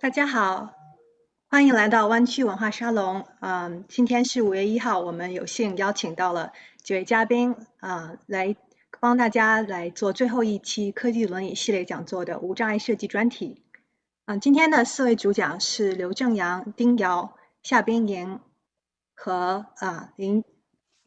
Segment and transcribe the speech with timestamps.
[0.00, 0.76] 大家好，
[1.48, 3.26] 欢迎来到湾区文化沙龙。
[3.40, 6.52] 嗯，今天是五月一号，我们有幸邀请到了
[6.84, 8.54] 几位嘉宾啊，来
[9.00, 13.64] 帮大家来做最后一期科技轮椅系列讲座的无障碍设计专题。
[14.26, 17.34] 嗯，今天的四位主讲是刘正阳、丁瑶、
[17.64, 18.38] 夏冰莹
[19.16, 20.44] 和啊林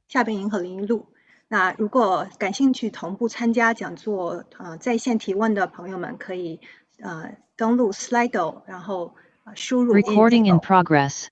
[0.10, 1.08] 夏冰莹和林一路。
[1.48, 6.60] 那如果感兴趣同步参加讲座啊在线提问的朋友们，可以
[7.02, 7.38] 呃。
[7.58, 9.14] 登录 Slido，然后
[9.54, 11.28] 输入 Recording in progress。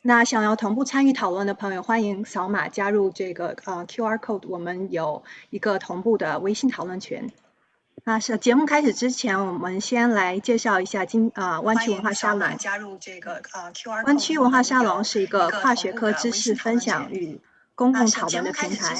[0.00, 7.30] 那想要同步参与讨论的朋友，欢迎扫码加入这个呃 QR code，我们有一个同步的微信讨论群。
[8.04, 12.56] 那是节目开始之前，我们先来介绍一下今啊湾区文化沙龙。
[12.56, 14.06] 加入这个呃 QR。
[14.06, 17.38] 湾区文化沙龙是一个跨学科知识分享与。
[17.80, 18.94] 公共讨论的平台。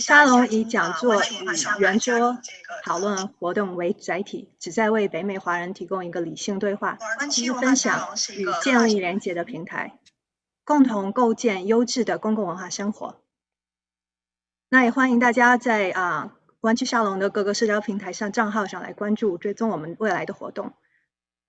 [0.00, 1.44] 沙龙以讲座与
[1.78, 2.38] 圆桌
[2.82, 6.96] 讨论活动为载体，旨在为北美华人提供一个理性对话、
[7.30, 9.98] 知识分享与建立连结的平台，
[10.64, 13.20] 共同构建优质的公共文化生活。
[14.70, 16.32] 那也欢迎大家在啊
[16.62, 20.72] 湾区沙龙的各个社交平台上账号上来关注、追踪我们未来的活动。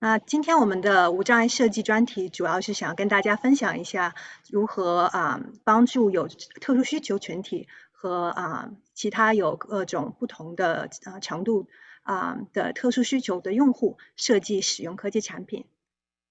[0.00, 4.14] 那今天我们的无障碍设计专题主要是想跟大家分享一下
[4.48, 11.66] 如何啊帮助有特殊需求群体和啊其他有各种不同的啊程度
[12.02, 15.64] 啊的特殊需求的用户设计使用科技产品。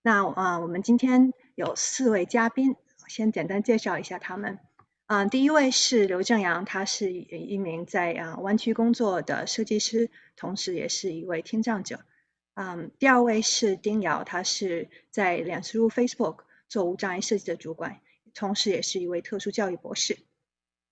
[0.02, 2.78] 那啊我们今天有四位嘉宾，
[3.10, 4.60] 先简单介绍一下他们。
[5.08, 12.00] 啊第一位是刘正阳，他是一名在啊湾区工作的设计师，同时也是一位听障者。
[12.60, 18.02] 嗯，第二位是丁瑶，他是在脸书 Facebook 做无障碍设计的主管，
[18.34, 20.18] 同时也是一位特殊教育博士。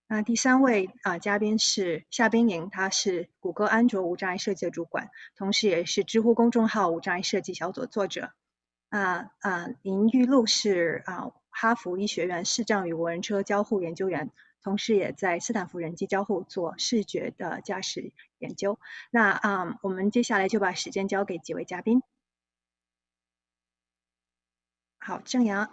[0.08, 8.30] 那第三位啊嘉宾是夏冰莹，他是谷歌安卓无障碍设计的主管，同时也是知乎公众号无障碍设计小组作者。
[8.90, 14.30] 啊啊，林玉露是啊哈佛医学院视障与无人车交互研究员。
[14.66, 18.80] 同时也在斯坦福人机交互做视觉的驾驶研究。
[19.12, 22.02] 那啊，我们接下来就把时间交给几位嘉宾。
[24.98, 25.70] 好，郑阳，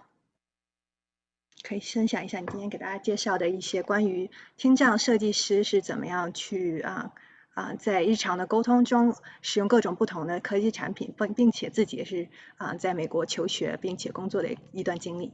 [1.62, 7.14] 可以分享一下你今天给大家介绍的一些关于听障设计师是怎么样去啊
[7.54, 15.32] 啊在日常的沟通中使用各种不同的科技产品，并并且自己也是啊在美国求学并且工作的一段经历。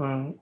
[0.00, 0.32] 嗯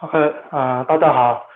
[0.00, 1.46] ，OK，啊，大家好，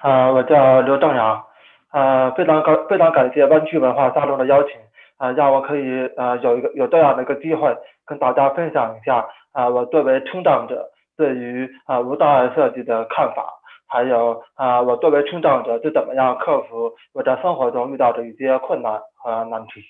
[0.00, 1.46] 啊，我叫刘正阳，
[1.88, 4.72] 啊，非常感非常感谢湾区文化沙龙的邀请，
[5.16, 7.74] 啊，让我可以啊有一个有这样的一个机会
[8.04, 13.50] 跟大家分享一下啊我作为成长者对于啊无障碍设计的看法，
[13.86, 19.80] 还有啊我作为成长者是怎么样克服我在生活中遇到的一些困难和难题，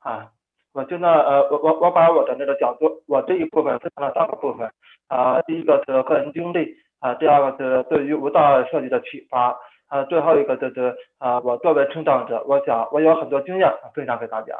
[0.00, 0.32] 啊。
[0.72, 4.70] 我现在呃，我我我把我的那个讲座，我这一部分分成了三个部分
[5.08, 14.54] 啊，第一个是个人经历啊，第二个是对于舞蹈设计的启发啊，最后一个就是啊，我作为成长者，我想我有很多经验分享给大家。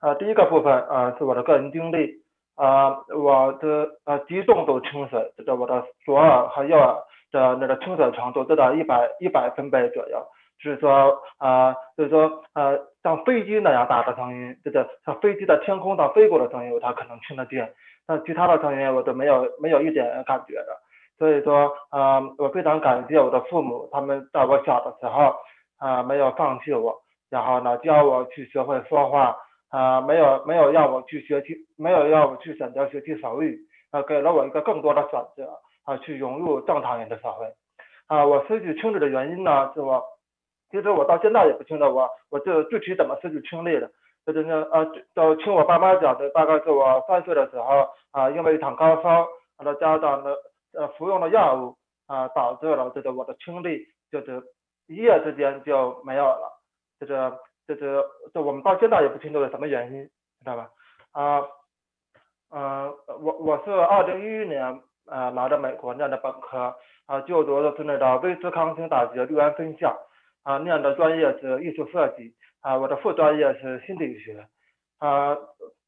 [0.00, 2.22] 啊，第一个部分啊是我的个人经历
[2.54, 6.96] 啊，我的呃极重度倾斜，就是我的左耳和右耳
[7.30, 10.26] 的那个倾斜程度都在一百一百分贝左右。
[10.58, 17.72] 就是说，啊，就是说，呃，像飞机那样大的声音，就是像飞机在天空上飞过的声音，它可能听得见，
[18.04, 20.76] 但其他的声音我都没有没有一点感觉的。
[21.16, 25.36] 所以说，啊，我非常感谢我的父母，他们在我小的时候，
[25.78, 27.00] 啊，没有放弃我，
[27.30, 29.36] 然后呢，教我去学会说话，
[29.70, 33.56] 啊，没有没有让我去学习，没有让我去选择学习手语，
[33.92, 35.48] 啊，给了我一个更多的选择，
[35.84, 37.46] 啊，去融入正常人的社会。
[38.08, 40.02] 啊，我失去听力的原因呢，是我。
[40.76, 43.90] 其实我到现在也不清楚我我这具体怎么失去听力的，
[44.26, 44.84] 就是那呃，
[45.14, 49.26] 就听我爸妈讲的，大概是我三岁的时候啊，因为一场高烧，
[49.64, 50.34] 再加上呢
[50.74, 51.74] 呃服用了药物
[52.06, 54.42] 啊，导致了这个我的听力就是
[54.86, 56.60] 一夜之间就没有了，
[57.00, 57.32] 就是
[57.66, 60.10] 就是就我们到现在也不清楚是什么原因，知
[60.44, 60.68] 道吧？
[61.12, 61.42] 啊
[62.50, 66.76] 嗯，我我是二零一一年呃来的美国念的本科
[67.06, 69.96] 啊，就读的是那个威斯康星大学绿安分校。
[70.46, 74.46] 啊，念的专业是艺术设计，啊，我的副专业是心理学，
[74.98, 75.36] 啊，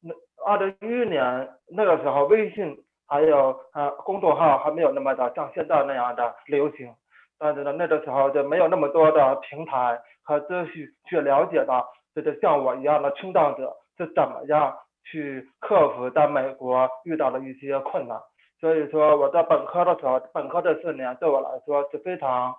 [0.01, 0.13] 那
[0.45, 2.77] 二零一一年那个时候，微信
[3.07, 6.93] 还有啊公众号还没有那么的像现在那样的流行，
[7.39, 14.75] 但是呢，那个时候就没有那么多的平台和资讯去了解到，就是像我一样的听障者是怎么样
[15.05, 18.19] 去克服在美国遇到的一些困难。
[18.59, 22.53] 所以说我在本科的时候，本科这四年对我来说是非常，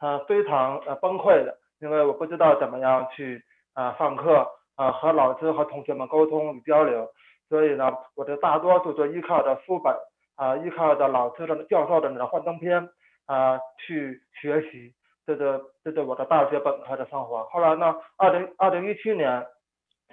[0.00, 3.42] 呃非常呃崩溃的，因为我不知道怎么样去
[3.74, 4.46] 啊上课
[4.76, 7.08] 啊和老师和同学们沟通与交流，
[7.48, 9.94] 所以呢，我的大多数都依靠着书本
[10.36, 12.88] 啊，依靠着老师的教授的那个幻灯片
[13.26, 14.94] 啊去学习，
[15.26, 17.44] 这是这是我的大学本科的生活。
[17.44, 19.46] 后来呢，二零二零一七年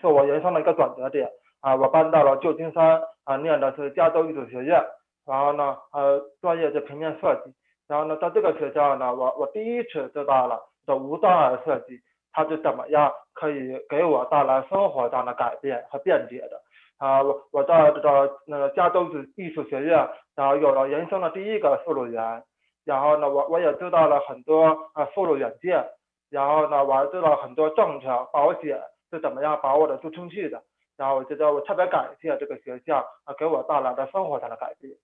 [0.02, 1.30] 是我人生的一个转折点
[1.62, 4.84] 啊，我搬到了旧金山啊，念的是加州艺术学院。
[5.26, 7.52] 然后呢，呃，专业是平面设计。
[7.88, 12.00] 然后呢，在这个学校呢，我我第一次知道了的无障碍设计，
[12.32, 16.62] 它是怎么样可以给我带来生活上的改变和便捷的。
[16.98, 19.06] 啊，我我在这个那个加州
[19.36, 22.44] 艺术学院，然后有了人生的第一个副入员。
[22.86, 25.86] 然后呢，我我也知道了很多啊副入远见。
[26.30, 30.64] 然后呢，我还知道很多政策保险是怎么样把我的助出去的。
[30.98, 34.96] 然后我觉得我特别感谢这个学校啊给我带来的生活上的改变。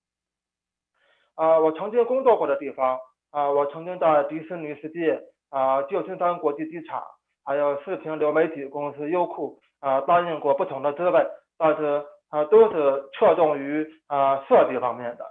[1.35, 2.99] 啊，我曾经工作过的地方
[3.31, 7.01] 啊，我曾经在迪士尼世界啊、旧金山国际机场，
[7.45, 11.25] 还有视频流媒体公司优酷啊，担任过不同的职位，
[11.57, 15.25] 但是啊，都是侧重于啊设计方面的。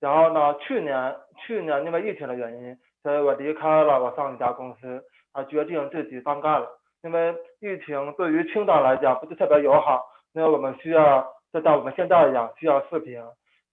[0.00, 1.16] 然后呢，去年
[1.46, 6.68] 去年因为疫情的原因，所以我离开了我上一家公司啊，决定自己单干了。
[7.02, 10.02] 因为疫情对于青岛来讲不是特别友好，
[10.34, 13.22] 因为我们需要就像我们现在一样需要视频。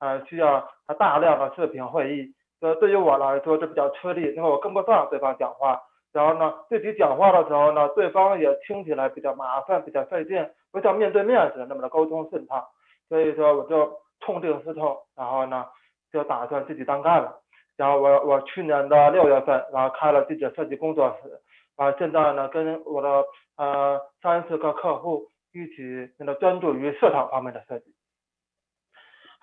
[0.03, 0.67] 呃，需要
[0.99, 5.81] 大量的视频会议，这对于我来说就比较吃力，因为我跟不上对方讲话。
[6.11, 12.61] 然后呢，自己讲话的时候呢，对方也听起来比较麻烦，比较费劲，不像面对面似的那么的沟通顺畅。
[13.07, 15.65] 所以说，我就痛定思痛，然后呢，
[16.11, 17.39] 就打算自己单干了。
[17.77, 21.39] 然后我我去年的六月份，然后开了自己的设计工作室，
[21.77, 23.23] 啊，现在呢，跟我的
[23.55, 27.92] 呃三四个客户一起那个专注于市场方面的设计。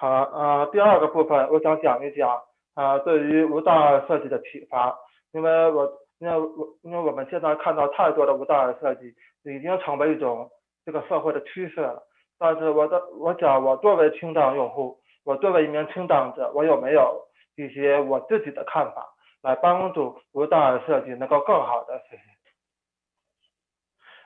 [0.00, 2.40] 好，呃，第二个部分我想讲一讲，
[2.72, 4.98] 啊，对于无障碍设计的启发，
[5.32, 10.50] 因为我，因为我，因为我们现在看到太多的无障碍设计已经成为一种
[10.86, 12.02] 这个社会的趋势了。
[12.38, 17.20] 但是我的，我讲我作为听障用户，我作为一名听障者，我有没有
[17.56, 19.06] 一些我自己的看法，
[19.42, 22.20] 来帮助无障碍设计能够更好的实现？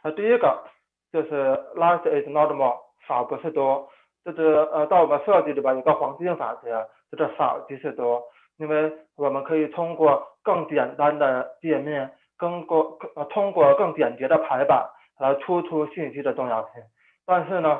[0.04, 0.62] 那第一个
[1.10, 2.76] 就是 less is not more，
[3.08, 3.90] 少不是多。
[4.24, 4.42] 就是
[4.72, 8.22] 呃，在我们设计里边有个黄金法则，就是少即是多，
[8.56, 14.88] 因为我们可以通过更简单的界面，更过呃通过更简洁的排版
[15.18, 16.82] 来突出信息的重要性。
[17.26, 17.78] 但是呢，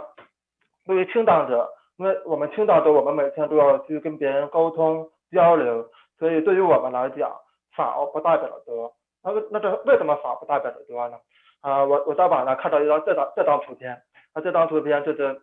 [0.84, 5.88] 对于听障者，因为我们听障者，我们每天都要去跟别人沟通交流，
[6.18, 7.32] 所以对于我们来讲，
[7.74, 8.92] 少不代表多。
[9.22, 11.16] 那那这为什么少不代表多呢？
[11.62, 14.02] 啊，我我在网上看到一张这张这张图片，
[14.34, 15.40] 那这张图片就是。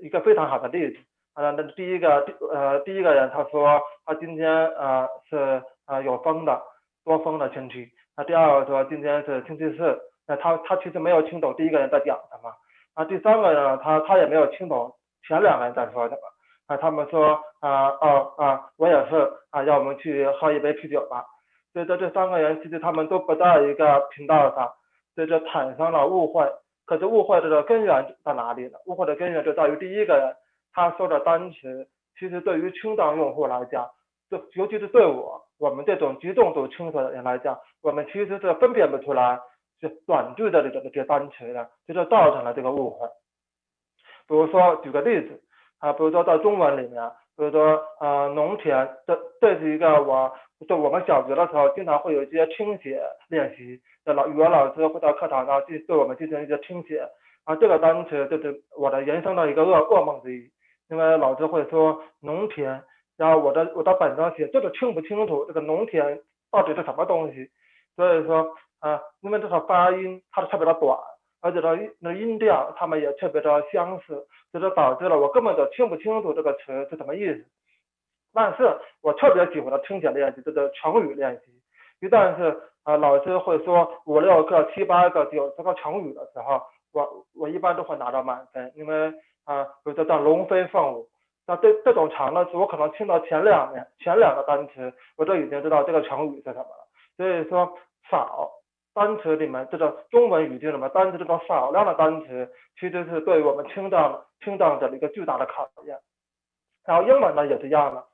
[0.00, 0.98] 一个非常好的例子，
[1.34, 6.60] 啊，那第一个，呃，第一个人他说他今天呃是呃有风的，
[7.04, 12.52] 多风的天气，那第二个说今天是星期四，那他他其实没有听懂第一个人在讲什么，
[12.94, 14.92] 啊，第三个人他他也没有听懂
[15.26, 16.20] 前两个人在说什么，
[16.66, 21.24] 啊，他们说啊哦啊我也是啊，要我们去喝一杯啤酒吧，
[21.72, 24.72] 所以说这三个人其实他们都不在一个频道上，
[25.14, 26.46] 所以就产生了误会。
[26.86, 28.78] 可是误会的根源在哪里呢？
[28.86, 30.34] 误会的根源就在于第一个人
[30.72, 31.88] 他说的单词，
[32.18, 33.90] 其实对于轻障用户来讲，
[34.30, 39.38] 就尤其是对我我们这种极重度轻度的人来讲，我们其实是分辨不出来
[39.80, 43.06] 是短句的这个这些单词的，这就造成了这个误会。
[44.28, 45.42] 比如说举个例子
[45.78, 50.32] 啊，比如说在中文里面，比如说呃农田，这这是一个我
[50.66, 53.80] 就我们小学的时候经常会有一些听写练习。
[54.04, 57.08] 老语文老师会到课堂上去对我们进行一些听写，
[57.44, 60.48] 啊，这个单词就是我的人生的一个噩噩梦之一，
[60.88, 62.80] 因为老师会说农田，
[63.16, 66.20] 然后我的我的本上写就是听不清楚这个农田
[66.52, 67.50] 到底是什么东西，
[67.96, 70.96] 所以说啊，因为这个发音它是特别的短，
[71.40, 77.44] 而且它那音调它们也特别的相似，这就导致了我根本就听不清楚这个词是什么意思。
[78.36, 82.60] 但是我特别喜欢的听写练习就是成语练习，一旦是。
[82.86, 86.62] 啊，老师会说五六个、七八个、九十个成语的时候，
[86.92, 89.12] 我我一般都会拿到满分，因为
[89.44, 91.08] 啊，比如说像龙飞凤舞，
[91.48, 96.86] 那这这种长的词，我可能听到前两面前两个单词，我就已经知道这个成语是什么了。
[97.16, 97.76] 所以说
[98.08, 98.52] 少
[98.94, 105.98] 单词里面，这个中文语境里面单词这种少量的单词，其实是对我们听障听障者的一个巨大的考验。
[106.84, 108.04] 然后英文呢也是一样的，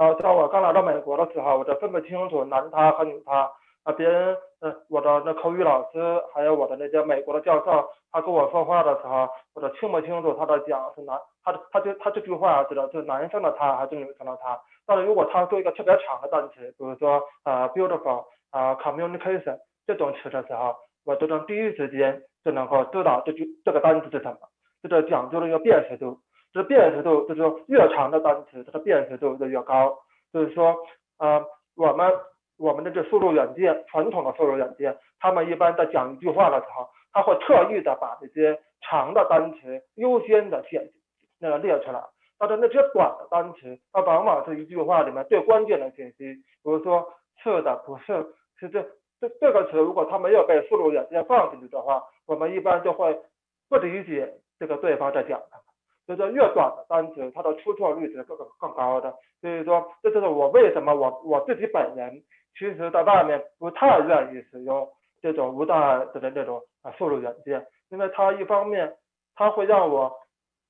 [0.00, 3.52] 啊，像我刚来到美国的时候，我就分不清楚男他和女他。
[3.82, 5.98] 啊，别人呃，我的那口语老师，
[6.32, 14.58] 还有我的那些美国的教授，他跟我说话的时候，我都听不清楚他的讲是男，他的他就他这句话知道是男生的他还是女生的他。
[14.86, 24.38] 但是如果他说一个特别长的单词，比如说呃 beautiful 啊 communication 这种词的时候，我都能第一时间就能够知道这句这个单词是什么，
[24.82, 26.18] 这个讲究的一个辨识度，
[26.52, 29.98] 这辨识度就是说越长的单词，它的辨识度就越高。
[30.32, 30.76] 就是说，
[31.18, 31.44] 呃，
[31.76, 32.08] 我们
[32.56, 40.88] 我们的这输入软件，传统的输入软件，他们一般在讲一句话的时候，他会特意的把这些长的单词优先的选
[41.40, 42.00] 那个列出来，
[42.38, 48.24] 但是那些短的单词，它往往是一句话里面最关键的信息，比如说是的，不是，
[48.58, 48.82] 是这
[49.20, 53.18] 这这个词，如果它没有被输入软件放进去的话，我们一般就会
[53.68, 55.69] 不理解这个对方在讲什么。
[56.16, 59.14] 就是越短的单词，它的出错率是更更高的。
[59.40, 62.22] 所以说，这就是我为什么我我自己本人，
[62.58, 64.88] 其实在外面不太愿意使用
[65.22, 68.96] 这种无障碍的这种啊输入软件，因为它一方面
[69.34, 70.12] 它会让我，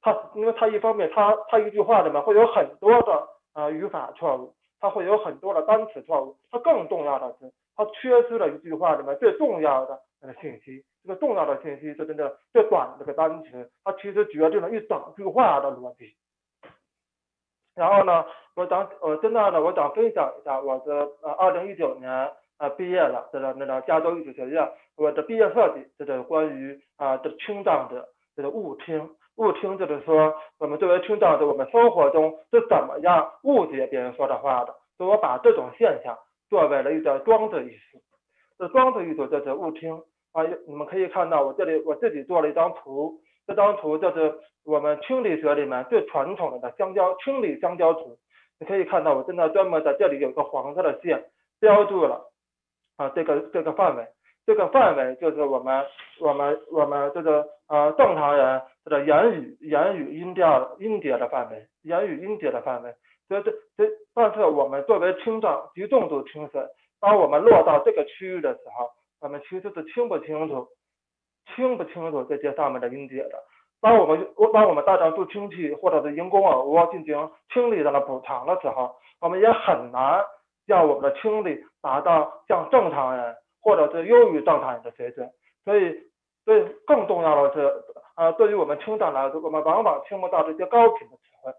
[0.02, 10.84] 它因为它一方面它它一句话里面会有很多的啊语法错误，它会有很多的单词错误，它更重要的是，它缺失了一句话里面最重要的那个信息。
[11.02, 16.14] 这个重要的信息，这真的最短的这个单词，它其实决定了一整句话的逻辑。
[17.74, 18.26] 然后呢，
[18.56, 36.18] 我想，呃，现在呢，我想分享一下我的呃，二零一九年呃毕业了这个那个加州艺术学院我的毕业设计，这个关于啊的听障者这个误听，误听就是说我们作为听障者，我们生活中是怎么样误解别人说的话的，所以我把这种现象
[36.50, 38.02] 作为了一个装置艺术，
[38.58, 40.02] 这装置艺术就是误听。
[40.32, 44.32] 啊，你们可以看到我这里我自己做了一张图，这张图就是
[44.64, 48.16] 我们清理学里面最传统的香蕉清理香蕉图。
[48.60, 51.24] 你可以看到我现在专门在这里有个黄色的线
[51.58, 52.30] 标注了
[52.96, 54.06] 啊这个这个范围，
[54.46, 55.84] 这个范围就是我们
[56.20, 62.94] 我们我们这个呃正常人这个言语言语音调音节的范围，言语音节的范围。
[63.26, 66.68] 所以这这但是我们作为听障极重度听损，
[67.00, 68.88] 当我们落到这个区域的时候。
[69.20, 70.66] 我们其实是听不清楚，
[71.54, 73.42] 听不清楚这些上面的音节的。
[73.82, 80.22] 当我们我当我们戴上助听器或者是人工耳蜗进行听力的补偿的时候，我们也很难
[80.66, 85.30] 让我们的听力达到像正常人或者是优于正常人的水准。
[85.64, 85.94] 所以，
[86.44, 87.72] 所以更重要的是，
[88.16, 91.52] 呃，对于我们听障来说，我们往往听不到这些高频的词汇。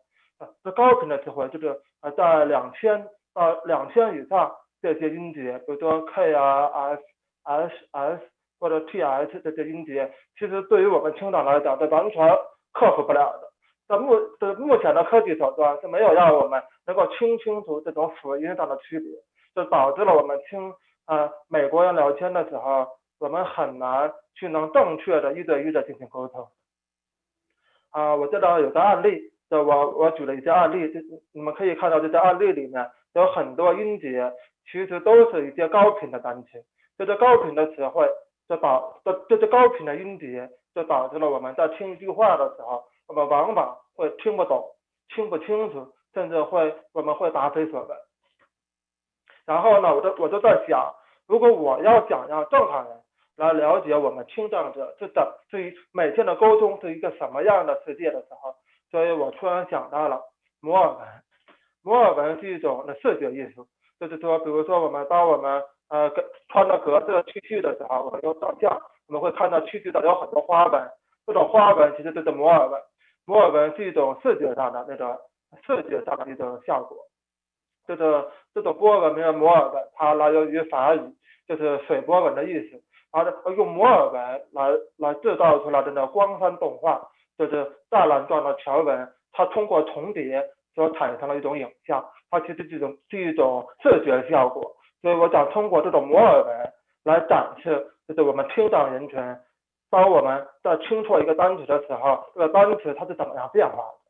[0.63, 7.03] 这高频的词汇就是呃在两千到两千以上这些音节，比如说 K 啊 S。
[7.43, 8.21] S S
[8.59, 12.37] 或者 T S 这些音节，其实对于我们听障来讲，是完全
[12.73, 13.51] 克服不了的。
[13.87, 19.11] 在目的目前的科技手段是没有让我们能够听清楚这种辅音上的区别，
[19.53, 20.73] 就导致了我们听
[21.07, 22.87] 呃美国人聊天的时候，
[23.19, 26.47] 我们很难去能正确的一对一的进行沟通。
[27.89, 31.01] 啊，我这里有个案例，就我我举了一些案例，就
[31.33, 34.31] 你们可以看到这些案例里面有很多音节，
[34.71, 36.63] 其实都是一些高频的单词。
[37.03, 38.07] 这些高频的词汇，
[38.47, 44.63] 就导这这些高频的音节，就导致了我们在听一句话的时候，我们往往会听不懂、
[45.15, 47.97] 听不清楚，甚至会我们会答非所问。
[49.47, 50.93] 然后呢，我就我就在想，
[51.27, 53.01] 如果我要想让正常人
[53.35, 58.53] 来了解我们听障者是怎对于每天的沟通是一个什么样的世界的时候，
[58.91, 60.21] 所以我突然想到了
[60.59, 60.99] 摩尔纹。
[61.81, 63.65] 摩尔纹是一种的视觉艺术，
[63.99, 66.09] 就是说，比如说我们当我们呃，
[66.47, 68.71] 穿着格子的 T 恤的时候，我们有照相，
[69.07, 70.81] 我们会看到 T 恤上有很多花纹，
[71.27, 72.81] 这种花纹其实就是摩尔纹，
[73.25, 75.17] 摩尔纹是一种视觉上的那种
[75.67, 76.97] 视觉上的一种效果，
[77.85, 81.01] 这个这种波纹没有摩尔纹，它来源于法语，
[81.45, 82.81] 就是水波纹的意思，
[83.11, 83.25] 而
[83.57, 87.05] 用摩尔纹来来制造出来的那光山动画，
[87.37, 90.41] 就是栅栏状的条纹，它通过重叠
[90.73, 94.73] 所产生了一种影像，它其实这种是一种视觉效果。
[95.01, 99.19] 所以我想通过这种摩尔纹来展示，就是我们听障人群，
[99.89, 104.01] 当我们在听错一个单词的时候，这个单词它是怎么样变化的？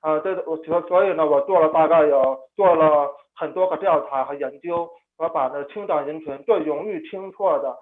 [0.00, 7.76] 啊，这我所所以呢，我做了大概有做了很多个调查和研究，我把那听障人群最容易听错的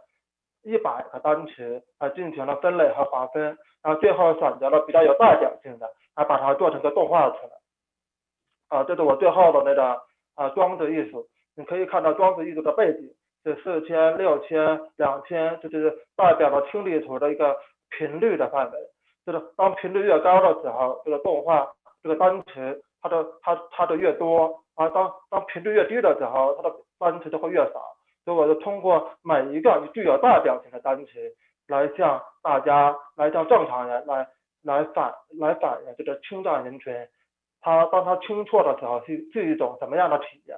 [0.62, 7.50] 一百个单词啊进行了分类和划分，然后最后选择了比较有代表性的，啊把它做成个动画出来。
[8.68, 10.00] 啊，这是我最后的那个
[10.35, 11.26] 啊装置艺术。
[11.56, 13.11] 你可以看到庄子艺术的背景
[13.44, 17.56] 是四千、六千、两千，这就是代表了听力图的一个
[17.90, 18.78] 频率的范围。
[19.26, 27.80] 就是当频率越高的时候，这个动画这个单词它的它它的越多；而当当频率越低的时候，它的单词就会越少。
[28.25, 31.12] 所以我就通过每一个具有代表性的单词
[31.68, 34.26] 来向大家，来向正常人来
[34.62, 37.06] 来反来反映这个听障人群，
[37.61, 40.56] 他当他听错的时候是是一种什么样的体验。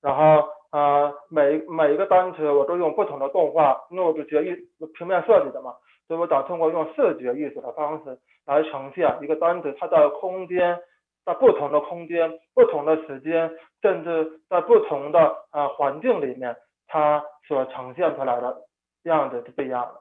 [0.00, 4.56] 然后呃每每一个单词我都用不同的动画，因为我是学艺
[4.94, 5.74] 平面设计的嘛，
[6.06, 10.80] 所以我想通过用视觉艺术的方式来呈现一个单词，它的空间。
[11.24, 18.62] 在不同的空间、不同的时间，甚至在不同的呃环境里面，它所呈现出来的
[19.02, 20.00] 样子是不一样的。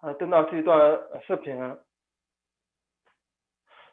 [0.00, 1.76] 呃，这呢是一段视频，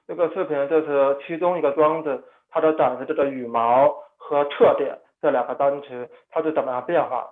[0.08, 3.94] 这个视频就是其中一个装置，它的展示这个羽毛
[4.32, 7.32] 和特点这两个单词它是怎么样变化的。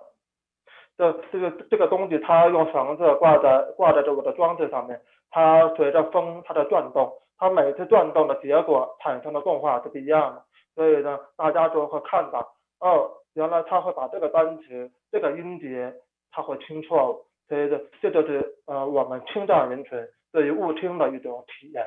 [0.98, 7.10] 这这个这个东西，它用绳子挂在挂在这个的装置上面，它随着风它的转动。
[7.38, 12.46] 它每次转动的结果产生的动画是不一样的，所以呢，大家就会看到，
[12.80, 15.94] 哦，原来它会把这个单词、这个音节，
[16.30, 21.86] 它会听错误，所以这这就是呃我们听障人群对于误听的一种体验。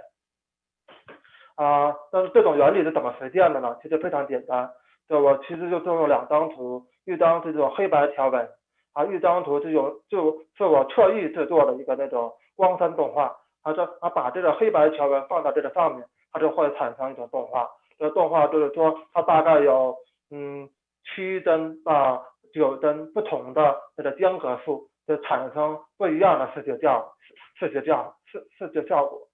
[1.56, 3.78] 啊，但是这种原理是怎么实现的呢？
[3.84, 4.68] 其实非常简单，
[5.08, 8.50] 就我其实就做用两张图，一张是这种黑白条纹，
[8.94, 13.36] 啊，一张图是用就是我特意制作的一个那种光山动画。
[13.64, 17.70] 它说，它把这个黑白条纹放到这个上面，它就会产生一种动画。
[17.98, 19.96] 这个动画就是说，它大概有
[20.32, 20.70] 嗯
[21.06, 27.14] 七帧到九帧不同的这个间隔数，就产生不一样的视觉效
[27.58, 29.30] 视视觉效视视觉效果。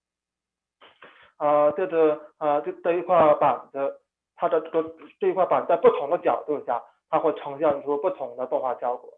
[1.37, 3.99] 啊，这个啊这这一块板子，
[4.39, 9.11] 它的这个这一块板在不同的角度下，它会呈现出不同的动画效果。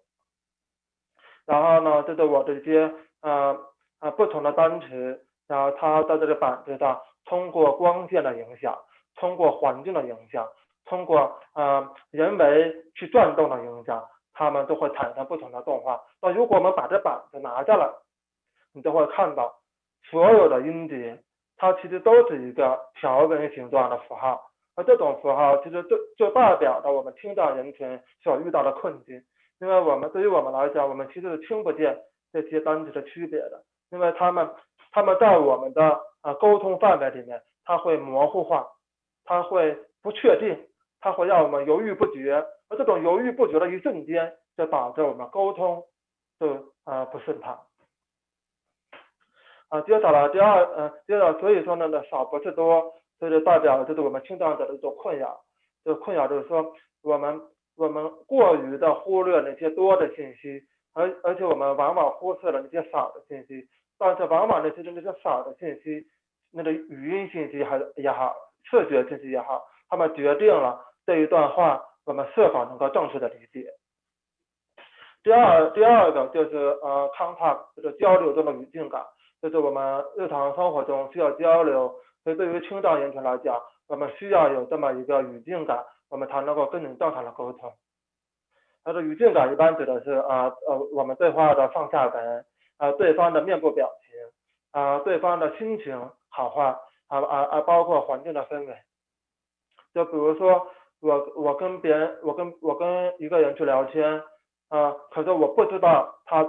[1.46, 3.58] 然后呢，这是我这些呃。
[4.02, 8.76] 啊，不同的单词，然后它在这个板子上，通过光线的影响，
[9.16, 10.50] 通过环境的影响，
[10.86, 16.02] 通过呃人为去转动的影响，它们都会产生不同的动画。
[16.20, 17.88] 那如果我们把这板子拿下来，
[18.74, 19.54] 你就会看到
[20.10, 21.22] 所有的音节，
[21.56, 24.51] 它其实都是一个条纹形状的符号。
[24.76, 29.22] 而这种符号其实就就代表着我们听障人群所遇到的困境，
[29.60, 31.98] 因为我们对于我们来讲，我们其实是听不见
[32.32, 33.64] 这些单词的区别的。
[33.92, 34.50] 因为他们，
[34.94, 38.66] 他们在我们的啊沟通范围里面，他会模糊化，
[39.26, 40.68] 他会不确定，
[41.02, 42.36] 他会让我们犹豫不决，
[42.70, 45.84] 而这种犹豫不决的一瞬间，就导致我们沟通
[46.40, 47.60] 就啊不顺畅。
[49.68, 55.40] 啊，接下来第二，嗯，接着所以说呢，呢少不是多，这就代表就是我们听障者的一种困扰，
[55.86, 57.40] 这困扰就是说，我们
[57.78, 60.60] 我们过于的忽略那些多的信息，
[60.96, 63.68] 而而且我们往往忽视了那些少的信息。
[64.00, 66.04] 但是往往呢，其实那些少的信息，
[66.52, 73.70] 那个语音信息还也好，视觉信息也好，他们决定了这一段话我们是否能够正确的理解。
[75.24, 79.06] 第二，第二个就是呃，contact，就是交流中的语境感，
[79.40, 87.74] 就是我们日常生活中需要交流，所以对于听障人群来讲，我们需要有这么一个语境感，我们才能够跟你正常的沟通。
[88.84, 92.46] 它的语境感一般指的是啊呃我们对话的上下文。
[92.78, 94.18] 啊，对方的面部表情，
[94.72, 96.64] 啊，对方的心情好坏，
[97.10, 98.76] 啊啊啊，包括环境的氛围。
[99.94, 100.66] 就比如说，
[101.00, 104.24] 我我跟别人，我跟我跟一个人去聊天，
[104.70, 106.44] 啊，可是我不知道他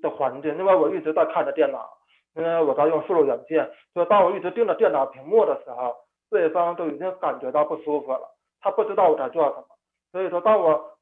[0.00, 1.97] 的环境，因为我一直在看着电脑，
[2.38, 5.96] 因为我在用输入软件，所以当我一直盯着电脑屏幕的时候，
[6.30, 9.64] 对方都已经感觉到不舒服了，他不知道我在做什么，
[10.12, 10.98] 所以说当我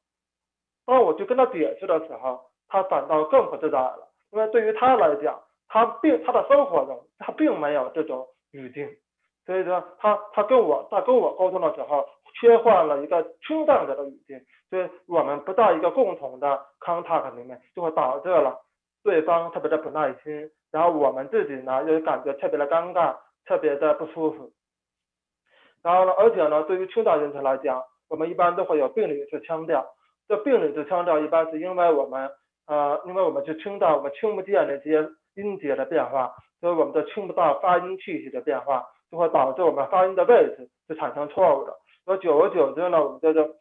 [0.87, 4.09] 当我去跟他解释的时候，他反倒更不自在了。
[4.31, 8.89] 因为对于他来讲，他并他的生活中他并没有这种语境，
[9.45, 12.03] 所以说他他跟我在跟我沟通的时候
[12.41, 14.39] 切换了一个听障者的语境，
[14.71, 18.59] 所以我们不在一个共同的 contact 里面，就会导致了
[19.07, 23.15] 对方特别的不耐心，然后我们自己呢又感觉特别的尴尬，
[23.45, 24.51] 特别的不舒服。
[25.81, 29.85] 然后呢，而且呢，对于听障人群来讲，我们一般都会有病理式腔调，
[30.27, 32.29] 这病理式腔调一般是因为我们。
[32.69, 41.73] 呃，因为我们就听到我们听不见那些音节的变化，所以我们就听不到发音气息的变化，就会导致我们发音的位置就产生错误的。
[42.05, 43.55] 那久而久之呢，我们这就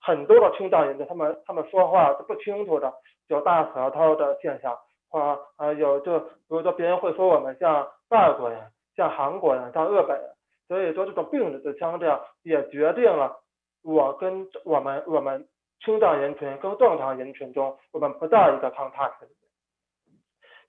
[0.00, 2.92] 很多的听障人士，他们他们说话是不清楚的，
[3.26, 4.78] 有大舌头的现象，
[5.12, 8.58] 或呃有就比如说别人会说我们像外国人、
[8.96, 10.28] 像韩国人、像日本人，
[10.66, 13.36] 所以说这种病理的腔调也决定了
[13.84, 15.46] 我跟我们我们。
[15.84, 20.16] 青藏人群跟正常人群中，我们不在一个 contact 里面。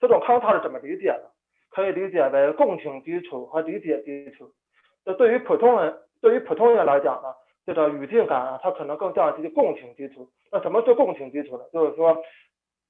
[0.00, 1.30] 这种 contact 怎么理解呢？
[1.70, 4.50] 可以理解为共情基础和理解基础。
[5.04, 7.32] 那对于普通人，对于普通人来讲呢，
[7.64, 10.28] 这个语境感啊，它可能更像一个共情基础。
[10.50, 11.64] 那什么是共情基础呢？
[11.72, 12.20] 就是说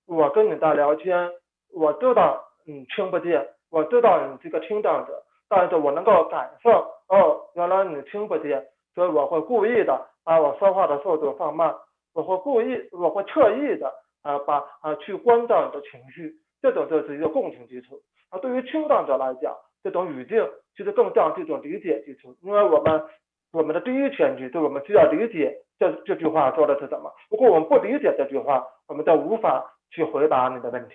[0.06, 1.30] 我跟你在聊天，
[1.74, 6.70] 我知道你听不见，我知道你这个听障者，但是我能够感受，
[7.08, 11.74] 哦，原来你听不见，所以我会故意的把我说话的速度放慢，
[12.14, 16.32] 我会故意，我会特意的啊把啊去关照你的情绪，
[16.62, 18.00] 这种就是一个共情基础。
[18.30, 23.04] 啊，对于听障者来讲，这种语境其实更像这种理解基础，因为我们。
[23.52, 27.08] 我们的第一前提就我们需要理解这这句话说的是什么。
[27.30, 30.94] 如果我们不理解这句话，我们就无法去回答你的问题。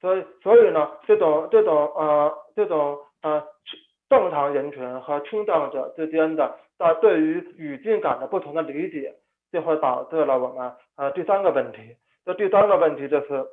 [0.00, 3.42] 所以，所以呢，这种这种呃这种呃
[4.08, 9.14] 正常人群和听障者之间的在对于语境感的不同的理解，
[9.52, 11.96] 就会导致了我们呃第三个问题。
[12.24, 13.46] 这第三个问题就是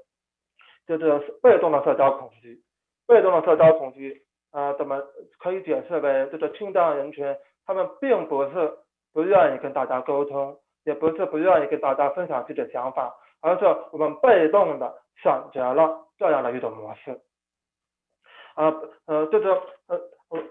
[0.88, 2.62] 就是被动的社交恐惧，
[3.08, 4.24] 被动的社交恐惧。
[4.52, 5.04] 啊，怎么
[5.38, 8.72] 可以解释为这个听障人群，他们并不是
[9.14, 13.14] 不愿意跟大家沟通，也不是不愿意跟大家分享自己的想法，
[13.48, 17.20] 而是我们被动的选择了这样的一种模式。
[18.56, 18.74] 啊，
[19.06, 19.54] 呃，这个
[19.88, 20.00] 呃，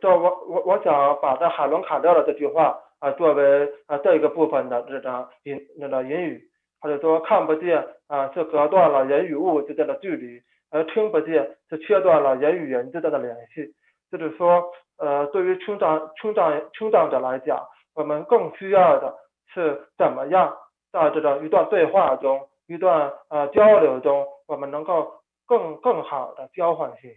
[0.00, 6.42] 这我我我想把这海伦卡勒的这句话啊作为啊这一个部分的这个引那个引语，
[6.80, 13.74] 或者说看不见啊是隔断了人与物之间的距离，而听不见是切断了人与人之间的联系。
[14.08, 14.64] 就是说，
[14.98, 17.60] 呃，对于听障、听障、听障者来讲，
[17.94, 19.12] 我们更需要的
[19.52, 20.56] 是怎么样
[20.92, 25.12] 在这个一段对话中、一段呃交流中，我们能够
[25.46, 27.16] 更更好的交换信息。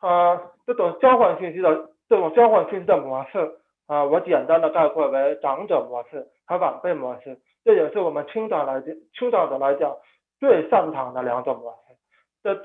[0.00, 9.96] 啊，这种交换信息的这种交换信息的模式啊，我简单的概括为长者模式和晚辈模式，这也是我们听障来讲、听障者来讲
[10.38, 11.96] 最擅长的两种模式。
[12.42, 12.62] 这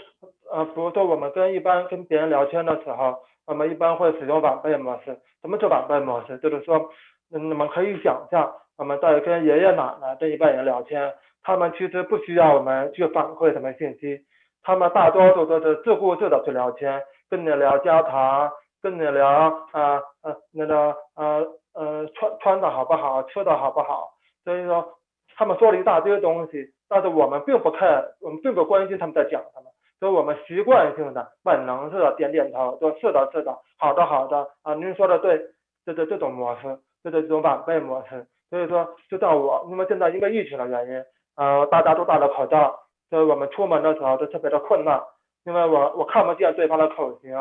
[0.52, 5.18] 呃，比如说我们跟一般跟别人聊天的时候，我们一般会使用晚辈模式。
[5.42, 6.38] 什么是晚辈模式？
[6.40, 6.90] 就是说，
[7.30, 11.14] 你们可以想象，我们在跟爷爷奶奶这一辈人聊天，
[11.44, 14.22] 他们其实不需要我们去反馈什么信息，
[14.64, 18.50] 他们大多数都是自顾自的去聊天，跟你聊家常，
[18.82, 19.28] 跟你聊
[19.74, 24.12] 啊呃那个呃呃穿穿的好不好，吃的好不好。
[24.46, 24.94] 所以说，
[25.36, 29.70] 他们说了一大堆东西，但是我们并不看，我们并不关心他们在讲什么。
[30.00, 35.38] 所以我们习惯性的、本能式的点点头，说是的，是的，好的，好的，啊，您说的对，
[35.86, 38.26] 这这这种模式，这这这种晚辈模式。
[38.50, 45.02] 所以说，就像我，因为现在因为疫情的原因，呃，大家都戴了口罩，所以我们出门的时候都特别的困难，
[45.46, 47.32] 因为我我看不见对方的口型，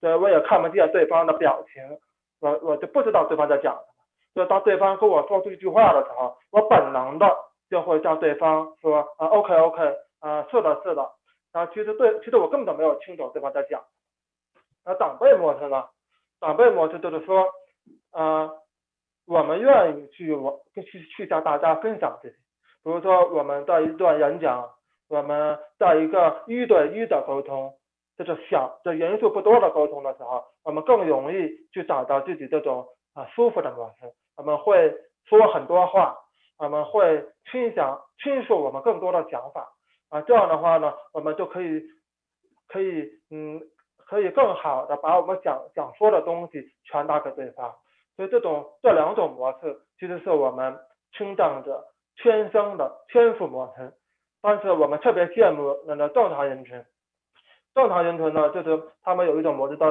[0.00, 1.82] 所以我也看不见对方的表情，
[2.40, 4.04] 我我就不知道对方在讲什么。
[4.34, 7.34] 所以当对方跟我说出一句话的时候，我本能的
[7.70, 11.10] 就会向对方说，啊，OK OK，啊，是的，是的。
[11.52, 13.80] 啊，其实对，其实我根本都没有听懂对方在讲。
[14.84, 15.84] 那长辈模式呢？
[16.38, 17.46] 长辈模式就是说，
[18.12, 18.50] 呃，
[19.26, 22.36] 我们愿意去我去去向大家分享自己。
[22.84, 24.70] 比如说我们在一段演讲，
[25.08, 27.74] 我们在一个一对一的沟通，
[28.16, 34.12] 就是小、这人数不多的沟通的时候，我们更容易去找到自己这种啊舒服的模式。
[34.36, 36.16] 我们会说很多话，
[36.58, 39.72] 我们会倾想倾诉我们更多的想法。
[40.08, 41.82] 啊，这样的话呢，我们就可以，
[42.68, 43.60] 可以，嗯，
[44.06, 47.74] 可以更好的把我们想想说的东西传达给对方。
[48.16, 50.76] 所以这种这两种模式，其实是我们
[51.12, 51.84] 听障者
[52.22, 53.92] 天生的天赋模式。
[54.42, 56.84] 但是我们特别羡慕那个正常人群，
[57.74, 59.88] 正常人群呢，就是他们有一种模式叫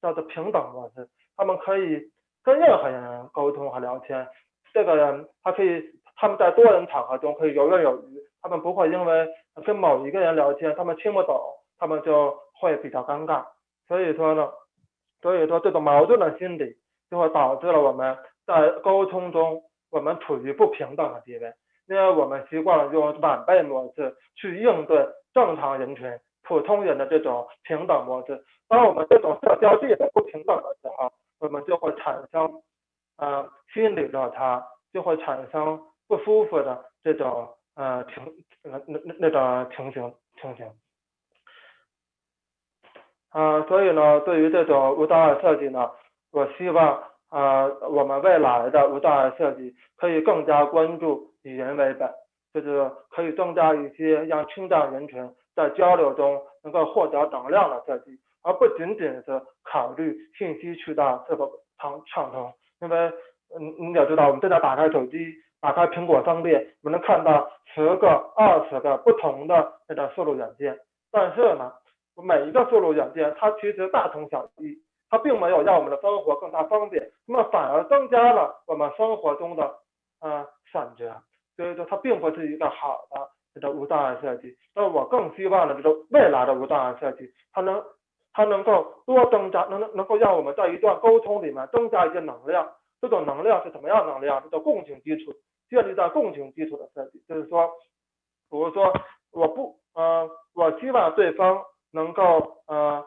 [0.00, 2.10] 叫做平等模式，他们可以
[2.42, 4.26] 跟任何人沟通和聊天。
[4.72, 5.82] 这个人他可以，
[6.16, 8.20] 他们在多人场合中可以游刃有余。
[8.40, 9.28] 他们不会因为
[9.64, 11.40] 跟某一个人聊天，他们听不懂，
[11.78, 13.44] 他们就会比较尴尬。
[13.86, 14.50] 所以说呢，
[15.20, 16.76] 所以说这种矛盾的心理
[17.12, 21.52] 就会导致了我们在沟通中我们处于不平等的地位，
[21.86, 28.42] 因为我们习惯了用晚辈模式去应对正常人群、普通人的这种平等模式。
[28.66, 32.62] 当我们这种社交地位不平等的时候，我们就会产生
[33.18, 37.46] 呃心理落差，就会产生不舒服的这种。
[37.74, 38.22] 呃，情
[38.62, 40.70] 那那那种情形情形，
[43.30, 45.90] 啊，所以呢，对于这种无障碍设计呢，
[46.32, 52.10] 我希望啊，我们未来的无障碍设计可以更加关注以人为本，
[52.52, 63.12] 就是可以增加一些让听障人群在交流中能够获得能量的设计，而不仅仅是考虑信息渠道是否畅畅通，因为
[63.54, 65.34] 嗯，你也知道，我们正在打开手机。
[65.60, 70.76] 打开苹果商店，我们能看到十个、二十个不同的那个输入软件，
[71.12, 71.72] 但是呢，
[72.20, 74.76] 每一个输入软件它其实大同小异，
[75.12, 79.78] 它并没有让我们的生活更加方便，那么反而增加了我们生活中的
[80.22, 81.14] 呃选择，
[81.54, 84.56] 所以说它并不是一个好的这个无障碍设计。
[84.74, 87.84] 那我更希望的这个未来的无障碍设计，它能
[88.32, 92.66] 它能够多增加，能能够让我们在一段沟通里面增加一些能量。
[93.02, 94.42] 这种能量是什么样能量？
[94.42, 95.34] 这叫共情基础，
[95.68, 97.68] 建立在共情基础的设计，就是说，
[98.48, 98.90] 比如说
[99.30, 103.04] 我不呃，我希望对方能够呃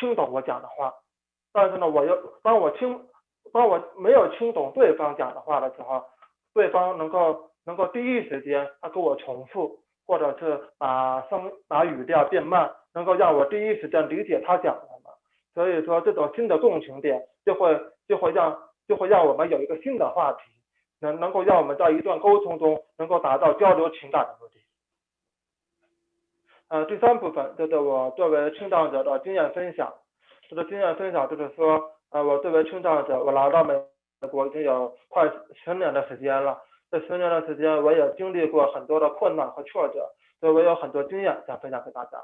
[0.00, 0.94] 听懂我讲的话。
[1.54, 3.00] 但是呢，我要当我听，
[3.52, 6.04] 当我没有听懂对方讲的话的时候，
[6.52, 15.14] 对方能够能够第一时间他给我重复，或者是把声把语调变慢，能够让我第一时间理解他讲什么。
[15.54, 20.40] 所以说，这种新的共情点就会就会让就会让我们有一个新的话题，
[21.00, 24.54] 能能够让我们在一段沟通中能够达到交流情感的目的。
[26.66, 29.94] 呃，第三部分就是我作为听障者的经验分享。
[30.48, 33.74] 这个经验分享就是说，呃，我作为听障者，我来到美
[34.30, 35.30] 国已经有快
[35.64, 36.58] 十年的时间了。
[36.90, 42.18] 这十年的时间，我也经历过很多的困难和挫折，所以我有很多经验想分享给大家。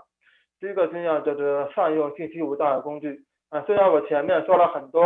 [0.61, 3.21] 第一个经验就是善用信息无障碍工具。
[3.49, 5.03] 啊，虽然我前面说了很多，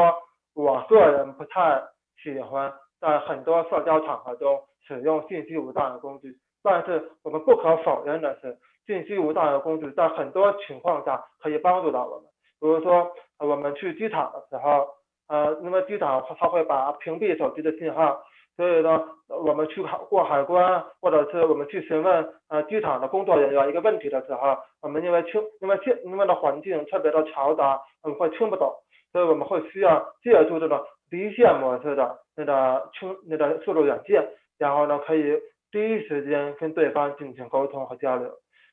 [0.54, 1.82] 我个人不太
[2.22, 12.26] 喜欢在很多社交场合中使用信息无障碍工具，但是我们不可否认的是，信息无障碍工具在很多情况下可以帮助到我们。
[12.64, 14.88] 比如说，我们去机场的时候，
[15.28, 18.22] 呃，那么机场它会把屏蔽手机的信号，
[18.56, 28.72] 所以呢，我们去海过海关，或者是我们去询问呃机场的工作人员一个问题的时候，我们因为听因为现因为的环境特别的嘈杂，我们会听不懂，
[29.12, 35.38] 所以我们会需要借助这种离线模式的那个听那个输入软件，然后呢可以
[35.70, 38.30] 第一时间跟对方进行沟通和交流。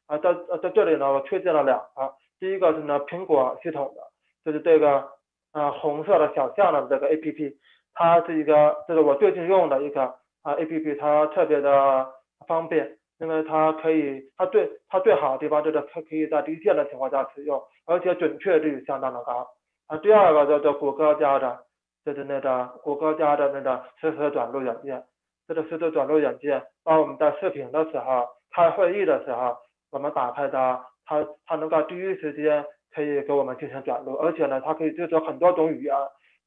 [0.07, 2.13] 啊，在在这里呢，我推荐了两个。
[2.41, 4.01] 第一个是呢，苹果系统的，
[4.43, 5.07] 就是这个
[5.53, 7.55] 呃红色的小象的这个 A P P，
[7.93, 12.09] 它是一个，这是我最近用的一个啊 A P P，它特别的
[12.47, 19.47] 方便，因为它可以，它最它最好的地方就是它可以在离线的情况下使用，而且准确率相当的高。
[19.85, 21.59] 啊，第二个就是谷歌家的，
[22.03, 25.03] 就是那个谷歌家的那个实时转录软件，
[25.47, 29.57] 这个实时转录软件，当我们在视频的时候，开会议的时候，
[29.91, 30.81] 我们打开的。
[31.05, 35.95] 它它能够第一时间可以给我们进行转录，而且呢，它可以支持很多种语言。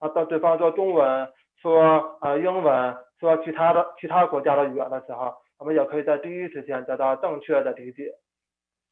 [0.01, 1.29] 啊，当对方说中文、
[1.63, 8.13] 说呃英文、说其他的其他国家的语言的时候，我们也可以在第一时间得到正确的理解。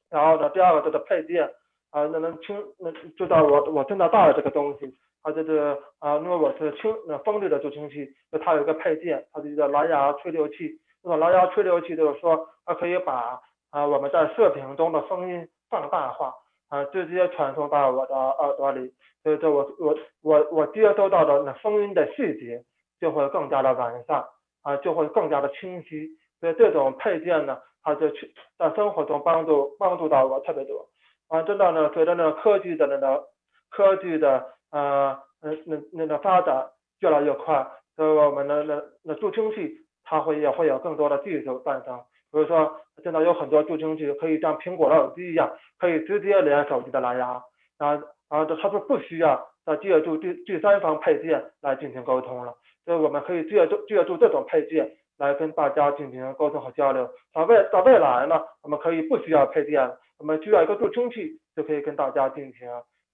[0.09, 1.45] 然后呢，第二个就是配件，
[1.91, 10.79] 啊，那能听那知道我我正在带的这个东西，它就是啊，因为我是听那风力的助听器，就它有一个配件，它是一个蓝牙吹流器。
[11.03, 13.41] 这种蓝牙吹流器就是说，它可以把
[13.73, 15.49] 啊我们在视频中的声音。
[15.73, 16.35] 放大化
[16.69, 22.63] 啊，直接传送到我的耳朵里，所以说我我我我接收到的那声音的细节
[23.01, 24.23] 就会更加的完善
[24.61, 26.11] 啊，就会更加的清晰。
[26.41, 30.87] 所以这种配件呢，它就去在生活中帮助帮助到我特别多。
[31.29, 33.25] 啊，真的呢，随着那科技的那个
[33.71, 36.69] 科技的呃那那那个发展
[37.01, 41.99] 越来越快，所以我们的那那助听器它会也会有更多的技术诞生。
[42.33, 47.43] 比如说，现在有很多助听器可以像苹果的耳机一样，可以直接连手机的蓝牙，
[47.79, 52.55] 然后，然后它是不需要再借助第第三方配件来进行沟通了。
[52.87, 57.07] 所以我们可以借助借助这种配件来跟大家进行沟通和交流。
[57.35, 62.67] 在未在未来呢，我们可以不需要配件，我们需要一个助听器就可以跟大家进行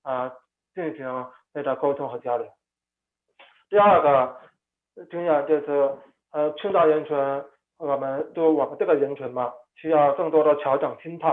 [0.03, 0.33] 啊
[0.77, 2.47] 进行那个沟通和交流。
[3.69, 4.37] 第二个
[5.11, 5.91] 经验就是
[6.31, 7.17] 呃，听障人群。
[7.79, 11.29] 我们就我们这个人群嘛，需要更多的调整心态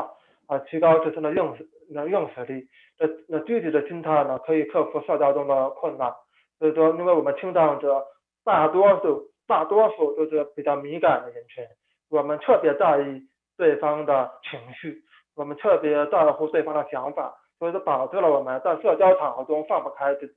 [0.48, 2.68] 啊，提高自身的硬实那硬实力。
[3.00, 6.14] 那那积极的心态呢，可以克服社交中的困难。
[6.60, 8.06] 所以说，因为我们听障者
[8.44, 11.66] 大多数大多数都是比较敏感的人群，
[12.10, 13.22] 我们特别在意
[13.58, 15.02] 对方的情绪，
[15.36, 20.36] 我们特别在乎对方的想法，所以说导致了我们在社交场合中放不开自己。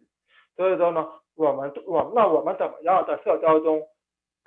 [0.56, 3.82] 所以说呢，我们我那我们怎么样在社交中？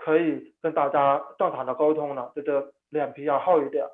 [0.03, 3.85] 可以跟大家正常的沟通呢，就是脸皮要厚一点，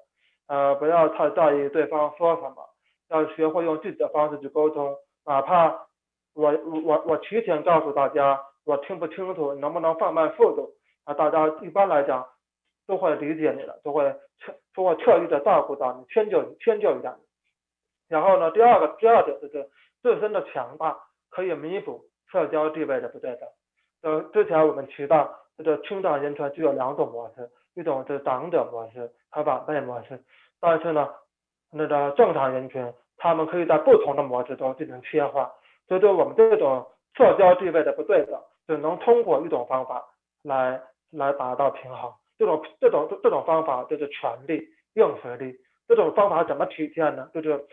[0.47, 2.55] 呃，不要太在意对方说什么，
[3.09, 5.67] 要学会用自己的方式去沟通，哪怕
[6.33, 10.71] 我我我提前告诉大家我听不清楚，能不能放慢速度，
[11.03, 12.25] 啊，大家一般来讲
[12.87, 17.25] 都会理解你的，都会特都会特意的照顾到你，迁就你迁就一下你。
[18.07, 19.69] 然后呢，第二个第二点就是
[20.01, 20.97] 自身的强大
[21.29, 23.49] 可以弥补社交地位的不对等。
[24.03, 25.37] 呃，之前我们提到。
[25.57, 30.23] 这个听障人群具有两种模式，一种是长者模式和晚辈模式。
[30.59, 31.09] 但是呢，
[31.71, 35.49] 那个正常人群，他们可以在不同的模式中进行切换。
[35.87, 40.05] 所以说我们这种社交地位的不对等，只能通过一种方法
[40.43, 42.13] 来来达到平衡。
[42.37, 45.57] 这种这种这种方法就是权力硬实力。
[45.87, 47.29] 这种方法怎么体现呢？
[47.33, 47.65] 就是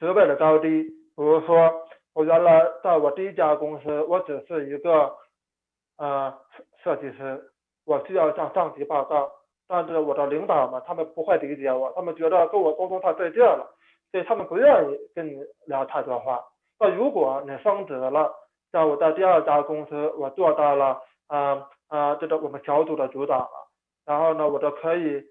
[0.00, 0.82] 职位的高低。
[0.82, 5.14] 比如说，我原来在我第一家公司，我只是一个
[5.98, 6.32] 呃
[6.82, 7.52] 设计师，
[7.84, 9.30] 我需要向上级报告，
[9.66, 13.66] 但是我的领导们他们不会理解我，他们觉得跟我沟通太费劲了，
[14.10, 16.44] 所以他们不愿意跟你聊太多话。
[16.78, 18.32] 那如果你升职了，
[18.72, 23.68] 像我在第二家公司，我做到了啊啊这个我们小组的组长了，
[24.06, 25.22] 然后呢，我就可以。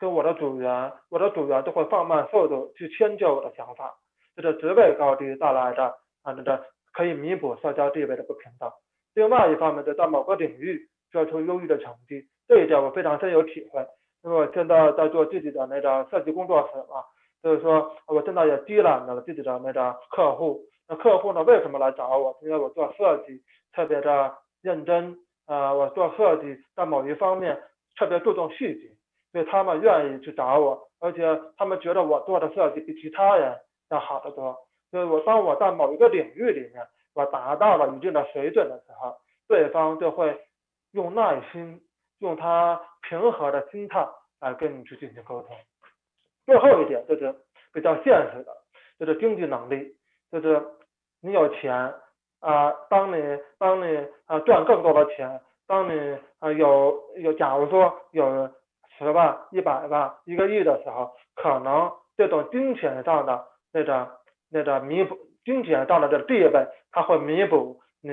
[0.00, 3.92] 跟我的组员，我的组员都会放慢速度去迁就我的想法，
[4.36, 5.86] 这是职位高低带来的
[6.22, 8.70] 啊，那个可以弥补社交地位的不平等。
[9.18, 13.84] 另外一方面，就在某个领域做出优异的成绩，这一点我非常深有体会。
[14.22, 17.02] 因为我现在在做自己的那个设计工作室嘛，
[17.42, 20.60] 就是说我现在也积攒了自己的那个客户。
[20.88, 22.38] 那客户呢，为什么来找我？
[22.42, 23.42] 因为我做设计
[23.74, 27.60] 特别的认真啊，我做设计在某一方面
[27.96, 28.88] 特别注重细节。
[29.32, 33.56] 所以他们愿意去找我，而且他们觉得我做的设计比其他人
[33.90, 34.56] 要好得多。
[34.92, 36.86] 所以我当我在某一个领域里面
[37.18, 39.16] 我达到了一定的水准的时候，
[39.48, 40.38] 对方就会
[40.92, 41.82] 用耐心、
[42.20, 44.06] 用他平和的心态
[44.40, 45.56] 来跟你去进行沟通。
[46.46, 47.34] 最后一点就是
[47.72, 48.56] 比较现实的，
[49.00, 49.96] 就是经济能力，
[50.30, 50.62] 就是
[51.20, 51.92] 你有钱
[52.38, 58.48] 啊，当你当你啊赚更多的钱，当你啊有有，假如说有。
[58.96, 64.10] 十万、一百万、一个亿的时候，可能这种金钱上的那个、
[64.50, 65.16] 那个弥补，
[65.48, 68.10] 金钱到了这地位，它会弥补你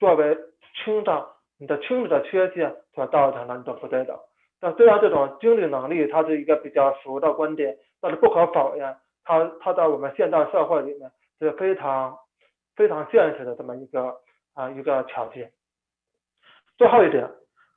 [0.00, 0.36] 作为
[0.82, 1.24] 青藏
[1.56, 4.18] 你的青的缺陷所造成的你的不对等。
[4.58, 12.18] 但虽然这种经济能力它是一个比较俗的观点，但是不可否认，它它在我们现代社会里面是非常
[12.74, 14.16] 非常现实的这么一个
[14.54, 15.52] 啊一个条件。
[16.76, 17.30] 最后一点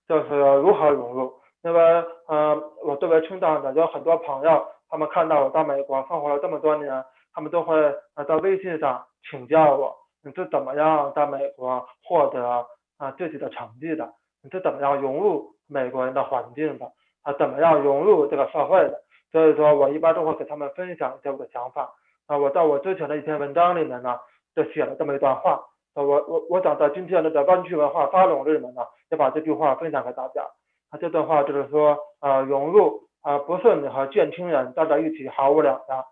[0.08, 1.36] 就是如何融入。
[1.62, 7.04] 那么，嗯，我作为青藏的，有很多朋友，他们看到我在美国生活了这么多年，
[7.38, 7.78] 他们都会
[8.16, 12.66] 呃在微信上请教我，你是怎么样在美国获得
[12.98, 14.12] 啊自己的成绩的？
[14.42, 16.92] 你是怎么样融入美国人的环境的？
[17.22, 19.04] 啊，怎么样融入这个社会的？
[19.32, 21.94] 所以说我一般都会给他们分享一些我的想法。
[22.26, 24.20] 啊，我在我之前的一篇文章里面呢，
[24.56, 25.64] 就写了这么一段话。
[25.94, 30.42] 我我我想在今天的湾区文化沙龙里面呢，也把这句话分享给大家。
[30.90, 36.04] 啊这段话就是说，呃，融入啊，不是你和见亲人待在一起毫无两样。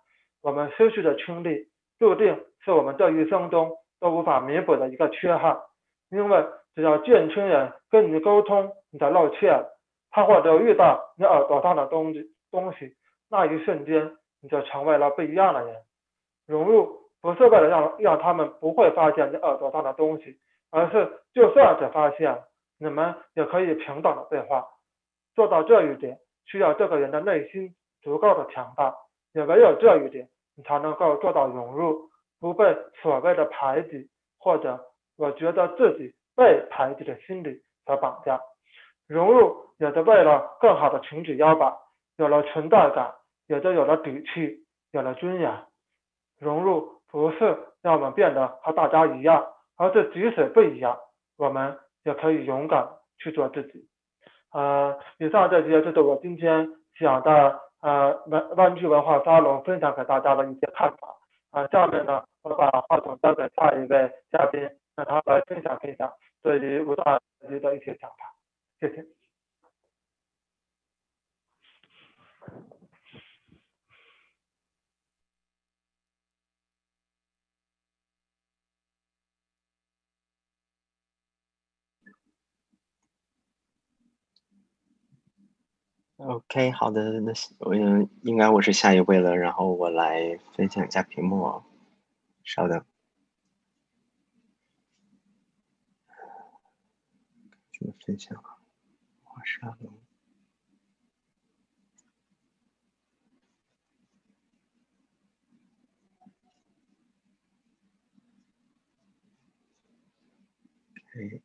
[0.45, 5.57] 我们失去的亲历，注定是我们这一生中都无法弥补的一个缺憾。
[6.11, 9.65] 因为只要见亲人跟你沟通，你才露怯，
[10.11, 12.93] 他或者遇到你耳朵上的东西，东西
[13.27, 15.77] 那一瞬间，你就成为了不一样的人。
[16.45, 20.37] 融入不是为了让让他们不会发现你耳朵上的东西，
[20.69, 22.43] 而是就算是发现。
[22.77, 24.67] 你们也可以平等的对话，
[25.33, 28.93] 做到这一点，需要这个人的内心足够的强大，
[29.31, 34.79] 也唯有这一点，你才能够做到融入，不被所谓的排挤或者
[35.17, 38.39] 我觉得自己被排挤的心理所绑架。
[39.07, 41.73] 融入也是为了更好的挺起腰板，
[42.17, 43.13] 有了存在感，
[43.47, 45.51] 也就有了底气，有了尊严。
[46.39, 49.45] 融入不是让我们变得和大家一样，
[49.77, 50.97] 而是即使不一样，
[51.37, 51.77] 我们。
[52.05, 52.87] 也可以勇敢
[53.17, 53.89] 去做自己。
[54.51, 61.15] 呃，以上这些就是我今天想的呃万湾区文化沙龙分享给大家的一些看法。
[61.51, 64.59] 啊，下面呢，我把话筒交给下一位嘉宾，
[64.95, 68.33] 让他来分享分享对于武大的一些想法。
[68.79, 69.05] 谢谢。
[86.19, 87.75] OK，好的，那我
[88.23, 91.61] 应该我是下一位了，然后我来分享一下屏幕，
[92.43, 92.85] 稍等，
[97.79, 98.57] 怎么分享啊？
[99.23, 99.93] 华沙龙
[111.13, 111.41] ，OK，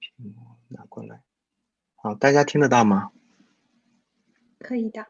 [0.00, 1.21] 屏幕拿过来。
[2.04, 3.12] 好，大家听得到吗？
[4.58, 5.06] 可以的。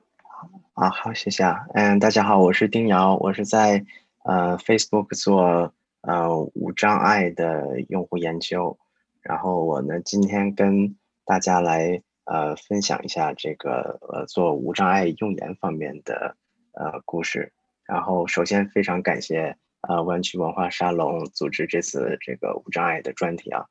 [0.74, 1.64] 啊，好，谢谢啊。
[1.72, 3.82] 嗯，大家好，我是丁瑶，我是在
[4.24, 5.72] 呃 Facebook 做
[6.02, 8.78] 呃无障碍的用户研究。
[9.22, 16.36] 然后我呢，今天跟大家来呃分享一下这个呃做无障碍用眼方面的
[16.72, 17.54] 呃故事。
[17.86, 23.64] 然后首先非常感谢呃湾区文化沙龙组织这次这个无障碍的专题啊，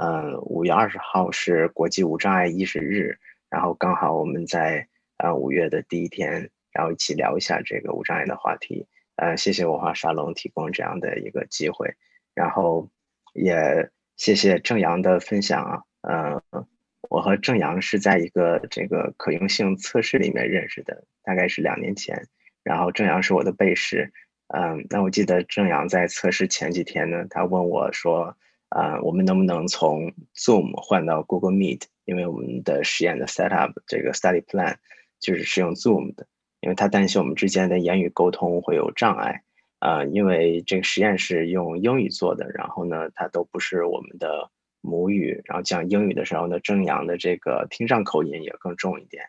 [0.00, 3.18] 嗯，五月二十号是国际无障碍意识日，
[3.48, 4.86] 然后刚好我们在
[5.18, 8.86] 呃五月的第一天，然后一起聊一下这个无障碍的话题。
[9.16, 11.94] 呃，谢谢文化沙龙提供这样的一个机会，
[12.34, 12.90] 然后
[13.34, 16.66] 也谢谢郑阳的分享啊，嗯。
[17.08, 22.26] 我和郑阳是在一个这个可用性测试里面认识的，大概是两年前。
[22.64, 24.12] 然后郑阳是我的背试，
[24.48, 28.36] 嗯，那我记得郑阳在测试前几天呢，他问我说，
[28.68, 31.82] 啊，我们能不能从 Zoom 换到 Google Meet？
[32.04, 34.76] 因为我们的实验的 setup 这个 study plan
[35.20, 36.26] 就是是用 Zoom 的，
[36.60, 39.42] 因为他担心我们之间的言语沟通会有障碍，
[39.78, 44.50] 啊，因为这个实验是用英语做的，然后呢，它都不是我们的。
[44.82, 49.24] 母语，然后讲英语的时候呢，正阳的这个听障口音也更重一点，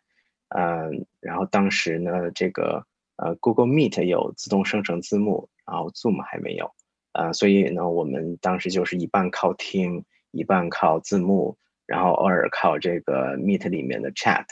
[0.49, 2.85] 嗯，然后当时呢，这个
[3.15, 6.69] 呃，Google Meet 有自动生成字幕，然后 Zoom 还没有，
[7.17, 14.45] 呃，所以呢，我们当时就是一半靠听，一半靠字幕，然后偶尔靠这个 Meet 里面的 Chat，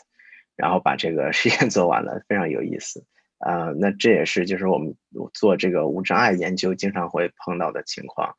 [0.56, 3.06] 然后把这个实验 做完了，非常有意思，
[3.38, 4.96] 啊，那这也是就是我们
[5.34, 8.36] 做这个无障碍研究经常会碰到的情况，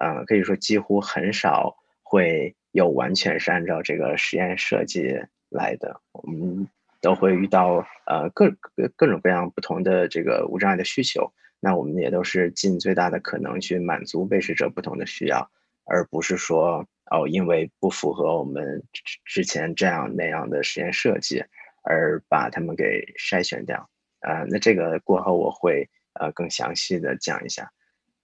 [0.00, 1.76] 嗯，可以说几乎很少。
[2.08, 5.12] 会有完全是按照这个实验设计
[5.48, 6.68] 来的，我们
[7.00, 15.50] 都会遇到呃各各各种各样不同的这个无障碍的需求，那我们也都是尽最大的可能去满足被试者不同的需要，
[15.84, 21.42] 而不是说哦因为不符合我们之之前这样那样的实验设计
[21.82, 23.88] 而把他们给筛选掉。
[24.20, 27.70] 呃，那这个过后我会呃更详细的讲一下，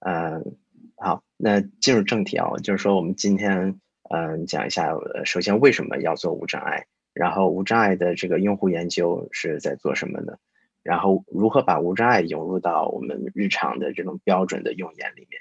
[0.00, 0.56] 嗯。
[0.96, 3.80] 好，那进入正题啊，就是说我们今天
[4.10, 4.92] 嗯讲一下，
[5.24, 10.34] 首先为什么要做无障碍，然后无障碍的这个用户研究是在做什么呢？
[10.82, 15.40] 然后如何把无障碍融入到我们日常的这种标准的用眼里面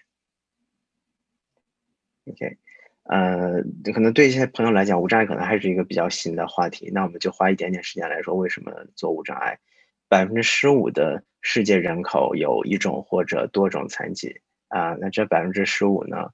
[2.28, 2.58] ？OK，
[3.04, 3.64] 呃，
[3.94, 9.60] 可能对一些朋友来讲，无障碍可能还是一个比较新的话题，那我们就花一点点时间来说为什么做无障碍。
[10.08, 14.42] 百分之十五的世界人口有一种或者多种残疾。
[14.68, 16.32] 啊，那这百分之十五呢，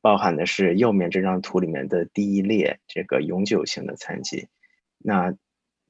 [0.00, 4.48] 包含的是右面这张图里面的第一列这个永久性的残疾。
[4.96, 5.34] 那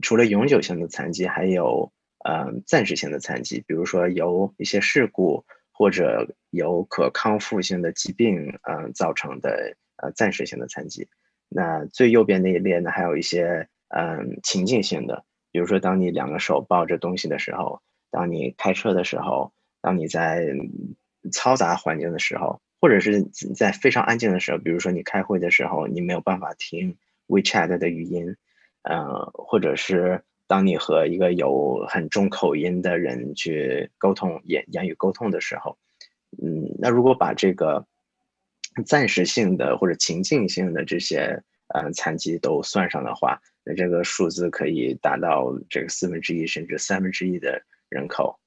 [0.02, 1.92] 除了永久性的残疾，还有
[2.24, 11.08] 呃暂时性的残疾，比如说由一些事故或者由可康复性的疾病嗯造成的呃暂时性的残疾。
[11.48, 20.46] 那最右边那一列呢，还有一些嗯情境性的，比如说当你两个手抱着东西的时候，当你开车的时候，当你在。
[21.32, 23.22] 嘈杂环境的时候，或者是
[23.54, 26.96] 在非常安静的时候，比如说你开会的时候，你没有办法听
[27.26, 28.36] WeChat 的语音，
[28.84, 35.78] 呃，或者是当你和一个有很重口音的人去沟通言言语沟通的时候，
[36.42, 37.86] 嗯，那如果把这个
[38.84, 48.40] 暂时性的或者情境性的这些呃残疾都算上的话，那这个数字可以达到这个四分之一甚至三分之一的人口。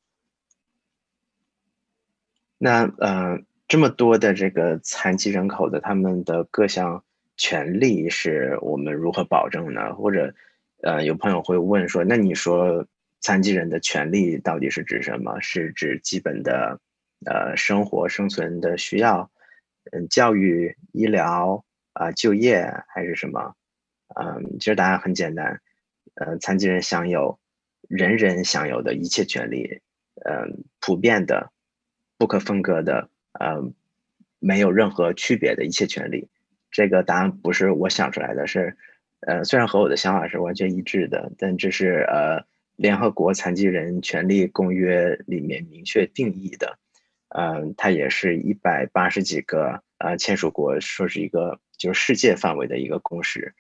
[2.58, 3.39] 那呃，
[3.70, 7.06] 这么多的这个残疾人口的他们的各项
[7.38, 9.95] 权利是我们如何保证呢？
[9.95, 10.36] 或者，
[10.84, 12.86] 呃，有朋友会问说，那你说
[13.19, 15.39] 残疾人的权利到底是指什么？
[15.41, 16.79] 是指基本的
[17.25, 19.31] 呃生活生存的需要，
[19.91, 23.55] 嗯，教育、医疗啊、就业还是什么？
[24.15, 25.61] 嗯，其实答案很简单，
[26.15, 27.39] 呃，残疾人享有
[27.88, 29.81] 人人享有的一切权利，
[30.25, 31.51] 嗯，普遍的。
[32.15, 33.73] 不可分割的，呃，
[34.39, 36.29] 没有任何区别的一切权利。
[36.71, 38.77] 这个答案不是我想出来的，是，
[39.26, 42.43] 呃，虽然和我的想法是完全一致的，但这是呃
[42.76, 46.78] 联合国残疾人权利公约里面明确定义的，
[47.30, 53.53] 嗯，它也是一百八十几个呃签署国说是一个就是世界范围的一个共识。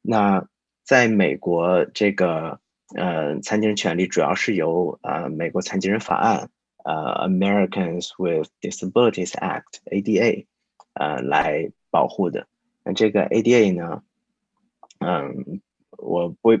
[0.00, 0.46] 那
[0.84, 2.60] 在美国，这个
[2.94, 6.48] 呃残疾人权利主要是由呃美国残疾人法案。
[6.84, 10.46] 呃，Americans with Disabilities Act（ADA）
[10.94, 12.48] 呃来保护的。
[12.82, 14.02] 那这个 ADA 呢，
[15.04, 15.60] 嗯，
[15.98, 16.58] 我不会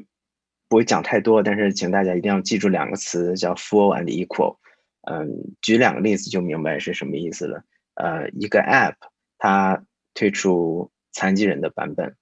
[0.68, 4.56] 不会讲太多，但是请大家一定要记住两个词，叫 full and equal。
[5.02, 7.64] 嗯，举两个例子就明白是什么意思了。
[7.94, 8.94] 呃，一个 App
[9.38, 9.84] 它
[10.14, 12.16] 推出残疾人的版本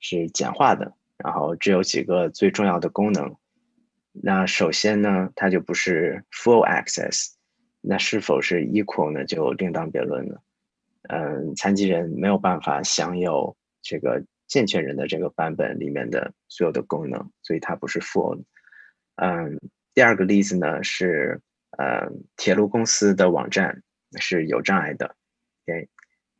[0.00, 3.36] 是简化的，然后只有几个最重要的功能。
[4.12, 7.32] 那首先呢，它就不是 full access，
[7.80, 9.24] 那是否是 equal 呢？
[9.24, 10.40] 就另当别论了。
[11.08, 14.24] 嗯，残疾人没有办法享有这个
[14.54, 18.44] 健全人的这个版本里面的所有的功能，所以它不是 full。
[19.16, 19.58] 嗯，
[19.94, 21.40] 第二个例子呢是
[21.76, 23.82] 呃铁路公司的网站
[24.20, 25.16] 是有障碍的
[25.66, 25.88] ，OK，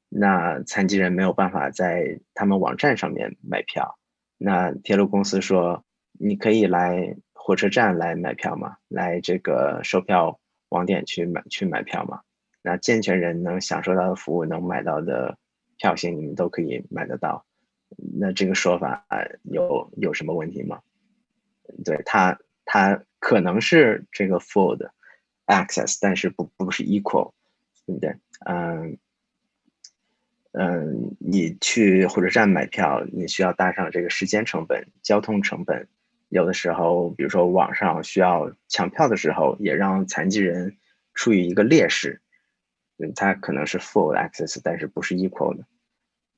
[0.09, 3.99] 那残疾人没有办法在他们网站上面买票，
[4.39, 8.77] 那铁路公司说你可以来火车站来买票吗？
[8.87, 10.39] 来这个售票
[10.69, 12.21] 网点去买去买票吗？
[12.63, 15.37] 那健全人能享受到的服务能买到的
[15.79, 17.45] 票型，你们都可以买得到。
[17.97, 19.07] 那这个说法
[19.43, 20.81] 有有什么问题吗？
[21.85, 24.93] 对他，他可能是这个 full 的
[25.47, 27.33] access，但是不不是 equal，
[27.87, 28.15] 对不对？
[28.47, 28.99] 嗯
[30.53, 35.89] 嗯，你去火车站买票，你需要搭上这个时间成本、交通成本，
[36.29, 40.77] 有的时候，比如说网上需要抢票的时候，也让残疾人
[41.13, 42.21] 处于一个劣势。
[42.99, 45.67] 嗯，它可能是 full access，但是不是 equal 的。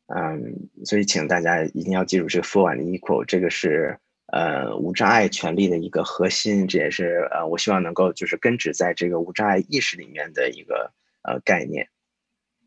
[0.09, 10.93] 嗯，所以请大家一定要记住这个 full and equal，这个是呃无障碍权利的一个核心，这也是呃我希望能够就是根植在这个无障碍意识里面的一个
[11.23, 11.89] 呃概念。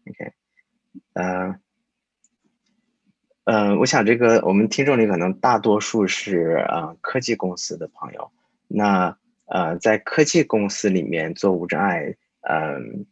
[0.10, 0.34] OK，
[1.14, 1.56] 呃，
[3.46, 8.30] 呃，我想这个我们听众里可能大多数是呃科技公司的朋友，
[8.68, 13.06] 那呃在科技公司里面做无障碍，嗯，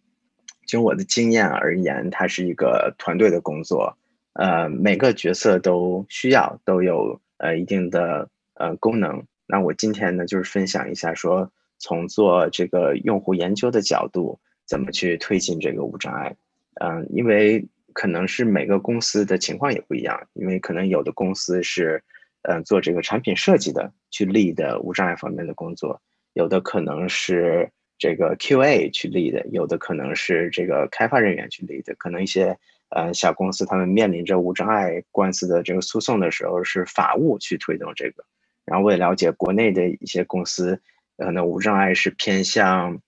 [0.65, 3.97] 就我的经验而言，它是一个团队的工作。
[4.37, 9.25] 呃，每个角色都需要都有呃一定的呃功能。
[9.47, 16.35] 那我今天呢，就是分享一下，说从做这个用户研究的角度，怎么去推进这个无障碍。
[16.75, 22.03] 嗯，因为可能是每个公司的情况也不一样，因为可能有的公司是
[22.43, 25.99] 嗯做这个产品设计的，去立的无障碍方面的工作；
[26.33, 27.67] 有的可能是
[27.97, 32.55] 这个 QA 去立的，有的可能是这个开发人员去立的，可能一些。
[32.89, 38.23] 呃，小公司他们面临着无障碍官司的这个诉讼的时候，是法务去推动这个。
[38.63, 40.81] 然后我也了解国内的一些公司，
[41.17, 43.01] 可能无障碍是偏向，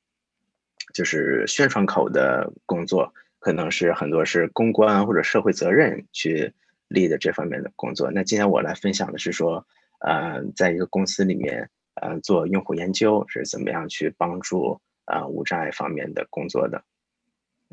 [0.94, 6.54] 就是宣传口的工作，可能是很多是公关或者社会责任去
[6.90, 8.12] 立的这方面的工作。
[8.12, 9.66] 那今天我来分享的是说，
[10.00, 16.84] 呃，在一个公司里面，呃，做用户研究是怎么样去帮助啊无障碍方面的工作的。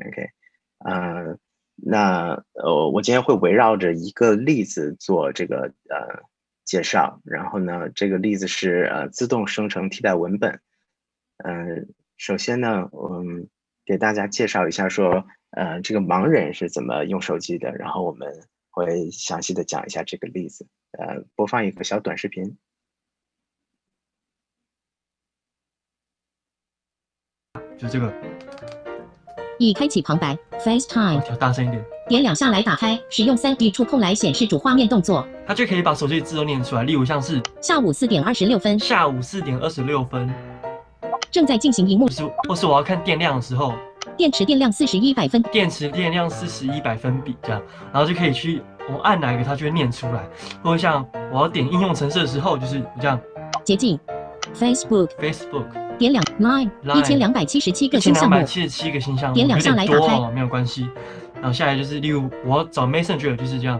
[0.05, 0.29] OK，
[0.85, 1.37] 嗯。
[1.79, 6.23] 那呃，我今天会围绕着一个例子做这个呃
[6.65, 10.59] 介绍，然后呢，这个例子是呃自动生成替代文本。
[11.37, 13.47] 嗯，首先呢，嗯，
[13.85, 20.67] 给大家介绍一下说，呃，这个盲人是怎么用手机的，然后我们会详细的讲一下这个例子。
[20.97, 22.57] 呃，播放一个小短视频。
[27.77, 28.11] 就这个。
[29.59, 31.83] 已开启旁白，FaceTime，调大声一点。
[32.07, 36.83] 点两下来打开，使用 3D 触控来显示主画面动作，它就可以把手机字都念出来。
[36.83, 40.33] 例如像是下午四点二十六分，下午四点二十六分，
[41.29, 43.73] 正在进行荧幕，是或是我要看电量的时候，
[44.15, 50.25] 电池电量四十一百分，电池电量四十一百分比这样，然后就可以去我按哪一个，它就会念出来。
[50.63, 53.19] 或者像我要点应用程式的时候，就是这样，
[53.65, 53.99] 捷径
[54.55, 55.65] ，Facebook，Facebook。
[55.97, 60.87] 点两 line 一千两百七十七个新项目，七十七个新项目，点两下来打开，没有关系。
[61.35, 63.79] 然后下来就是，例如我要找 Messenger 就是这样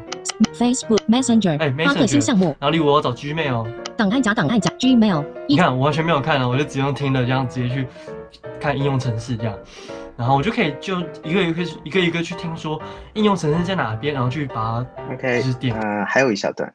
[0.53, 2.55] ，Facebook Messenger，哎，八个新项目。
[2.60, 7.88] 然后例如我要找 Gmail，档案夹档案夹 Gmail，你看我完全没有看了，我就只用听的这样直接去
[8.60, 9.58] 看应用程式这样，
[10.16, 12.80] 然后我就可以就一个一个一个一个去听说
[13.16, 15.76] 应用程式在哪边，然后去把它 OK，就是点。
[15.76, 16.72] 嗯，还有一小段，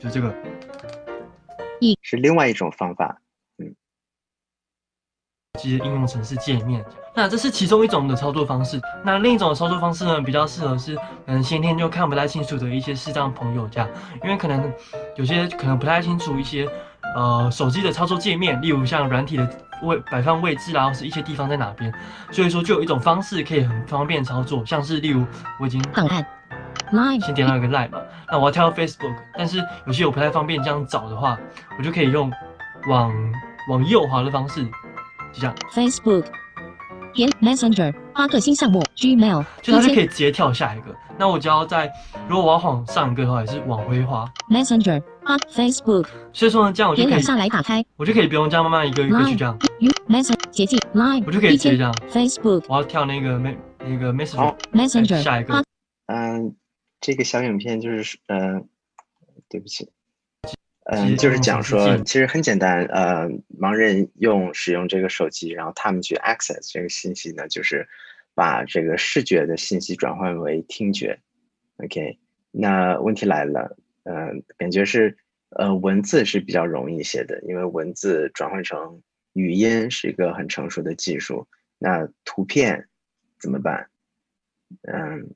[0.00, 0.34] 就这个。
[2.02, 3.18] 是另外一种方法，
[3.58, 3.74] 嗯，
[5.58, 8.80] 其实应用程式界面，那这是其中一种的操作方式。
[9.04, 10.96] 那另一种的操作方式呢，比较适合是
[11.26, 13.88] 嗯先天就看不太清楚的一些视障朋友这样，
[14.22, 14.72] 因为可能
[15.16, 16.68] 有些可能不太清楚一些
[17.14, 21.92] 呃手机的操作界面，例如像软体的位摆放位置啊，或是一些地方在哪边，
[22.30, 25.24] 所以说就有一种方式可以很方便操作，像是例如
[25.60, 26.26] 我已经档案。
[26.92, 31.38] Line，先点到一个 Line 嘛，那我要跳到 Facebook，但是有些我不太方便这样找的话，
[31.78, 32.30] 我就可以用
[32.88, 33.12] 往
[33.70, 34.64] 往右滑的方式，
[35.32, 35.54] 就这样。
[35.72, 36.24] Facebook，
[37.12, 40.94] 点 Messenger，八个新项目，Gmail，就它就可以直接跳下一个。
[41.18, 41.90] 那我只要在，
[42.28, 44.30] 如果我要往上一个的话，也是往回滑。
[44.50, 46.06] Messenger，啊，Facebook。
[46.32, 49.58] 所以说呢，这样我就可以下来打开，我就可以不用这样慢慢一个一个去这样。
[50.08, 51.92] Messenger，捷径，Line，我就可以直接这样。
[52.10, 55.64] Facebook，我要跳那个 Me 那个 Messenger，下一个，
[56.06, 56.54] 嗯。
[57.06, 58.68] 这个小影片就是，嗯，
[59.48, 59.88] 对不起，
[60.86, 67.86] 嗯，就是讲说，其实很简单，呃，盲人用使用这个手机，然后他们去 access 这个信息呢，就是
[68.34, 71.16] 把这个视觉的信息转换为听觉
[71.76, 72.18] ，OK，
[72.50, 75.16] 那问题来了，嗯，感觉是
[75.50, 79.00] 呃，文字是比较容易一些的，因为文字转换成
[79.32, 81.46] 语音是一个很成熟的技术。
[81.78, 82.88] 那图片
[83.38, 83.90] 怎么办？
[84.82, 85.30] 嗯，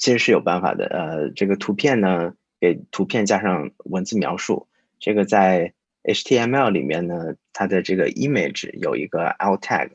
[0.00, 0.86] 其实是有办法的。
[0.86, 4.66] 呃，这个图片呢，给图片加上文字描述。
[4.98, 5.72] 这个在
[6.02, 9.90] HTML 里面呢，它的这个 image 有一个 l tag，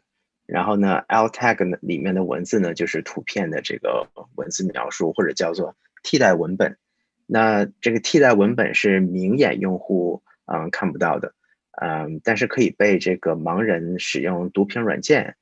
[0.45, 6.77] 然后呢，alt tag 里面的文字呢就是图片的这个文字描述，或者叫做替代文本。
[7.25, 11.33] 那这个替代文本是明眼用户嗯看不到的，
[11.81, 15.35] 嗯，但是可以被这个盲人使用读屏软件，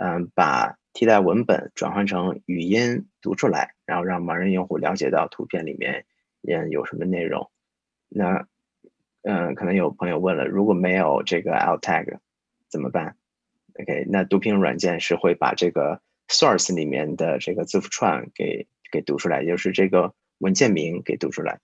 [0.00, 6.06] 嗯，把替代文本转换成语音读出来，然后让盲人用户了解到图片里面
[6.42, 7.52] 嗯有什么内容。
[8.08, 8.48] 那
[9.22, 12.18] 嗯，可能有朋友问了，如果没有这个 alt tag
[12.68, 13.14] 怎么办
[13.80, 20.12] ？OK，那读屏软件是会把这个 source 里面的这个字符串给给读出来，就是这个。
[20.38, 21.58] 文件名给读出来，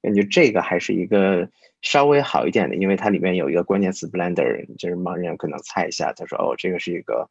[0.00, 1.50] 感觉这个还是一个
[1.82, 7.28] 稍微好一点的，因为它里面有一个关键词 Blender，就是盲人可能猜一下，他说哦，这个是一个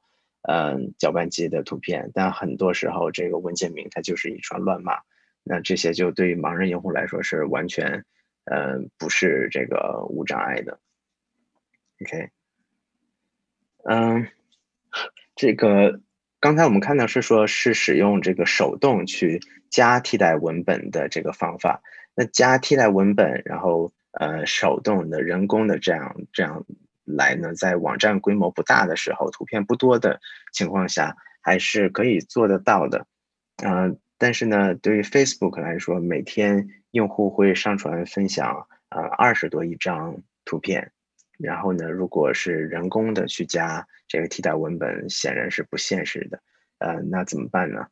[0.48, 5.00] 嗯搅拌机的图片，但很多时候这个文件名它就是一串乱码，
[5.44, 8.06] 那这些就对于盲人用户来说是完全
[8.46, 10.80] 嗯不是这个无障碍的。
[12.02, 12.30] OK，
[13.84, 14.28] 嗯，
[15.36, 16.02] 这个。
[16.40, 19.40] 刚才我们看到是说，是使用这个手动去
[19.70, 21.82] 加替代文本的这个方法。
[22.16, 26.66] 那加替代文本，然后呃手动的、人工的这样这样
[27.06, 30.20] 来呢，在网站规模不大的时候、图片不多的
[30.52, 33.06] 情况下，还是可以做得到的。
[33.64, 40.92] 嗯，但是呢，对于 Facebook 来说，每天用户会上传分享呃二十多亿张图片。
[41.40, 46.40] 然后呢，如果是人工的去加这个替代文本，显然是不现实的。
[46.78, 47.88] 呃，那怎么办呢？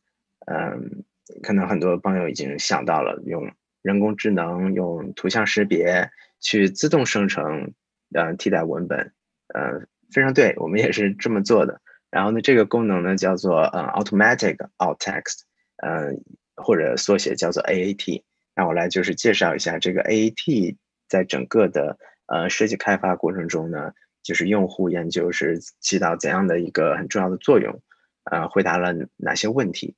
[0.46, 1.04] 嗯，
[1.44, 3.52] 可能很多朋友已经想到了，用
[3.82, 6.10] 人工智能、用图像识别
[6.40, 7.74] 去自动生成
[8.14, 9.14] 呃替代文本。
[9.54, 9.82] 呃，
[10.14, 11.82] 非常对，我们也是这么做的。
[12.10, 15.42] 然后呢，这个功能呢叫做呃 Automatic Alt Text，
[15.78, 16.14] 呃，
[16.56, 18.24] 或者缩写叫做 AAT。
[18.56, 20.76] 那我来就是介绍一下这个 AAT
[21.08, 21.98] 在整个的。
[22.28, 23.92] 呃，设计开发过程中呢，
[24.24, 27.82] 就是用户研究是起到怎样的一个很重要的作用？
[28.24, 29.96] 呃，回答了哪些问题？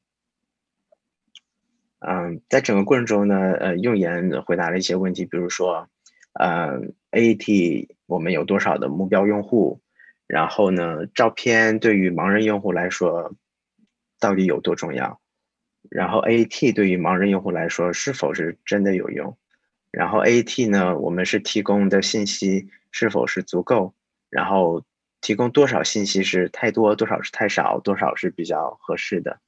[1.99, 5.87] 嗯，在整个过程中呢，呃，用言回答了一些问题，比如说，
[6.33, 9.81] 呃，AAT 我们有多少的目标用户？
[10.27, 13.35] 然后呢，照片对于盲人用户来说
[14.19, 15.19] 到底有多重要？
[15.89, 19.35] 然后 AAT 对于盲人用户来说是否是真的有用？
[19.91, 23.93] 然后 AAT 呢，我们是提供的信息是否是足够？
[24.29, 24.83] 然后
[25.21, 29.39] 提供多少信息是太多，多少是太少，多少是比较合适的？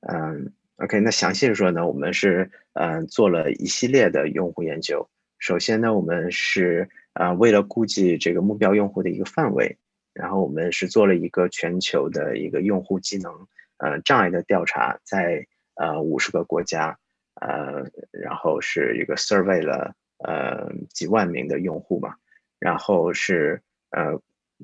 [0.00, 5.08] 嗯，OK，那详细说呢，我们是嗯做了一系列的用户研究。
[5.38, 9.76] 首先呢，我们是啊为了估计这个目标用户的一个范围，
[10.12, 13.32] 然后我们是做了一个全球的一个用户技能
[13.78, 16.98] 呃障碍的调查，在呃五十个国家。
[17.38, 19.94] 呃，然后是一个 survey 了，
[20.24, 22.14] 呃，几万名的用户嘛，
[22.58, 23.60] 然后是
[23.90, 24.18] 呃，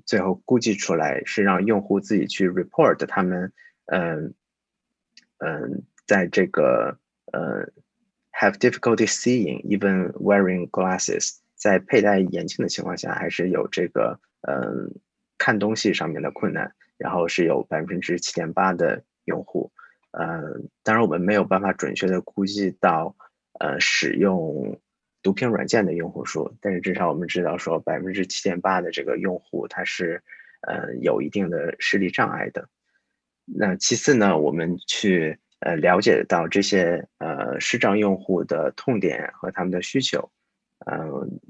[0.06, 3.52] 最后估计出来是让用户自己去 report 他们，
[3.84, 4.32] 嗯
[5.36, 6.96] 嗯，在这个
[7.34, 7.68] 呃
[8.32, 15.00] have difficulty seeing even wearing glasses，在佩戴眼镜的情况下，还是有这个嗯
[15.38, 19.70] 看东西上面的困难，然后是有百分之七点八的用户。
[20.10, 20.42] 呃，
[20.82, 23.14] 当然我们没有办法准确的估计到，
[23.60, 24.80] 呃，使用
[25.22, 30.20] 读屏软件的用户数，但是至少我们知道说百分之七点八的这个用户他是，
[30.62, 32.68] 呃，有一定的视力障碍的。
[33.44, 40.30] 那其次呢，我们去呃了解到这些呃视障用户的痛点和他们的需求，
[40.86, 41.40] 嗯，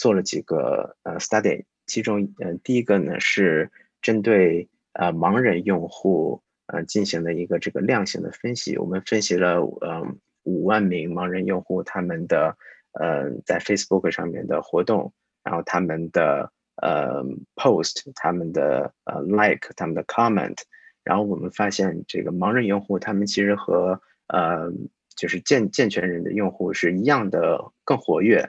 [0.00, 3.70] 做了几个呃 study，其中呃第一个呢是
[4.00, 6.42] 针对呃盲人用户。
[6.72, 8.78] 呃，进行了一个这个量刑的分析。
[8.78, 10.06] 我们分析了呃
[10.44, 12.56] 五万名盲人用户他们的
[12.92, 17.24] 呃在 Facebook 上面的活动，然后他们的呃
[17.56, 20.58] post，他们的呃 like，他们的 comment，
[21.02, 24.70] 然后我们发现这个盲人用户他们其实和呃
[25.16, 28.48] 就是健健全人的用户是一样的更活跃，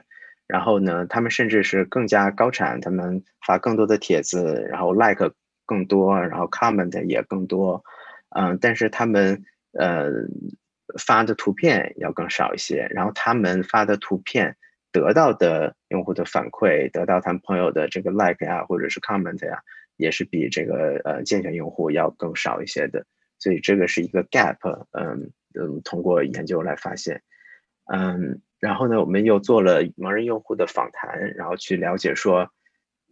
[0.52, 5.32] 然后呢，他们甚至是更加高产，他们发更多的帖子，然后 like
[5.64, 7.82] 更多，然后 comment 也更多。
[8.36, 9.42] 嗯，但是他们
[9.78, 10.10] 呃
[11.06, 14.54] 发的图片要更少一些，然后他们发的图片
[14.92, 19.58] 得到的用户的反馈，得到他们朋友的这个 like 呀，或者是 comment 呀，
[19.96, 23.06] 也是比这个呃健全用户要更少一些的，
[23.38, 24.58] 所以这个是一个 gap，
[24.90, 27.22] 嗯嗯，通过研究来发现，
[27.90, 32.48] 嗯，然后呢，我们又做了盲人用户的访谈，然后去了解说，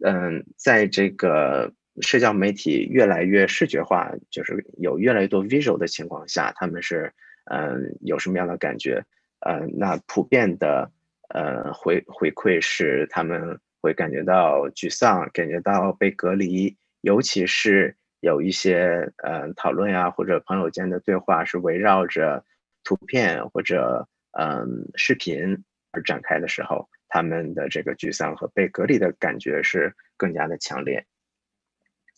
[0.01, 7.11] 嗯，在这个社交媒体越来越视觉化，就是有越来越多 visual 的情况下，他们是
[7.51, 9.03] 嗯有什么样的感觉？
[9.41, 10.89] 呃，那普遍的
[11.27, 22.45] 呃回回馈是他们会感觉到沮丧，感觉到被隔离，尤其是有一些呃讨论呀或者朋友间的对话是围绕着
[22.85, 31.05] 图片或者嗯视频而展开的时候，他们的这个沮丧和被隔离的感觉是更加的强烈。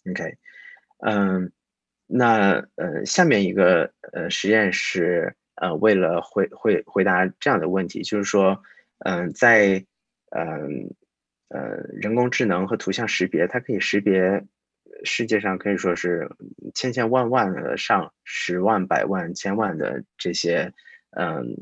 [0.10, 0.38] OK，
[1.00, 1.52] 嗯，
[2.08, 5.36] 那呃下面一个呃实验是。
[5.56, 8.60] 呃，为了回回回答这样的问题，就是说，
[9.06, 9.86] 嗯，在
[10.32, 10.90] 嗯
[11.50, 14.44] 呃人工智能和图像识别，它可以识别
[15.04, 16.28] 世界上可以说是
[16.74, 20.74] 千千万万的上十万百万千万的这些
[21.12, 21.56] 嗯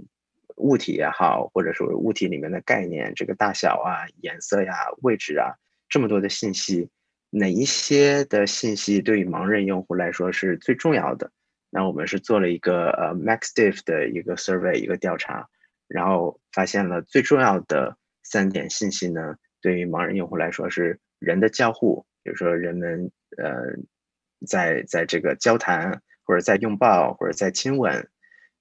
[0.61, 5.55] 物体也好，或者说物体里面的概念，这个大小啊、颜色呀、位置啊，
[5.89, 6.89] 这么多的信息，
[7.29, 11.31] 哪一些的信息对于盲人用户来说是最重要的？
[11.69, 15.47] 那我们是做了一个呃 MaxDiff 的一个 survey 一个调查，
[15.87, 23.77] 然后发现了最重要的三点信息呢，对于盲人用户来说是人的交互，比如说人们呃
[24.45, 28.09] 在在这个交谈或者在拥抱或者在亲吻，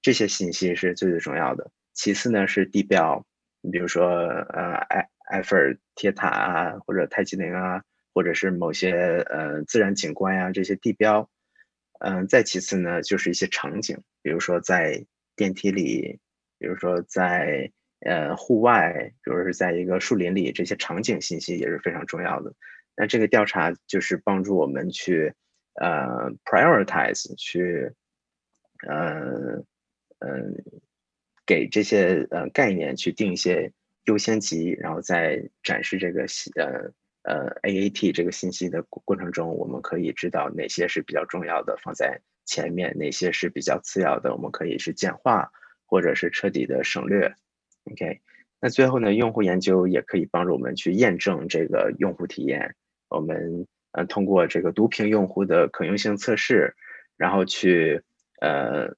[0.02, 1.70] 这些信息是最最重要的。
[2.00, 3.26] 其次呢是地标，
[3.60, 7.84] 你比如说呃埃埃菲尔铁塔啊，或者泰姬陵啊，
[8.14, 11.28] 或者是某些呃自然景观呀这些地标。
[11.98, 15.04] 嗯，再其次呢，就是一些场景，比如说在
[15.36, 16.18] 电梯里，
[16.58, 17.70] 比如说在
[18.06, 22.54] 呃户外，比如是在一个树林里，这些场景信息也是非常重要的。
[22.96, 25.34] 那这个调查就是帮助我们去
[25.74, 27.92] 呃 prioritize，去
[28.88, 29.62] 呃
[30.20, 30.54] 嗯
[31.50, 33.72] 给这些呃概念去定一些
[34.04, 36.92] 优先级，然后再展示这个呃。
[37.22, 45.52] 呃，AAT 这个信息的过程中，我们可以知道哪些是比较重要的放在前面，哪些是比较次要的，我们可以是简化
[45.84, 47.34] 或者是彻底的省略。
[47.92, 48.20] OK，
[48.58, 52.74] 那最后呢，用户研究也可以帮助我们去验证这个用户体验。
[53.10, 56.74] 我们呃通过这个读屏用户的可用性测试，
[57.18, 58.00] 然后去
[58.40, 58.94] 呃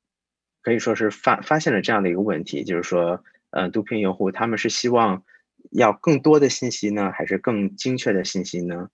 [0.63, 5.23] 可以说是发发现了这样的一个问题，就是说呃读屏用户他们是希望。
[5.71, 8.89] 要更多的信息呢，还是更精确的信息呢？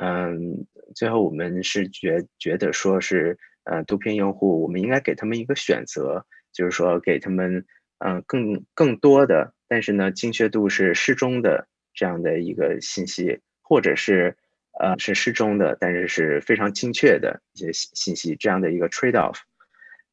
[0.00, 7.64] 嗯，最后我们是觉觉得说是，呃，读屏用户，我们应该给他们一个选择，就是说给他们，
[8.04, 14.36] 嗯，更更多的，但是呢，精确度是适中的这样的一个信息，或者是，
[14.80, 19.38] 呃，是适中的，但是是非常精确的一些信信息，这样的一个 trade off。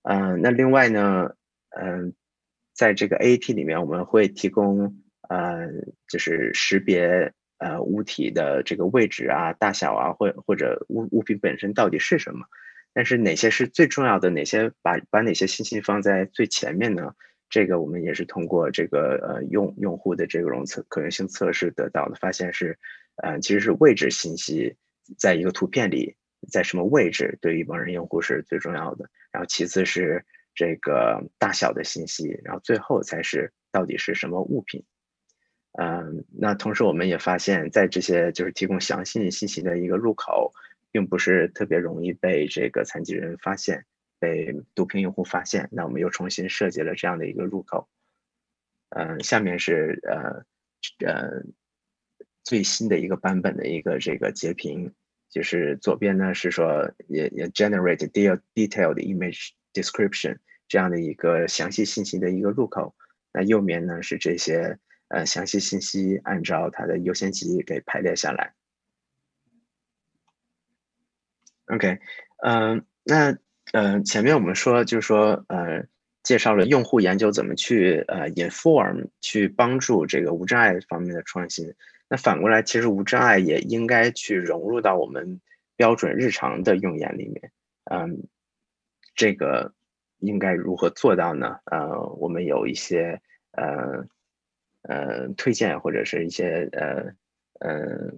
[0.07, 1.29] 嗯，那另外呢，
[1.77, 2.13] 嗯，
[2.73, 5.01] 在这个 AAT 里面，我们会提供。
[5.27, 5.67] 呃，
[6.07, 12.45] 就是识别呃物体的这个位置啊、大小啊，或或者物物品本身到底是什么？
[12.93, 14.29] 但是哪些是最重要的？
[14.29, 17.11] 哪些把把哪些信息放在最前面呢？
[17.49, 22.77] 这个我们也是通过这个呃用用户的这种测可用性测试得到的，发现是，
[23.23, 24.75] 呃，其实是位置信息
[25.17, 26.15] 在一个图片里，
[26.51, 29.09] 在什么位置对于盲人用户是最重要的。
[29.35, 34.81] 然后其次是这个大小的信息，然后最后才是到底是什么物品。
[35.73, 40.53] 嗯，那同时我们也发现，在这些就是提供详细信息的一个入口，
[40.89, 43.85] 并不是特别容易被这个残疾人发现，
[44.17, 45.67] 被读屏用户发现。
[45.73, 47.89] 那我们又重新设计了这样的一个入口。
[48.91, 50.45] 嗯，下面是呃
[51.05, 51.43] 呃
[52.45, 54.93] 最新的一个版本的一个这个截屏，
[55.35, 60.37] 就是左边呢是说也也 generate detailed image description
[60.69, 62.95] 这样的一个详细信息的一个入口。
[63.33, 64.79] 那右面呢是这些。
[65.07, 68.55] 呃，详细信息按照它的优先级给排列下来。
[71.67, 71.99] OK，
[72.43, 73.37] 嗯，那
[73.71, 75.85] 呃，前面我们说就是说，呃，
[76.23, 81.71] 介绍了用户研究怎么去呃 inform 去帮助这个无障碍方面的创新。
[82.15, 85.39] 反过来，其实无障碍也应该去融入到我们
[85.75, 87.51] 标准日常的用眼里面。
[87.85, 88.23] 嗯，
[89.15, 89.73] 这个
[90.19, 91.59] 应该如何做到呢？
[91.65, 94.07] 呃，我们有一些呃。
[94.87, 97.11] 呃，推荐或者是一些呃
[97.57, 98.13] 呃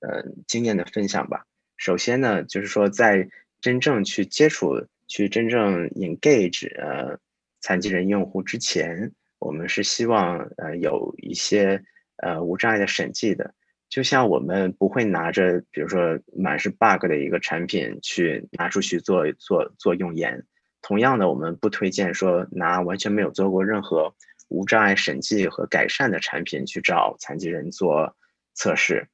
[0.00, 1.46] 呃经验的分享吧。
[1.78, 3.26] 首先呢，就是说在
[3.62, 7.18] 真正去接触、去真正 engage 呃
[7.60, 11.82] 残疾人用户之前，我们是希望呃有一些
[12.22, 13.54] 呃无障碍的审计的。
[13.88, 20.44] 就像我们不会拿着比如说满是 bug 的一个产品去拿出去做做做用研，
[20.80, 24.14] 同样的，我们不推荐说拿完全没有做过任何。
[24.48, 28.16] 无障碍审计和改善的产品去找残疾人做
[28.52, 29.06] 测试。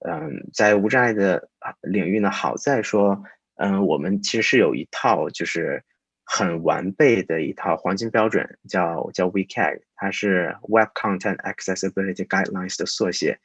[0.00, 1.48] 嗯，在无障碍的
[1.80, 3.22] 领域呢，好在说，
[3.54, 5.84] 嗯，我们其实是有一套就是
[6.24, 13.38] 很完备的一套黄金标准，叫叫 WCAG，它是 Web Content Accessibility Guidelines 的缩写。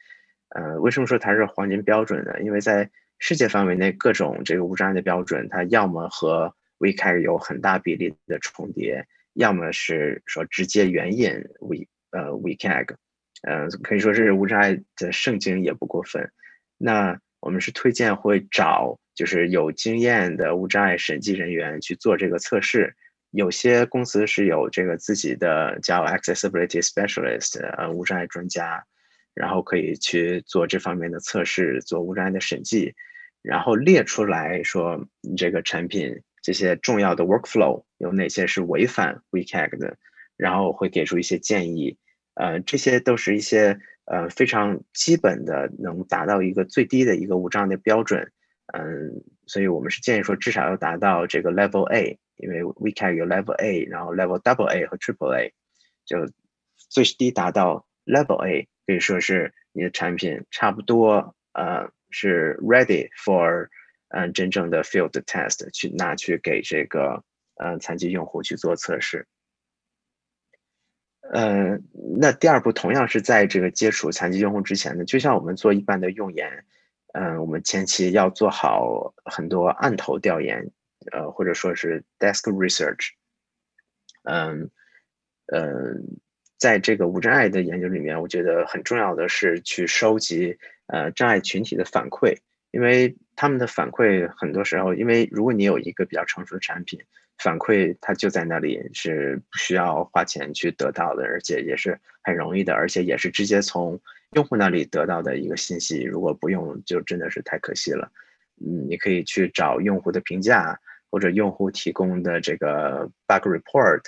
[0.50, 2.40] 呃，为什么说它是黄金标准呢？
[2.42, 12.96] 因为在世界范围内，各种这个无障碍的标准，它要么和 WCAG 有很大比例的重叠，要么是说直接援引 W 呃 WCAG，
[13.44, 16.32] 呃，可以说是无障碍的圣经也不过分。
[16.78, 22.96] 那我们是推荐会找就是有经验的无障碍审计人员去做这个测试。
[23.32, 28.82] 有些公司是有这个自己的叫 Accessibility Specialist，呃，无障碍专家。
[29.34, 32.94] 然后可以去做这方面的测试，做无障碍的审计，
[33.42, 39.98] 然后列出来说你这个产品这些重要的 workflow 有哪些是违反 WCAG 的，
[40.38, 41.98] 然后会给出一些建议。
[42.36, 48.32] 呃，这些都是一些呃非常基本的，能达到一个最低的一个无障碍的标准。
[48.74, 55.54] 嗯，所以我们是建议说至少要达到这个 Level A，因为 WCAG 有 Level A，然后 Level Double A 和 Triple A，
[56.06, 56.18] 就
[56.76, 58.68] 最低达到 Level A。
[58.86, 63.68] 可以说是你的产品差不多，呃，是 ready for，
[64.08, 67.24] 嗯，真正的 field test 去拿去给这个，
[67.58, 69.28] 嗯，残疾用户去做测试。
[71.32, 71.84] 嗯，
[72.20, 76.66] 那第二步同样是在这个接触残疾用户之前呢，就像我们做一般的用研，
[77.14, 80.72] 嗯，我们前期要做好很多案头调研，
[81.12, 83.10] 呃，或者说是 desk research，
[84.24, 84.70] 嗯，
[85.48, 86.20] 嗯。
[86.60, 90.58] 在这个无障碍的研究里面，我觉得很重要的是去收集
[90.88, 92.36] 呃障碍群体的反馈，
[92.72, 97.00] 因为他们的反馈很多时候，因为如果你有一个比较成熟的产品，
[97.38, 103.98] 反馈它就在那里，是不需要花钱去得到的，而且也是很容易的，而且也是直接从
[104.32, 106.04] 用户那里得到的一个信息。
[106.04, 108.12] 如果不用，就真的是太可惜了。
[108.62, 114.02] 嗯，你可以去找用户的评价，或者用户提供的这个 bug report。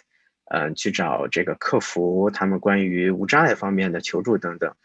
[0.53, 4.75] 嗯，去找这个客服，他们关于无障碍方面的求助等等，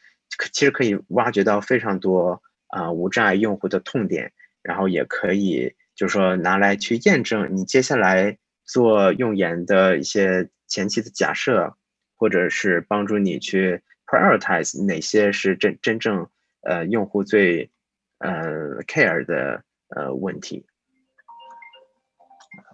[0.52, 4.32] 其实可以挖掘到非常多啊无障碍用户的痛点，
[4.62, 11.76] 然后也可以就是说拿来去验证你接下来做用研的一些前期的假设，
[12.14, 16.28] 或者是帮助你去 prioritize 哪些是真真正
[16.62, 17.70] 呃用户最
[18.18, 20.66] 呃 care 的呃问题。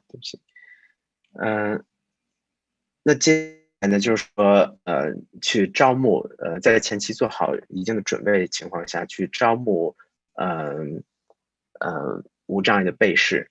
[0.09, 0.41] 对不起，
[1.41, 1.85] 嗯。
[3.05, 9.97] 那接下来呢，就是说，呃，去招募，呃，在前期做好一定的准备情况下去招募，
[10.35, 11.03] 嗯，
[11.81, 13.51] 呃，无障碍的被试。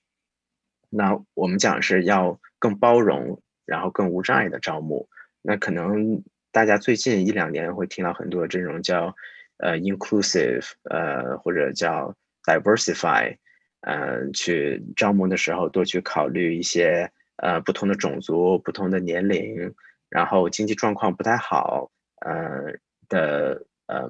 [0.89, 5.09] 那我们讲是要更包容，然后更无障碍的招募。
[5.41, 9.16] 那可能大家最近一两年会听到很多这种叫，
[9.58, 13.36] 呃，inclusive，呃，或者叫 diversify，
[13.82, 17.12] 嗯，去招募的时候多去考虑一些。
[17.38, 19.74] 呃，不同的种族、不同的年龄，
[20.10, 21.89] 然后经济状况不太好，
[22.24, 22.72] 呃
[23.10, 24.08] 的呃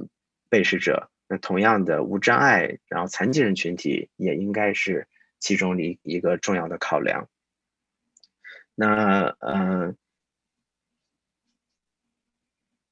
[0.50, 5.08] 被试者，那同样的无障碍，然后残疾人群体也应该是
[5.40, 7.26] 其中的一一个重要的考量。
[8.76, 9.96] 那呃，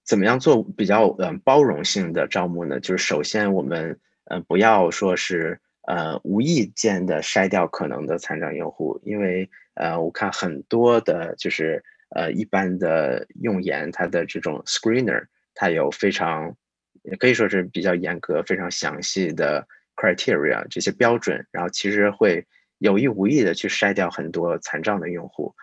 [0.10, 2.80] 怎么样做比较呃包容性的招募呢？
[2.80, 5.60] 就是首先我们呃不要说是。
[5.88, 11.84] 呃，无意间的筛掉可能的残障用户，因为呃，我看很多的，就是
[12.16, 16.55] 呃，一般的用研，它的这种 screener，它有非常，
[17.01, 22.45] 也可以说是比较严格、非常详细的 criteria 这些标准，然后其实会
[22.78, 25.55] 有意无意的去筛掉很多残障的用户。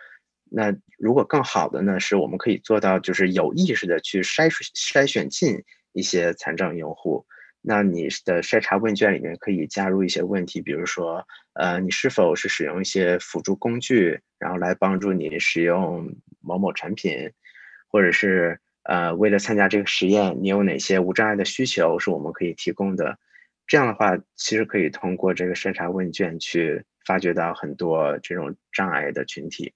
[0.50, 7.26] 那如果更好的呢，是我们可以做到，就是有意识的去筛筛选进一些残障用户。
[7.60, 17.32] 那你的筛查问卷里面可以加入一些问题，比如说，呃，你是否是使用一些辅助工具，然后来帮助你使用某某产品，
[17.88, 23.18] 或者是，呃，为了参加这个实验，你有哪些无障碍的需求是我们可以提供的？
[23.66, 29.74] 这样的话，其实可以通过这个筛查问卷去发掘到很多这种障碍的群体。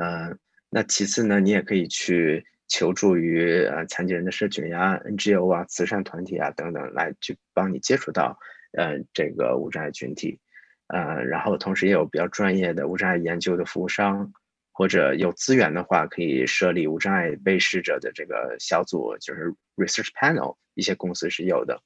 [0.00, 0.38] 嗯，
[0.70, 2.44] 那其次呢，你也可以去。
[2.68, 8.36] 求助于呃残疾人的社群呀、NGO 啊、慈善团体啊等等，来去帮你接触到
[8.72, 10.40] 呃这个无障碍群体，
[10.88, 14.32] 呃，然后同时也有比较专业的无障碍研究的服务商，
[14.72, 21.80] 或者有资源的话，可以设立无障碍被试者的这个小组，就是 research panel，一些公司是有的，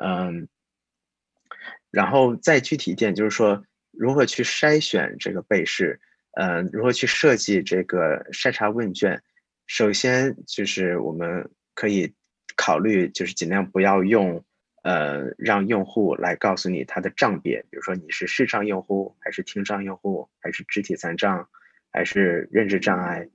[0.00, 0.46] 嗯，
[1.90, 6.00] 然后再具体一点，就是说如何去筛选这个被试，
[6.36, 9.22] 嗯，如何去设计这个筛查问卷。
[9.66, 12.12] 首先就是我们可以
[12.56, 14.44] 考虑，就是尽量不要用，
[14.82, 21.48] 呃，让用户来告诉你他的障别，比如说你是视障用户，还是听障用户，还是肢体残障，
[21.90, 23.28] 还是认知障碍，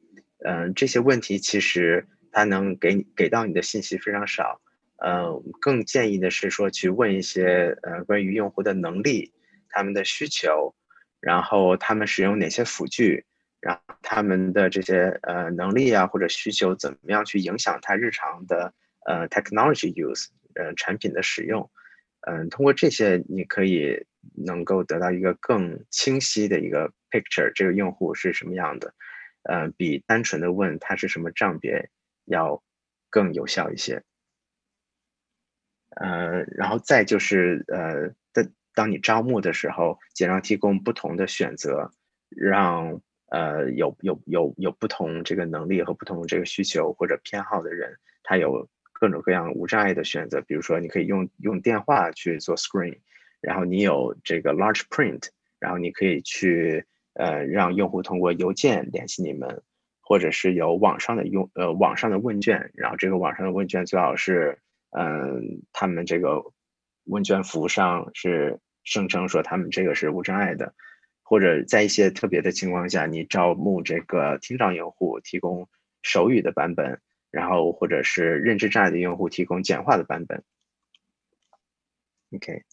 [0.46, 4.62] 嗯，这些问题其实他能给你给到你的信息非常少，
[5.00, 9.34] 呃，更建议的是说去问一些呃关于用户的能力，
[9.70, 10.74] 他们的需求，
[11.22, 13.26] 然后他们使用哪些辅具。
[13.62, 18.74] 然后他们的这些呃能力啊或者需求怎么样去影响他日常的
[19.06, 21.70] 呃 technology use 呃产品的使用，
[22.22, 24.04] 嗯，通过这些你可以
[24.34, 28.96] 能够得到一个更清晰的一个 picture，这个用户是什么样的，
[29.44, 31.88] 呃，比单纯的问他是什么账别
[32.26, 32.64] 要
[33.12, 34.02] 更有效一些。
[35.98, 38.12] 呃，然后再就是呃，
[38.74, 41.92] 当你招募的时候，尽量提供不同的选择，
[42.30, 43.02] 让。
[43.32, 50.42] 呃，有有有有不同这个能力和不同这个需求或者偏好的人，他有各种各样无障碍的选择。
[50.42, 52.98] 比如说，你可以用用电话去做 screen，
[53.40, 59.64] 然后你有这个 large print，然后你可以去呃让用户通过邮件联系你们，
[60.02, 64.60] 或者是有网上的用呃网上的问卷，然后这个网上的问卷最好是
[64.90, 66.44] 嗯他们这个
[67.12, 70.74] 问卷服务上是声称说他们这个是无障碍的。
[71.24, 75.70] 或者在一些特别的情况下，你招募这个听障用户提供
[76.02, 77.00] 手语的版本，
[77.32, 80.44] 然后或者是认知障碍的用户提供简化的版本。
[82.36, 82.64] OK，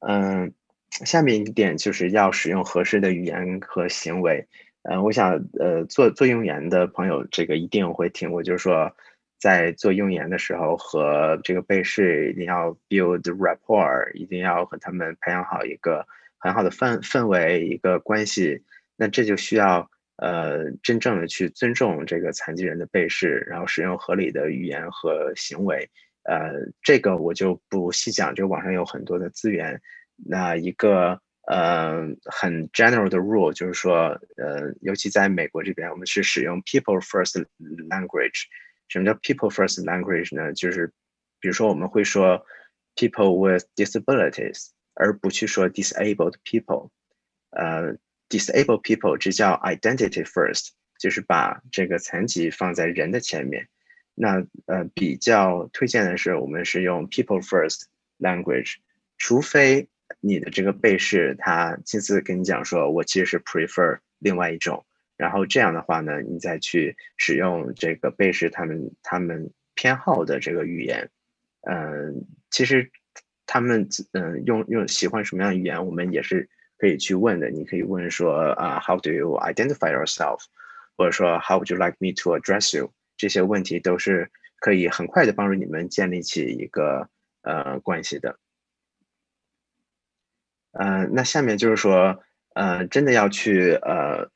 [0.00, 0.52] 嗯，
[0.90, 4.46] 下面一点就是要使用合适的语言和行为。
[4.82, 8.94] 嗯，我想呃做做用言的朋友，这个一定会听过，就是说
[9.38, 16.06] 在做用言的时候和这个被试一定要 build rapport，一定要和他们培养好一个。
[16.38, 18.62] 很好的氛氛围一个关系，
[18.94, 25.88] 那这就需要呃真正的去尊重这个残疾人的被试，然后使用合理的语言和行为。
[26.24, 29.80] 呃，这个我就不细讲，这网上有很多的资源。
[30.14, 31.18] 那一个
[31.48, 37.44] 呃很 general 的 rule 就是说，呃，尤其在美国这边，我们是使用 people first
[37.88, 38.44] language。
[38.88, 40.52] 什么叫 people first language 呢？
[40.52, 40.92] 就是
[41.40, 42.44] 比如说我们会说
[42.94, 44.68] people with disabilities。
[44.98, 46.88] 而不去说 disabled people，
[47.50, 47.98] 呃
[48.30, 53.68] ，disabled people 这叫 identity first，就是把这个残疾放在人的前面。
[54.14, 57.82] 那呃，比较推荐的是我们是用 people first
[58.18, 58.76] language，
[59.18, 59.86] 除非
[60.20, 64.86] 你的这个被试他亲自跟你讲说，我其实是 prefer 另外一种，
[65.16, 71.10] 然后这样的话呢，你再去使用这个被试他们他们偏好的这个语言，
[71.62, 72.90] 嗯，其实。
[73.48, 77.48] 他们嗯用用喜欢什么样的语言，我们也是可以去问的。
[77.48, 80.40] 你可以问说啊，How do you identify yourself？
[80.96, 82.92] 或者说 How would you like me to address you？
[83.16, 87.08] 这些问题都是可以很快的帮助你们建立起一个
[87.42, 88.36] 呃关系的。
[90.72, 92.20] 呃，那下面就是说
[92.54, 94.28] 呃，真的要去呃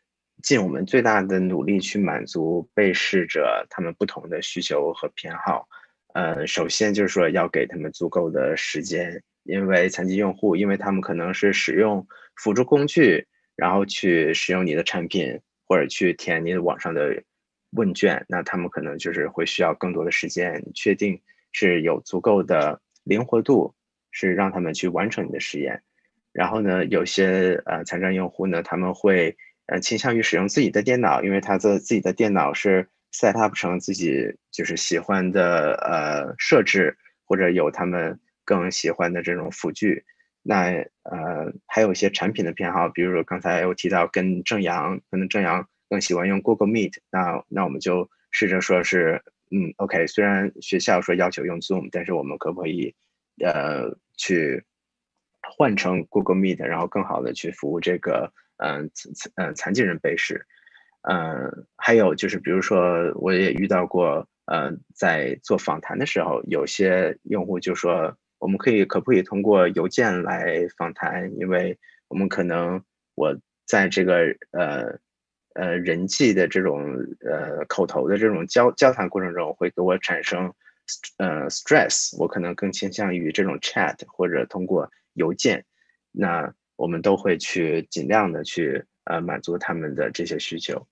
[0.43, 5.68] 尽我们最大的努力去满足被试者他们不同的需求和偏好。
[6.12, 17.22] 呃，首先就是说要给他们足够的时间，因为残疾用户，因为他们可能是使用辅助工具，然后去使用你的产品或者去填你的网上的
[17.70, 21.20] 问卷，那他们可能就是会需要更多的时间，确定
[21.53, 23.72] 是有足够的灵活度，
[24.11, 25.80] 是让他们去完成你的实验。
[26.32, 29.36] 然后呢，有些呃残障用户呢，他们会
[29.71, 32.89] 呃倾向于使用自己的电脑，因为他的自己的电脑是。
[33.12, 40.05] set up 成自己就是喜欢的呃设置，或者有他们更喜欢的这种辅具。
[40.45, 40.71] 那
[41.03, 52.95] 呃还有一些产品的偏好，比如说刚才我提到跟正阳，可能正阳更喜欢用 Google Meet，那那我们就试着说是嗯 OK，虽然学校说要求用 Zoom，但是我们可不可以
[53.45, 54.62] 呃去
[55.43, 58.33] 换成 Google Meet，然后更好的去服务这个
[58.63, 60.47] 嗯残嗯残疾人背试。
[61.03, 71.35] 嗯，还有就是，比如说，我也遇到过，呃，在做访谈的时候，有些用户就说，我们可以可不可以通过邮件来访谈？
[71.39, 72.85] 因为我们可能
[73.15, 73.35] 我
[73.67, 74.99] 在这个呃
[75.55, 76.83] 呃人际的这种
[77.25, 80.53] 呃口头的这种交交谈过程中，会给我产生
[81.17, 85.65] 呃 stress，我可能更倾向于这种 chat 或者通过邮件。
[86.13, 88.85] 那我们都会去尽量的去。
[89.05, 90.87] 呃，满足他们的这些需求。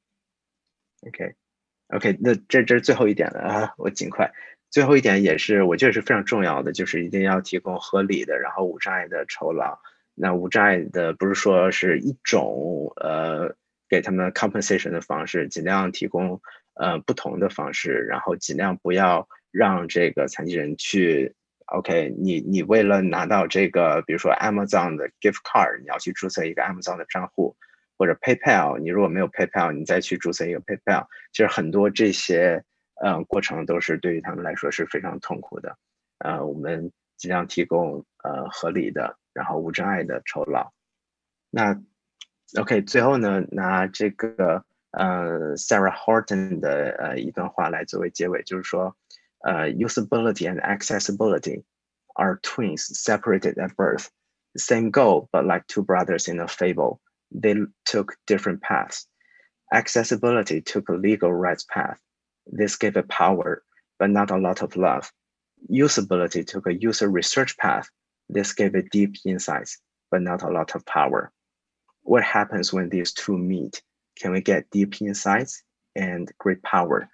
[1.07, 4.33] OK，OK，那这这是最后一点了啊，我尽快。
[4.71, 9.79] 最后一点也是我觉得是非常重要的，就是一定要提供合理的，然后无障碍的酬劳。
[10.15, 13.55] 那无障碍的不是说是一种呃
[13.89, 16.41] 给他们 compensation 的方式，尽量提供
[16.75, 21.37] 呃不同的方式，然后尽量不要让这个残疾人去。
[21.71, 27.55] OK，你你为了拿到这个，比如说 Amazon 的 gift card，你要去注册一个 Amazon 的账户，
[27.99, 32.65] 或者 PayPal，你如果没有 PayPal，你再去注册一个 PayPal，其实很多这些
[33.05, 35.77] 嗯过程都是对于他们来说是非常痛苦的。
[36.21, 40.73] 呃，我们尽量提供呃合理的，然后无障碍的酬劳。
[41.51, 41.79] 那
[42.59, 48.97] OK，最后呢，拿这个呃 Sarah Horton 的呃一段话来作为结尾，就是说。
[49.49, 51.65] Uh, usability and accessibility
[52.17, 54.11] are twins separated at birth.
[54.59, 57.01] Same goal, but like two brothers in a fable.
[57.31, 57.55] They
[57.87, 59.07] took different paths.
[59.73, 61.99] Accessibility took a legal rights path.
[62.47, 63.63] This gave it power,
[63.99, 65.11] but not a lot of love.
[65.71, 67.89] Usability took a user research path.
[68.29, 69.79] This gave it deep insights,
[70.11, 71.33] but not a lot of power.
[72.03, 73.83] What happens when these two meet?
[74.21, 75.63] Can we get deep insights
[75.97, 77.09] and great power?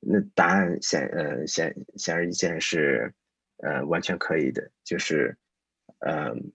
[0.00, 3.12] 那答案显呃显显而易见是，
[3.56, 5.36] 呃完全可以的，就是，
[5.98, 6.52] 嗯，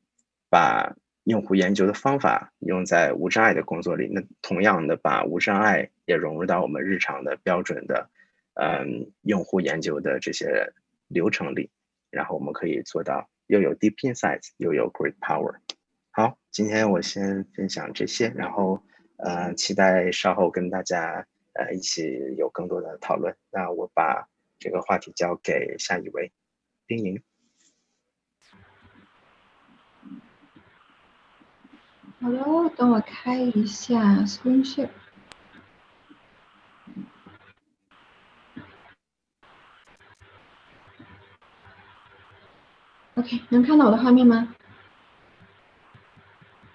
[0.49, 8.09] 把用户研究的方法用在无障碍的工作里，那同样的把无障碍也融入到我们日常的标准的，
[8.53, 10.71] 嗯，用户研究的这些
[11.09, 11.69] 流程里，
[12.11, 15.55] 然后我们可以做到又有 deep insight，又有 great power。
[16.11, 18.81] 好，今天我先分享这些，然后
[19.17, 21.27] 呃期待稍后跟大家。
[21.54, 23.36] 呃，一起有更多的讨论。
[23.51, 24.28] 那我把
[24.60, 26.32] 这个话题交给下一位，
[26.88, 27.22] 丁宁。
[32.22, 34.89] 好的，等我开一下 Screen Share。
[43.16, 44.56] OK，能看到我的画面吗？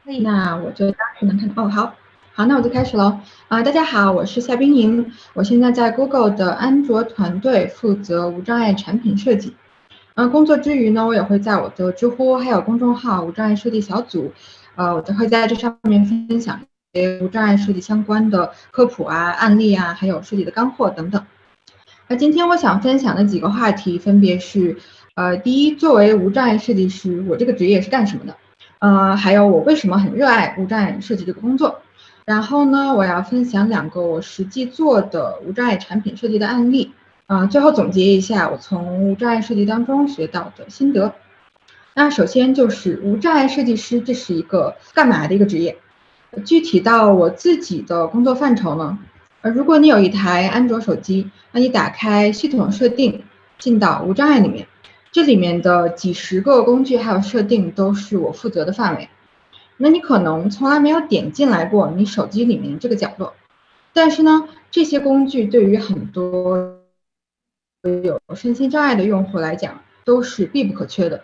[0.04, 0.20] 可以。
[0.20, 1.64] 那我就当时能看到。
[1.64, 1.96] 哦，好。
[2.38, 3.18] 好，那我就开始喽。
[3.48, 9.56] 啊，大家好，我是夏冰莹，我现在在 Google 的安卓团队负责无障碍产品设计。
[10.14, 14.32] 嗯，工作之余呢，我也会在我的知乎还有公众号无障碍设计小组，
[14.76, 16.60] 呃，我都会在这上面分享
[16.92, 21.26] 一些无障碍设计相关的科普啊、案例啊，还有设计的干货等等。
[22.06, 24.76] 那今天我想分享的几个话题分别是，
[25.16, 28.36] 呃，第一，作为无障碍设计师，我这个职业是干什么的？
[28.78, 31.80] 呃，还有我为什么很热爱无障碍设计这个工作？
[32.28, 36.92] 然后呢，我要分享两个我实际做的无障碍产品设计的案例，
[37.26, 41.14] 啊，最后总结一下我从无障碍设计当中学到的心得。
[41.94, 45.78] 那首先就是无障碍设计师，这是一个干嘛的一个职业？
[46.44, 48.98] 具体到我自己的工作范畴呢，
[49.40, 53.22] 呃，如果你有一台安卓手机，那你打开系统设定，
[53.58, 54.68] 进到无障碍里面，
[55.12, 59.08] 这里面的几十个工具还有设定都是我负责的范围。
[59.80, 63.34] 那你可能从来没有点进来过你手机里面这个角落，
[63.92, 66.80] 但是呢，这些工具对于很多
[68.02, 71.22] 有身心障碍的用户来讲都是必不可缺的。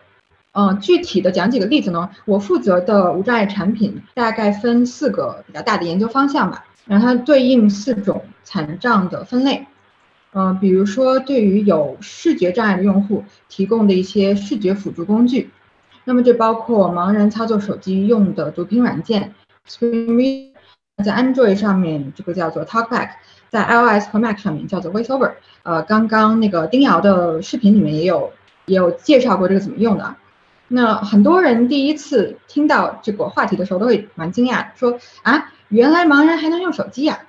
[0.52, 9.66] 嗯，具体的讲几个例子呢，我负责的无障碍产品大概分四个比较大的研究方向吧，然后它对应四种残障的分类。
[10.32, 15.50] 嗯，比如说对于有视觉障碍的用户提供的一些视觉辅助工具。
[16.04, 19.34] 那么这包括盲人操作手机用的读屏软件
[19.66, 20.52] ，Screen Reader，
[21.02, 23.10] 在 Android 上面这个叫做 Talkback，
[23.48, 25.32] 在 iOS 和 Mac 上面叫做 VoiceOver。
[25.62, 28.32] 呃，刚刚那个丁瑶的视频里面也有
[28.66, 30.16] 也有介绍过这个怎么用的。
[30.68, 37.20] 那很多人第一次听到这个话题的时候都会蛮惊讶，说啊，原来盲人还能用手机呀？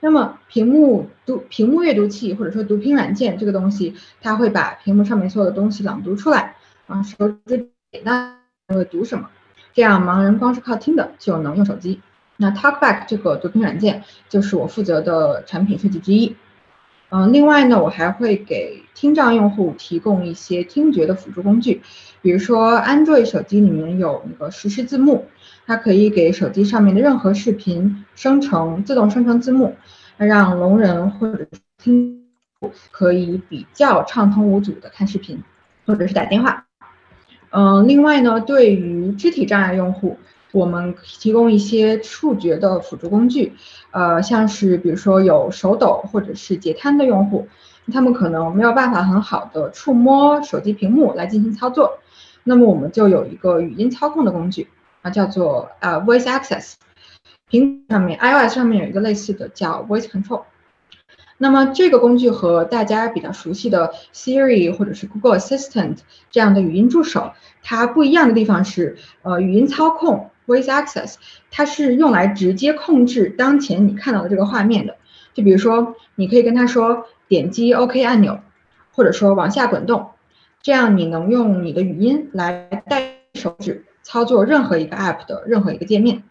[0.00, 6.56] 那么屏幕读屏幕阅读器或者说读屏软件这个东西，它会把屏幕上面所有的东西朗读出来
[6.86, 7.70] 啊，手指。
[8.02, 8.36] 那
[8.68, 9.30] 会读什么？
[9.72, 12.00] 这样盲人光是靠听的就能用手机。
[12.36, 16.36] 那 Talkback 这个读屏软件就是我负责的产品设计之一。
[17.10, 21.82] 嗯，另外呢，我还会给听障用户提供一些听觉的辅助工具，
[22.22, 25.26] 比如说 Android 手机里面有那个实时字幕，
[25.64, 29.76] 它可以给手机上面的任何视频生成自动生成字幕，
[30.16, 31.46] 让聋人或者
[31.78, 32.24] 听
[32.90, 35.40] 可以比较畅通无阻的看视频
[35.86, 36.66] 或者是打电话。
[37.56, 40.18] 嗯，另外呢，对于肢体障碍用户，
[40.50, 43.52] 我们提供一些触觉的辅助工具，
[43.92, 47.46] 呃，像是比如说有手抖或者是截瘫的用户，
[47.92, 51.98] 他们可能没有办法很好的触摸手机屏幕来进行操作，
[52.42, 54.66] 那么我们就有一个语音操控的工具
[55.02, 56.72] 啊，叫做呃 Voice Access，
[57.48, 60.42] 屏上面 iOS 上面有一个类似的叫 Voice Control。
[61.36, 65.98] 那么这个工具和大家比较熟悉的 Siri 或者是 Google Assistant
[66.30, 67.32] 这样的语音助手，
[67.62, 71.16] 它不一样的地方是，呃，语音操控 Voice Access，
[71.50, 74.96] 它是用来直接控制当前你看到的这个画面的。
[75.34, 78.38] 就比如说，你可以跟他说点击 OK 按钮，
[78.92, 80.10] 或者说往下滚动，
[80.62, 86.22] 这样你能用你的语音来带手指操作任何一个 App 的任何一个界面。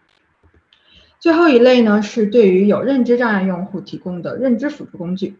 [1.23, 5.37] 最后一类呢，是对于有认知障碍用户提供的认知辅助工具。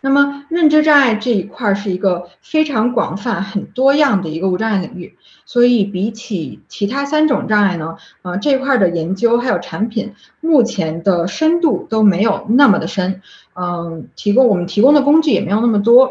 [0.00, 5.14] 那么认知障碍这一块是一个非常广泛、很多样的一个无障碍领域，
[5.46, 13.22] 所以比起其他三种障碍呢，呃，这一块的研究还有产品目前的深度都没有那么的深，
[13.54, 16.10] 嗯，提供我们提供的工具也没有那么多。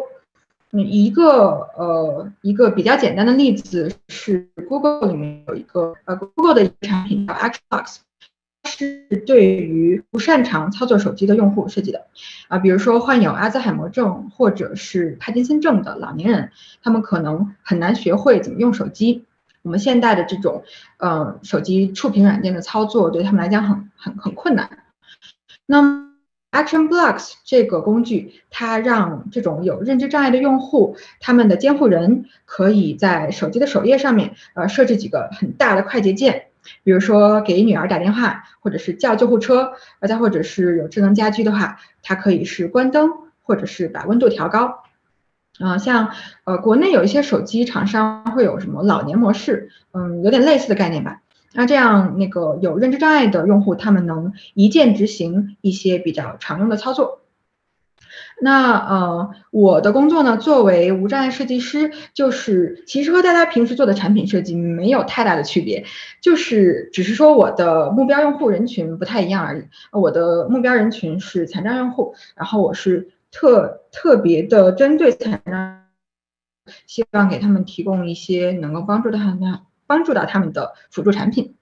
[0.72, 7.98] 嗯，一个呃一个比较简单的例子是 Google 里面有一个呃 Google 的产品叫 Xbox。
[8.70, 12.06] 是对于不擅长操作手机的用户设计的，
[12.48, 16.52] 啊，比如说患有阿兹海默症或者是帕金森症的老年人，
[16.84, 19.26] 他们可能很难学会怎么用手机。
[19.62, 20.64] 我们现代的这种，
[20.98, 24.70] 呃，手机触屏软件的操作对他们来讲很很很困难。
[25.66, 26.06] 那么
[26.52, 36.49] Action Blocks 这个工具，它让这种有认知障碍的用户，他们的监护人可以在手机的首页上面，呃，设置几个很大的快捷键。
[36.84, 43.10] 比如说给女儿打电话，或者是叫救护车，呃，再或者是有智能家居的话，它可以是关灯，
[43.44, 44.84] 或者是把温度调高。
[45.60, 46.12] 啊，像
[46.46, 51.22] 呃国内有一些手机厂商会有什么老年模式，嗯，有点类似的概念吧。
[51.52, 57.22] 那这样那个有认知障碍的用户，他们能一键执行一些比较常用的操作。
[58.42, 65.84] 那呃，我的工作呢，作为无障碍设计师，就是其实和大家平时做的产品设计没有太大的区别，
[66.22, 69.64] 就是只是说我的目标用户人群不太一样而已。
[69.92, 75.82] 我的目标人群是残障用户，然后我是特特别的针对残障，
[76.88, 81.56] 希望给他们提供一些能够帮助到他们、帮助到他们的辅助产品。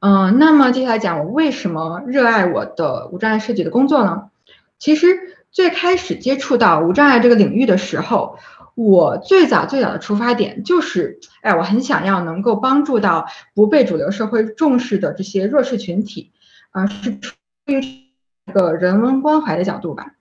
[0.00, 4.30] 嗯，那么接下来讲我为什么热爱我的无障碍设计的工作呢？
[4.78, 5.36] 其实。
[5.52, 8.38] 最开始接触到无障碍这个领域的时候，
[8.74, 16.32] 我最早最早的出发点就是，哎，我很想要能够帮助到不被主流社会重视的这些弱势群体，
[16.70, 17.34] 啊，是出
[17.66, 20.14] 于一个人文关怀的角度吧。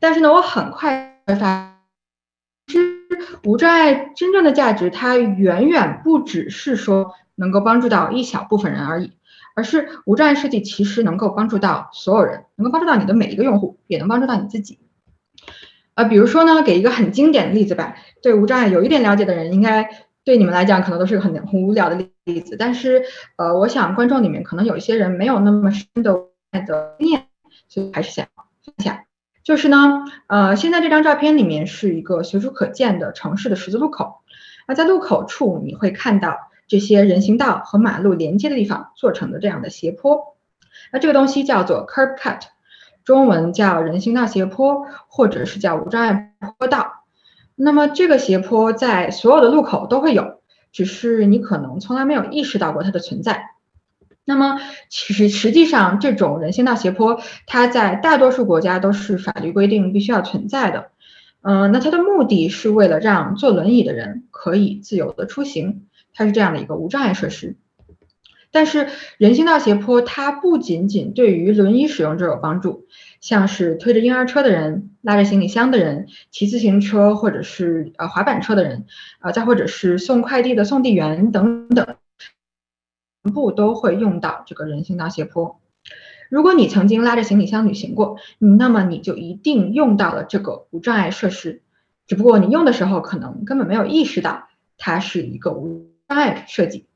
[0.00, 1.76] 但是呢，我很快发，
[2.66, 2.96] 其实
[3.44, 9.12] 无障碍真正的价值，它远远不只是说能够帮助到一小部分人而已。
[9.60, 14.78] 而是无障碍设计其实能够帮助到所有人，能够帮助到你的每一个用户，也能帮助到你自己。
[15.94, 19.86] 呃，比如说呢，给一个很经典的例子吧，对无障碍有一点了解的人，应该
[20.24, 22.56] 对你们来讲可能都是很很无聊的例子。
[22.58, 23.04] 但是，
[23.36, 26.14] 呃，我想观众里面可能有一些人没有那么深的
[26.66, 27.26] 的经验，
[27.68, 28.26] 所以还是想
[28.64, 28.98] 分享。
[29.44, 34.22] 就是呢，呃，现在这张照片里面是一个随处可见的城市的十字路口，
[34.66, 36.48] 那在路口处你会看到。
[36.70, 40.36] 这些人行道和马路连接的地方做成的这样的斜坡，
[40.92, 42.42] 那这个东西叫做 curb cut，
[43.04, 47.02] 中文叫人行道斜坡，或者是叫无障碍坡道。
[47.56, 50.40] 那么这个斜坡在所有的路口都会有，
[50.70, 53.50] 只是你可能从来没有意识到过它的存在。
[54.24, 60.92] 那么其实实际上这种人行道斜坡，它在大多数国家都是法律规定必须要存在的。
[61.42, 65.88] 嗯，那它的目的是为了让坐轮椅的人可以自由的出行。
[66.20, 67.56] 它是这样的一个无障碍设施，
[68.50, 72.86] 但是人行道斜坡它不仅仅对于轮椅使用者有帮助，
[73.22, 78.84] 像是推着婴儿车的人、拉着行李箱的人、骑自行车或者是呃滑板车的人，
[79.22, 81.96] 呃，再或者是送快递的送递员等等，
[83.24, 85.58] 全部都会用到这个人行道斜坡。
[86.28, 91.62] 如果你曾经拉着行李箱旅行过，那么你就一定用到了这个无障碍设施，
[92.06, 95.88] 只不过你用的时候可能根本没有意识到它是一个无。
[96.10, 96.88] 障碍设计，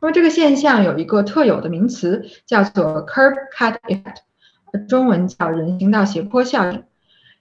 [0.00, 6.84] 那么这个现象有一个特有的名词，叫做 curb cut effect，中文叫人行道斜坡效应。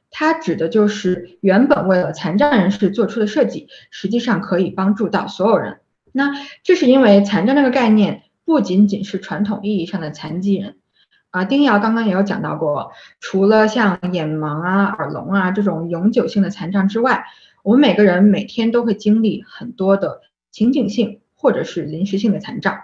[0.10, 5.77] 它指的就是原本为了残障人士做出的设计，实际上可以帮助到所有人。
[6.11, 6.32] 那
[6.64, 10.77] 这是因为残障这个概念不仅仅是传统意义上的残疾人
[11.30, 11.45] 啊。
[11.45, 17.26] 丁瑶刚刚也有讲到过，除了像眼盲啊、耳聋啊这种永久性的残障之外，
[17.61, 20.22] 我们每个人每天都会经历很多的。
[20.56, 22.84] 情景性或者是临时性的残障，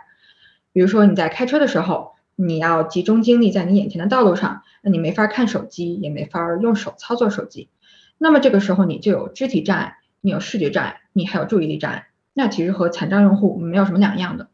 [0.73, 7.69] 比如说你在开车的时候，你要集中精力在你眼前的道路上，那你没法看手机，也没法用手操作手机，
[8.17, 14.49] 那么这个时候你就有肢体障碍，你有视觉障碍，你还有注意力障碍，那其实和残障用户没有什么两样的。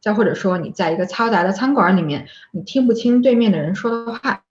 [0.00, 4.44] 再或者说你在一个嘈杂的餐馆里面，你听不清对面的人说的话，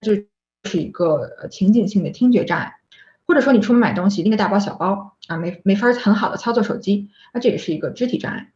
[0.00, 0.26] 这
[0.70, 2.74] 是一个情景性的听觉障碍。
[3.26, 8.52] 或者说你出门买东西拎个大包小包啊，没没法很好的操作手机，那这也是一个肢体障碍。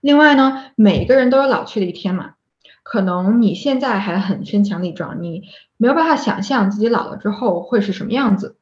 [0.00, 2.34] 另外呢，每个人都有老去的一天嘛，
[2.82, 5.42] 可能你现在还很身强力壮，你
[5.76, 8.56] 没有办法想象自己老了之后会是什么样子。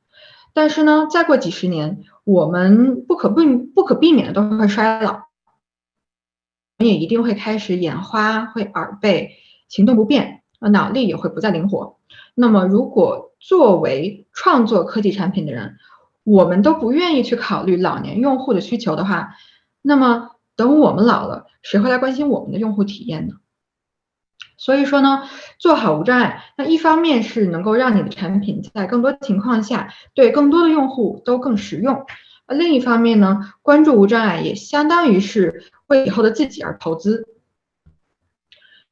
[0.54, 5.12] 但是呢，再过几十年，我们不可避不可避免的都会衰老，
[6.78, 9.32] 我们也一定会开始眼花、会耳背、
[9.68, 11.98] 行动不便，呃，脑力也会不再灵活。
[12.34, 15.76] 那么，如果作为创作科技产品的人，
[16.24, 19.36] 我们都不愿意去考虑老年用户的需求的话，
[19.82, 23.34] 那么等我们老了，谁会来关心我们的用户体验呢？
[24.56, 25.24] 所以说呢，
[25.58, 32.06] 做好无障碍，那一方面是能够让你的产品在更多情况下对更多的用户都更实用，
[32.48, 37.33] 另一方面呢，关注无障碍也相当于是为以后的自己而投资。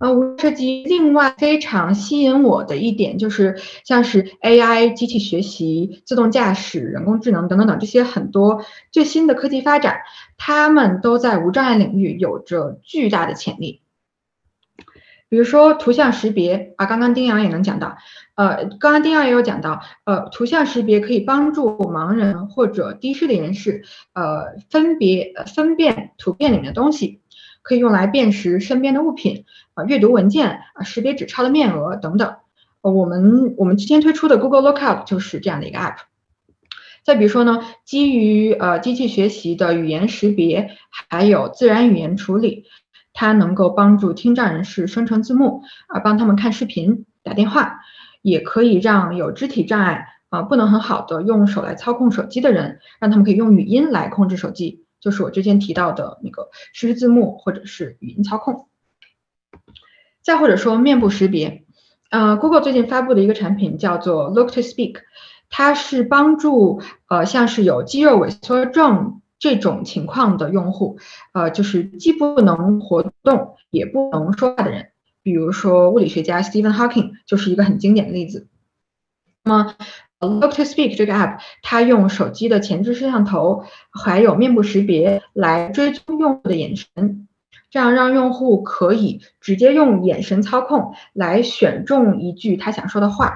[0.02, 10.00] 呃，无设计另外非常吸引我的一点就是，像是 AI、机器学习、自动驾驶、人工智能等等等这些很多最新的科技发展，
[10.36, 13.80] 它们都在无障碍领域有着巨大的潜力。
[15.28, 17.96] 比如说图像识别啊，刚刚丁阳也能讲到，
[18.34, 23.84] 呃，刚刚丁阳也有讲到，呃，图像识别可以帮助盲人或者低视力人士，
[24.14, 27.20] 呃，分别分辨图片里面的东西。
[27.64, 32.36] 可以用来辨识身边的物品啊，阅读文件啊，识别纸钞的面额等等。
[32.82, 35.96] 呃，我们我们之前推出的 Google Lookup 就是这样的一个 App。
[37.04, 40.70] 再比如说呢，基于呃机器学习的语言识别，
[41.08, 42.64] 还有自然语言处理，
[43.12, 47.80] 它能够帮助听障人士生成字幕啊，帮他们看视频、打电话，
[48.20, 54.84] 也可以让有肢体障碍啊，不能很好的用手来操控手机的人，让他们可以用语音来控制手机。
[55.00, 58.68] 就是我之前提到的那个实时字幕或者是语音操控，
[60.22, 61.64] 再或者说面部识别，
[62.10, 64.96] 呃，Google 最近发布的一个产品叫做 Look to Speak，
[65.50, 70.98] 它是帮助呃像是有肌肉萎缩症这种情况的用户，
[71.32, 74.90] 呃，就是既不能活动也不能说话的人，
[75.22, 78.46] 比如说物理学家 Stephen Hawking 就是一个很经典的例子。
[79.42, 79.74] 那么
[80.20, 87.26] Look to Speak 这个 app，它用手机的前置摄像头还有面部识别来追踪用户的眼神，
[87.72, 93.34] 这样让用户可以直接用眼神操控来选中一句他想说的话，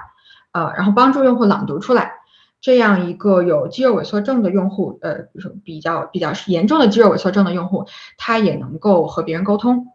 [0.53, 2.13] 呃，然后帮助用户朗读出来。
[2.61, 7.87] 这样一个有肌肉萎缩症的用户，呃，比如说比较比较严重的肌肉萎缩症的用户，
[8.17, 9.89] 他也能够和别人沟通。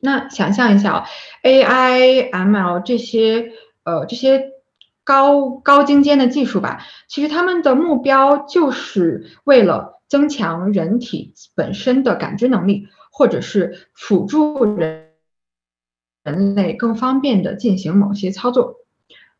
[0.00, 1.06] 那想象一下
[1.44, 3.52] ，AI、ML 这些，
[3.84, 4.56] 呃，这些。
[5.04, 15.06] 高高精尖的技术吧，其实他们的目标就是为了增强人体本身的感知能力，或者是辅助人
[16.22, 18.74] 人类更方便的进行某些操作。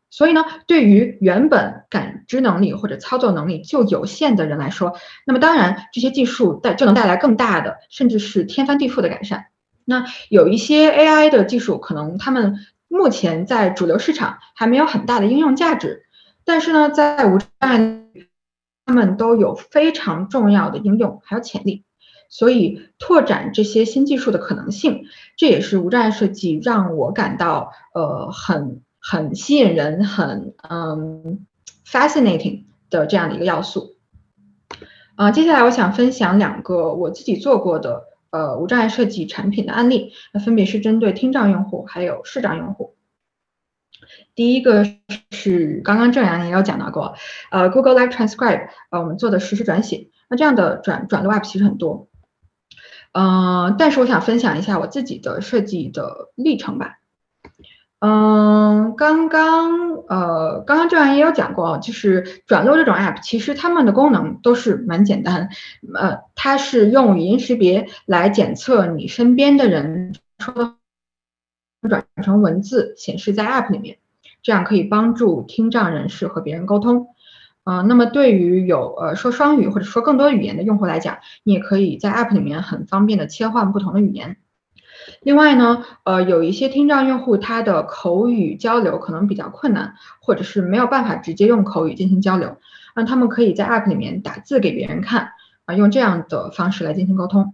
[0.09, 4.97] 所以呢，对于原本感知能力或者操作能力就有限的人来说，
[5.27, 9.45] 那么当然这些技术带就能带来更大的，甚至是天翻地覆的改善。
[9.85, 12.55] 那有一些 AI 的技术，可能他们。
[12.89, 16.05] 目前在主流市场还没有很大的应用价值，
[16.45, 18.01] 但是呢，在无障碍，
[18.85, 21.83] 他们都有非常重要的应用还有潜力，
[22.29, 25.05] 所以拓展这些新技术的可能性，
[25.35, 31.45] 这也是无障碍设计让我感到呃很很吸引人、很嗯
[31.85, 33.95] fascinating 的这样的一个要素。
[35.15, 38.03] 啊，接下来我想分享两个我自己做过的。
[38.29, 42.93] 呃，无障碍设计产品的案例，那分别是针对听障用户还有视障用户。
[44.35, 44.85] 第一个
[45.31, 47.15] 是刚刚郑阳也有讲到过，
[47.51, 50.09] 呃，Google Live Transcribe，呃，我们做的实时转写。
[50.29, 52.09] 那这样的转转录 App 其实很多，
[53.19, 56.99] 嗯，但是我想分享一下我自己的设计的历程吧。
[57.99, 65.49] 嗯，刚刚呃，刚刚这样也有讲过，就是转录这种 app，其实它们的功能都是蛮简单，
[65.95, 70.75] 呃，它是用语音识别来检测你身边的人说
[71.89, 73.97] 转成文字显示在 app 里面，
[74.43, 77.07] 这样可以帮助听障人士和别人沟通。
[77.69, 84.37] 嗯，那么对于有呃说双语或者说更多语言的用户来讲，你也可以在 app 里面很方便的切换不同的语言。
[85.21, 92.57] 另外呢，呃，有一些听障用户，他的口语交流可能比较困难，或者是没有办法直接用口语进行交流，
[92.95, 95.31] 那他们可以在 App 里面打字给别人看，
[95.65, 97.53] 啊，用这样的方式来进行沟通。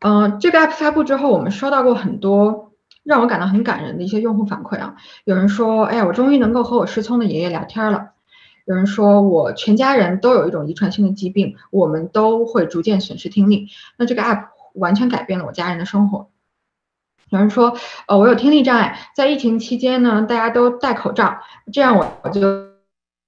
[0.00, 2.72] 嗯，这个 App 发布之后，我们收到过很多
[3.04, 8.10] 让我感到很感人的一些用户反馈啊，有人说，哎呀，我终于能够和我失聪的爷爷聊天了；
[8.66, 13.68] 有人说我全家人都有一种遗传性的疾病，我们都会逐渐损失听力。
[13.96, 14.48] 那这个 App。
[14.76, 16.28] 完全改变了我家人的生活。
[17.30, 17.78] 有人说，
[18.08, 21.38] 呃，我有听力障碍，在疫情期间呢，大家都戴口罩，
[21.72, 22.42] 这样我我就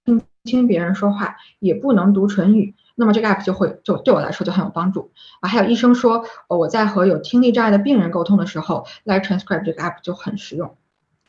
[0.05, 2.75] 听清别人说话，也不能读唇语。
[2.97, 5.11] 那么这个 app 就会就对我来说就很有帮助
[5.41, 5.49] 啊。
[5.49, 10.77] 还有医生说，呃，我在和有听力障碍的病人沟通的时候，Live Transcribe 这个 app 就很实用。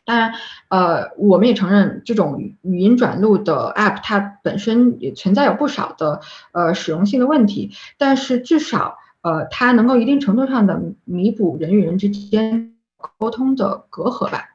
[0.10, 0.34] 当然，
[0.69, 6.22] 呃，我们也承认这种语音转录的 app 它本身也存在有不少的
[6.52, 12.73] 呃使用性的问题，但是至少呃它能够一定程度上的弥补人与人之间
[13.19, 14.49] 沟通的隔阂吧。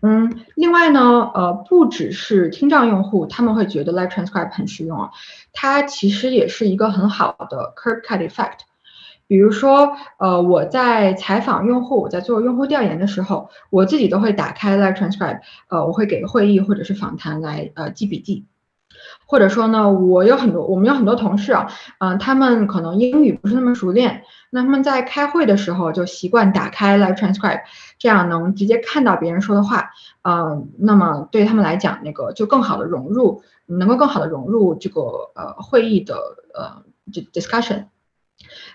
[0.00, 5.10] 嗯，另外呢，呃，不只是听障用户，他们会觉得 Live Transcribe 很实用啊，
[5.52, 8.60] 它其实也是一个很好的 curb cut effect。
[9.28, 18.46] 比如说，呃，我在采访用户，我在做用户调研的时候，我自己都会打开 Live Transcribe，呃，我会给会议或者是访谈来呃记笔记。
[19.26, 27.62] 或者说呢，我有很多，我们有很多同事啊，嗯，他们可能英语不是那么熟练，那他们在开会的时候就习惯打开 Live Transcribe，
[27.98, 29.90] 这样能直接看到别人说的话，
[30.22, 35.02] 嗯，那么对他们来讲，那个就更好的融入，能够更好的融入这个
[35.34, 36.14] 呃会议的
[36.54, 36.82] 呃
[37.12, 37.86] 这 discussion。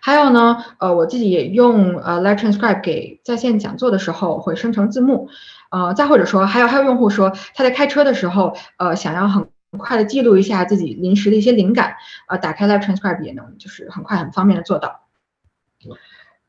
[0.02, 5.30] 还有呢，呃，我自己也用呃 Live Transcribe 给在线讲座的时候会生成字幕，
[5.70, 11.96] 呃，再或者说还有还有用户说他在开车的时候，呃，想要很很快的记录一下自己临时的一些灵感，
[12.28, 15.02] 呃，打开 Live Transcribe 也能就是很快很方便的做到。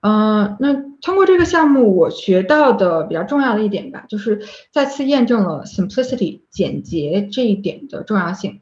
[0.00, 4.42] 嗯，那通过这个项目，我学到的比较重要的一点吧，就是
[4.72, 8.61] 再次验证了 simplicity 简洁这一点的重要性。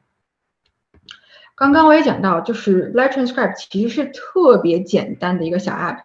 [1.60, 5.98] 刚刚我也讲到，就是 Light Transcribe 其实是特别简单的一个小 app，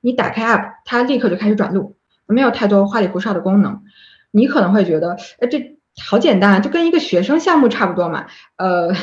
[0.00, 3.82] 你打开 app，它立刻就开始转录，没有太多花里胡哨的功能。
[4.30, 5.78] 你可能会觉得，哎，这。
[6.02, 8.24] 好简单啊，就跟一个学生项目差不多嘛。
[8.56, 8.94] 呃，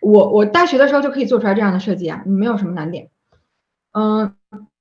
[0.00, 3.10] 我我大学的时候就可以做出来这样的设计啊，没有什么难点。
[3.92, 4.34] 嗯，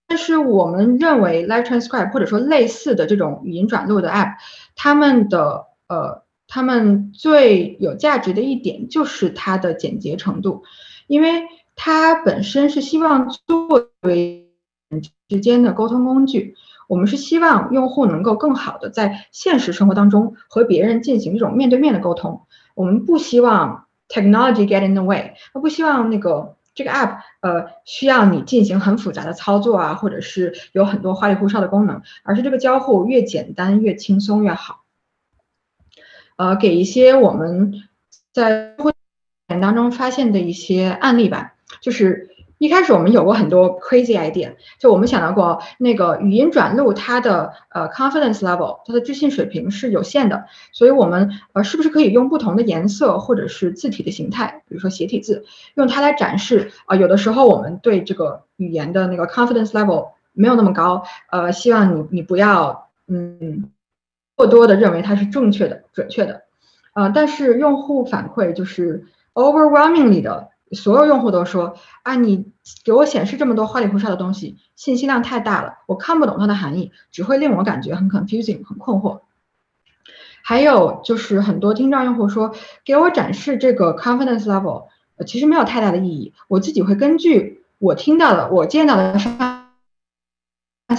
[0.07, 4.37] 但是我们认为 Live Transcribe 或者说类似的这种语音转录的 App，
[4.75, 10.63] 他们的呃，他们最有价值的一点就是它的简洁程度，
[11.07, 11.43] 因为
[11.77, 14.51] 它本身是希望作为
[15.29, 16.55] 之间的沟通工具。
[16.89, 22.41] 我们是希望用户能够更好的在现实生活当中和别人进行这种面对面的沟通。
[22.75, 34.80] 我们不希望 technology get in the way，不希望那个这个 app 呃需要你进行很复杂的操作啊，或者是有很多花里胡哨的功能，而是这个交互越简单越轻松越好。
[36.41, 37.83] 呃，给一些我们
[38.33, 38.91] 在会
[39.47, 42.29] 当中发现的一些案例吧，就是。
[42.61, 55.43] 一开始我们有过很多 crazy idea，就我们想到过那个语音转录，它的呃 confidence level，它的自信水平是有限的，所以我们呃是不是可以用不同的颜色或者是字体的形态，比如说斜体字，
[55.73, 56.95] 用它来展示啊？
[56.95, 63.71] 有的时候我们对这个语言的那个 confidence level 没有那么高，呃，希望你你不要嗯
[64.41, 66.41] 过多的认为它是正确的、准确的，
[66.95, 69.05] 呃，但是用户反馈就是
[69.35, 70.49] overwhelmingly 的。
[70.71, 72.47] 所有用户都说啊，你
[72.83, 79.19] 给我显示这么多花里胡哨的东西，信息量太大了，我看不懂它的含义，只会令我感觉很 confusing，很困惑。
[80.41, 84.85] 还有就是很多听障用户说，给我展示这个 confidence level，
[85.27, 89.19] 其实没有太大的意义，我自己会根据我听到的、我见到的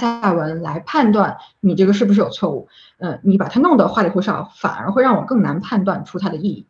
[0.03, 2.67] 下文来判断你这个是不是有错误。
[2.97, 6.67] 嗯，你把它弄得花里胡哨，反而会让我更难判断出它的意义。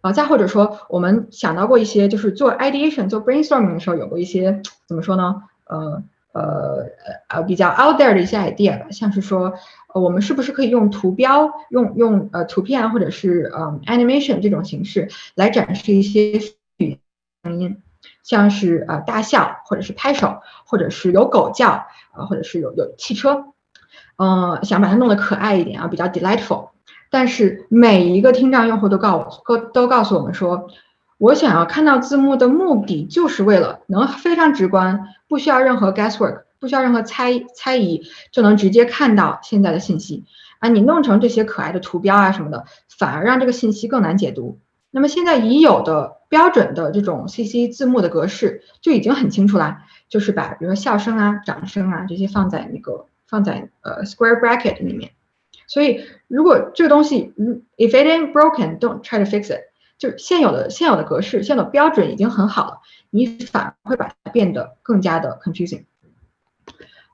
[0.00, 5.42] 啊，再或者说，我们想到过一些，就是做 ideation、做 brainstorming 的时候，有过一些怎么说呢？
[5.64, 6.02] 呃
[6.32, 6.86] 呃
[7.28, 9.52] 呃比较 out there 的一些 idea，吧像是说，
[9.92, 17.82] 呃，我们是不是可以用图标、用用呃图片或者是嗯 animation 这种形式来展示一些声音，
[18.22, 21.86] 像是呃大笑，或者是拍手，或者是有狗叫，
[22.16, 23.44] 呃，或者是有有汽车，
[24.16, 26.70] 嗯，想把它弄得可爱一点啊，比较 delightful。
[27.10, 30.68] 但是每一个听障用户都告都都告诉我们说，
[31.18, 40.24] 我想要看到字幕的目的就是为了能非常直观，不需要任何 guesswork，不需要任何猜猜疑，就能直接看到现在的信息
[40.60, 40.68] 啊！
[40.68, 42.64] 你弄成这些可爱的图标啊什么的，
[42.96, 44.60] 反而让这个信息更难解读。
[44.90, 55.12] 那么现在已有的标准的这种 CC 字幕的格式就已经很清楚啦，就是把比如说笑声啊、掌声啊这些放在那个放在呃 square bracket 里面。
[55.66, 59.60] 所以，如果这个东西嗯，if it ain't broken，don't try to fix it，
[59.98, 62.80] 就现有的现有的格式、现有的标准已经很好了，
[63.10, 65.84] 你反而会把它变得更加的 confusing。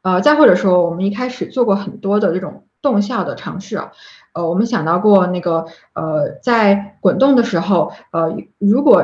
[0.00, 3.92] 呃，再或者说，我们一开始做过很多的这种动效的尝试啊，
[4.36, 5.64] 呃，我们想到过那个，
[5.94, 9.02] 呃，在滚动的时候，呃，如果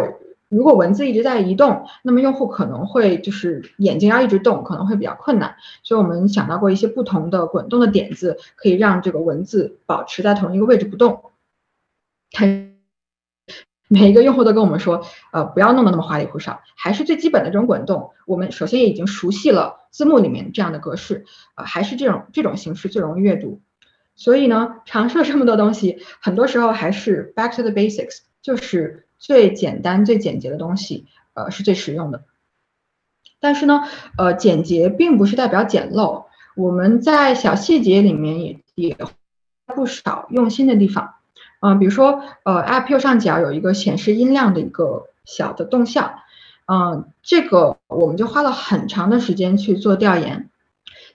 [0.51, 5.57] 如果文字一直在移动，那么用户可能会就是眼睛要一直动，可能会比较困难。
[5.83, 11.23] 所以我们想到过一些不同的滚动的点子，可以让这个文字保持在同一个位置不动。
[12.31, 12.45] 它
[13.89, 15.03] 每一个用户都跟我们说，
[15.33, 18.11] 呃，不要弄得那么花里胡哨，还是最基本的这种滚动。
[18.27, 23.63] 我们首先也已经熟悉了字幕里面这样的格式，呃，还是这种这种形式最容易阅读。
[24.15, 32.23] 所以呢，尝试了这么多东西，很多时候还是 back to the basics，就是最简单、最简洁的东西，呃，是最实用的。
[33.41, 33.83] 但是呢，
[34.17, 38.97] 呃，简洁并不是代表简陋，我们在小细节里面也也
[39.67, 41.15] 不少用心的地方。
[41.61, 46.21] 嗯，比如说，呃，App 右上角有一个显示音量的一个小的动向，
[46.67, 50.51] 嗯，这个我们就花了很长的时间去做调研。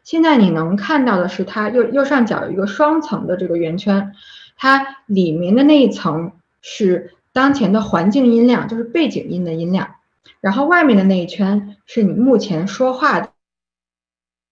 [0.08, 4.14] 现在你能看到的是，它右右上角有一个双层的这个圆圈，
[4.56, 6.32] 它里面的那一层
[6.62, 9.96] 是当前的环境音量，就是背景音的音量，
[10.40, 13.20] 然后外面的那一圈是你目前说话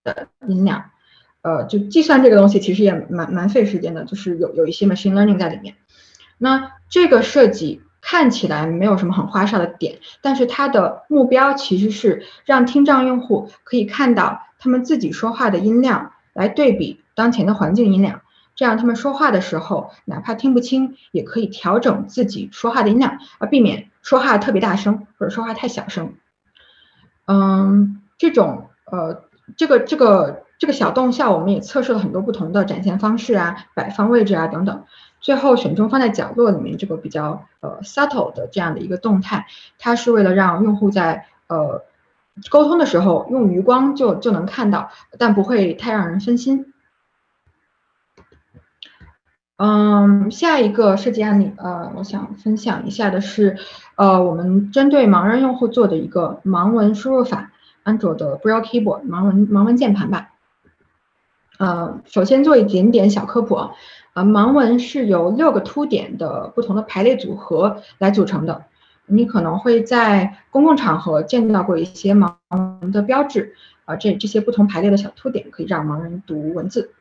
[0.03, 0.91] 的音量。
[1.41, 5.75] 呃，就计算这个东西其实也蛮蛮费时间的，就是有有一些 machine learning 在里面。
[6.37, 18.21] 那这个设计看起来没有什么很花哨的点，但是它的目标其实是让听障用户可以看到他们自己说话的音量，来对比当前的环境音量，
[18.55, 26.15] 这样他们说话的时候哪怕听不清，也可以调整自己说话的音量，而避免说话特别大声或者说话太小声。
[27.27, 29.25] 嗯，这种呃，
[29.55, 34.83] 这个这个这个小动效，我们也测试了很多不同的展现方式啊、摆放位置啊等等。
[35.21, 39.45] 最后选中放在角落里面这个比较呃 subtle 的这样的一个动态，
[39.77, 41.83] 它是为了让用户在呃
[42.49, 46.73] 沟通的时候用余光就就能看到，但不会太让人分心。
[49.57, 53.57] 嗯，下一个设计案例呃，我想分享一下的是
[53.95, 57.51] 呃我们针对盲人用户做的一个盲文输入法，
[57.83, 60.33] 安卓的 Braille Keyboard 盲文盲文键盘吧。
[61.57, 63.71] 呃，首先做一点点小科普啊。
[64.11, 68.65] 啊，盲文是由六个凸点的不同的排列组合来组成的。
[69.07, 72.35] 你可能会在公共场合见到过一些盲
[72.81, 73.53] 人的标志，
[73.85, 76.91] 啊，这这些不同排列的小凸点可以让盲人读文字。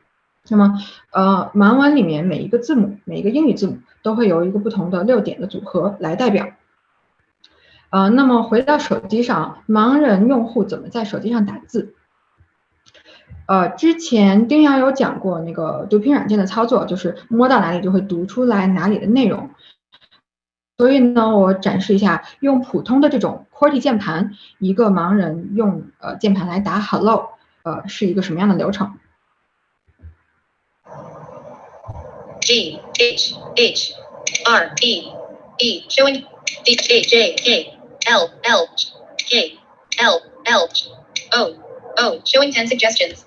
[0.47, 0.79] 那么，
[1.11, 6.49] 呃，盲文里面每一个字母，每一个英语字母都会由一个不同的六点的组合来代表。
[7.89, 11.95] 呃，那么回到手机上，盲人用户怎么在手机上打字？
[13.47, 19.49] 呃，之前丁洋有讲过那个读屏软件的操作，就是摸到哪里就会读出来哪里的内容。
[20.78, 27.30] 所以呢，我展示一下用普通的这种 QWERTY 键盘，一个盲人用呃键盘来打 Hello，
[27.62, 28.98] 呃是一个什么样的流程？
[32.40, 33.92] G H H
[34.46, 35.12] R E
[35.58, 36.24] E showing
[36.64, 38.68] D A J K L L
[39.18, 39.58] K
[39.98, 40.68] L L
[41.32, 41.54] O
[41.96, 43.20] O showing ten suggestions.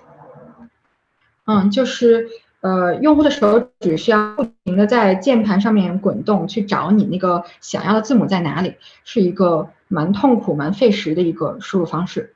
[1.46, 2.28] 嗯，就是
[2.61, 8.75] 呃，用户的手指需要不停的在键盘上面滚动，去找你那个想要的字母在哪里，
[9.05, 12.35] 是一个蛮痛苦、蛮费时的一个输入方式。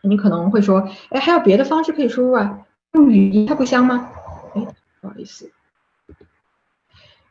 [0.00, 2.58] 你可能会说，哎，还有别的方式可以输入啊？
[2.94, 4.10] 用语音它不香吗？
[4.56, 4.66] 哎，
[5.00, 5.52] 不好意思，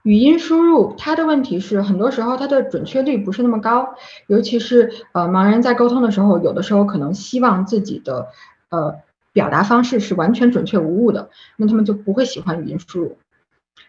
[0.04, 3.96] 语音输入它的问题是，很多时候它的准确率不是那么高，
[4.28, 8.30] 尤其是呃，盲人在沟通的时候，有的时候可能希望自己的
[8.70, 9.02] 呃。
[9.34, 13.18] 表达方式是完全准确无误的，那他们就不会喜欢语音输入。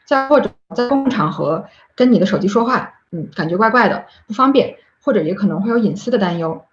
[0.05, 6.65] 再或者在公共场合跟你的手机说话，嗯，感觉怪怪的，不方便，或者也可能会有隐私的担忧。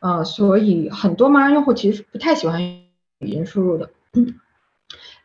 [0.00, 3.90] 呃，所以很多盲人用户其实不太喜欢语音输入的。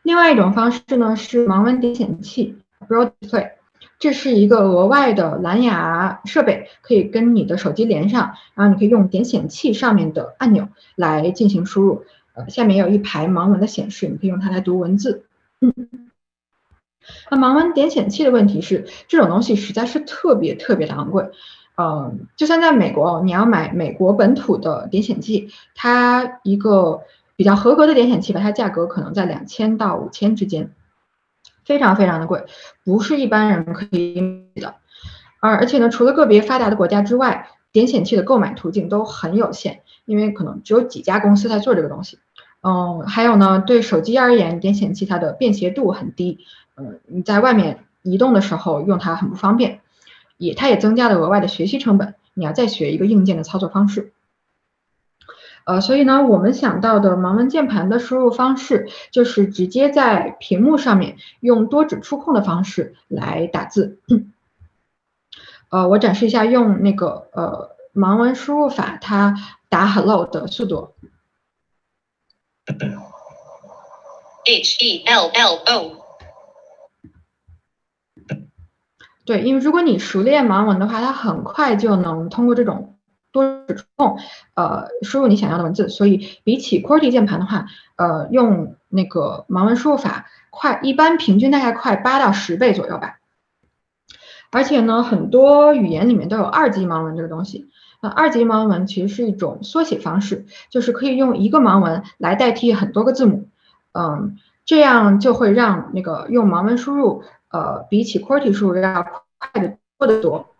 [0.02, 2.56] 另外一种方式呢是盲文点显器
[2.88, 3.50] b r o a d i s p l a y
[3.98, 12.04] 这是一个额外的蓝牙设备，可以跟你的手机连上，然后你可以用点显器上面的按钮来进行输入。
[12.48, 15.26] 下面有一排盲文的显示，你可以用它来读文字。
[15.60, 15.72] 嗯，
[17.30, 21.30] 那盲文点显器的问题是，这种东西实在是特别特别的昂贵。
[21.76, 27.02] 嗯，就算在美国，你要买美国本土的点显器，它一个
[27.36, 30.70] 比较合格的点显器吧，它价格可能在两千到五千之间，
[31.64, 32.44] 非常非常的贵，
[32.84, 34.76] 不是一般人可以的。
[35.40, 39.81] 而而且呢，除了个别发达的国家之外，点显器的购买途径都很有限。
[40.04, 42.18] 因为可能只有几家公司在做这个东西，
[42.60, 46.40] 嗯，还有呢，对手机而言，点显器它的便携度很低，
[46.76, 49.80] 嗯，你在外面移动的时候用它很不方便，
[50.38, 54.12] 也它也增加了额外的学习成本，你要再学一个硬件的操作方式，
[55.64, 63.98] 呃，所以呢，我们想到的盲文键盘的输入方式就是直接在屏幕上面用多指触控的方式来打字，
[65.70, 69.36] 呃，我展示一下用那个呃盲文输入法它。
[69.72, 70.92] 打 hello 的速度。
[74.44, 75.96] H E L L O。
[79.24, 82.98] 对，因为如果你熟练盲文的话，它很快就能通过这种
[83.32, 84.18] 多指控，
[84.52, 85.88] 呃，输入你想要的文字。
[85.88, 87.64] 所以比起 QWERTY 键盘的话，
[87.96, 93.20] 呃，用那个盲文输入法快，一般平均大概快八到十倍左右吧。
[94.50, 97.70] 而且呢，很多语言里面都有二级盲文这个东西。
[98.02, 103.48] 那二级盲文其实是一种缩写方式，就是可以用一个盲文来代替很多个字母。
[103.92, 107.24] 嗯，这样就会让那个用盲文输入。
[107.52, 109.06] 呃，比起 QWERTY 输入要
[109.36, 110.54] 快的多得多，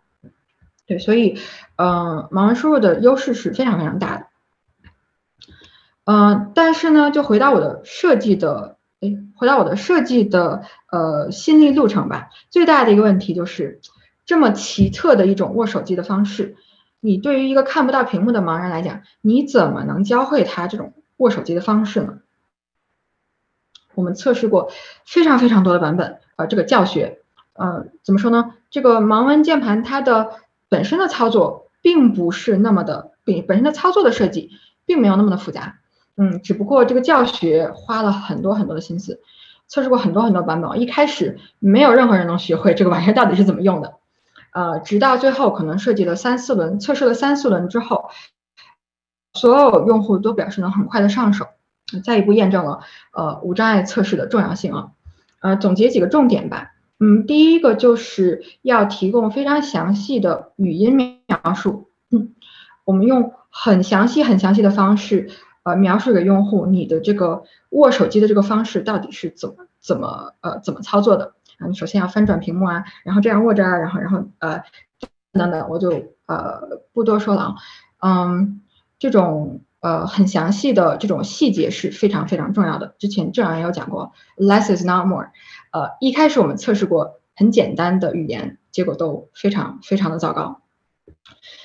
[0.87, 1.39] 对，所以，
[1.77, 4.27] 嗯，盲文输入的优势是非常非常大的。
[6.05, 12.29] 嗯，但是呢，就回到我的设计的，哎，回到我的设计的呃心历路程吧。
[12.51, 13.81] 最大的一个问题就是，
[14.27, 16.57] 这么奇特的一种握手机的方式，
[17.05, 22.21] 你对于一个看不到屏幕的盲人来讲，你怎么能教会他这种握手机的方式呢？
[23.97, 24.71] 我们测试过
[25.05, 26.21] 非常非常多的版本。
[26.37, 27.19] 呃，这个教学，
[27.55, 28.55] 呃，怎么说呢？
[28.71, 30.37] 这个盲文键盘它的
[30.69, 34.53] 本身的操作并不是那么的，本本身的操作的设计
[34.87, 35.81] 并没有那么的复杂，
[36.17, 39.21] 嗯，只不过这个教学花了很多很多的心思，
[39.67, 43.97] 测试过很多很多版本，一开始没有任何人能学会这个玩意儿到底是怎么用的，
[44.53, 48.11] 呃，直到最后可能设计了三四轮，测试了三四轮之后，
[49.33, 51.47] 所有用户都表示能很快的上手，
[52.05, 52.81] 再一步验证了
[53.13, 54.91] 呃无障碍测试的重要性啊。
[55.41, 56.73] 呃，总结几个重点吧。
[57.01, 61.89] 嗯，第一个就是要提供非常详细的语音描述。
[62.11, 62.35] 嗯，
[62.85, 65.31] 我们用很详细、很详细的方式，
[65.65, 71.33] 呃，描述给用户你的这个握手机的这个方式到底是怎么、怎么、呃，怎么操作的。
[71.69, 74.63] 你首先要翻转屏幕啊，然后这样握着啊，然后、然后呃，
[75.33, 75.91] 等等，我就
[76.27, 77.55] 呃不多说了啊。
[78.01, 78.61] 嗯，
[78.99, 79.61] 这种。
[79.83, 82.95] 呃，很详细的这种细节是非常非常重要的。
[83.01, 85.31] 之前郑阳也有讲过，less is not more。
[85.73, 90.62] 呃，一开始我们测试过很简单的语言，结果都非常非常的糟糕。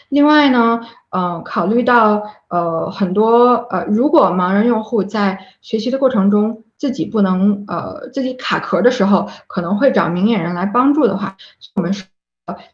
[0.09, 11.38] 另外呢，呃，考虑到呃很多呃，如果盲人用户在学习的过程中自己不能呃自己卡壳的时候，可能会找明眼人来帮助的话，
[11.75, 12.05] 我们是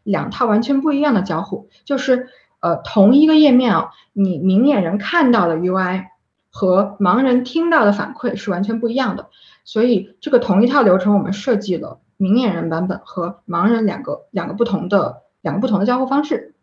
[0.02, 2.28] 两套完全不一样的交互，就是。
[2.60, 6.04] 呃，同一个页面啊，你明眼人看到的 UI
[6.50, 9.28] 和盲人听到的反馈是完全不一样的。
[9.64, 16.53] 所以这个同一套流程，我们设计了明眼人版本和盲人两个两个不同的两个不同的交互方式。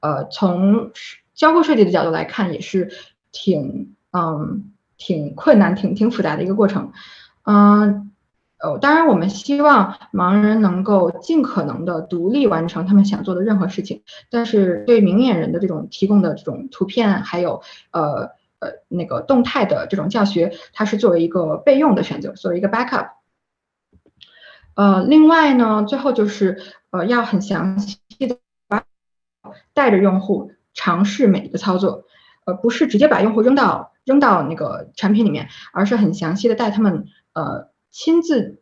[0.00, 0.92] 呃，从
[1.34, 2.90] 交互设计的角度来看，也是
[3.32, 6.92] 挺嗯挺困难、挺挺复杂的一个过程。
[7.44, 8.12] 嗯。
[8.58, 14.02] 呃，当然，我们希望盲人能够尽可能的独立完成他们想做的任何事情。
[14.30, 17.60] 但是对明眼人的这种提供的这种图片，还有
[17.90, 23.10] 呃呃那个动态的这种教学，它是作为一个备用的选择，作为一个 backup。
[24.74, 28.38] 呃，另外呢，最后就是呃要很详细的
[29.76, 32.02] 带着用户尝试每一个操作，
[32.46, 37.70] 呃，不是直接把用户扔到扔到那个产品里面，而是很详细的带他们呃。
[37.98, 38.60] 亲自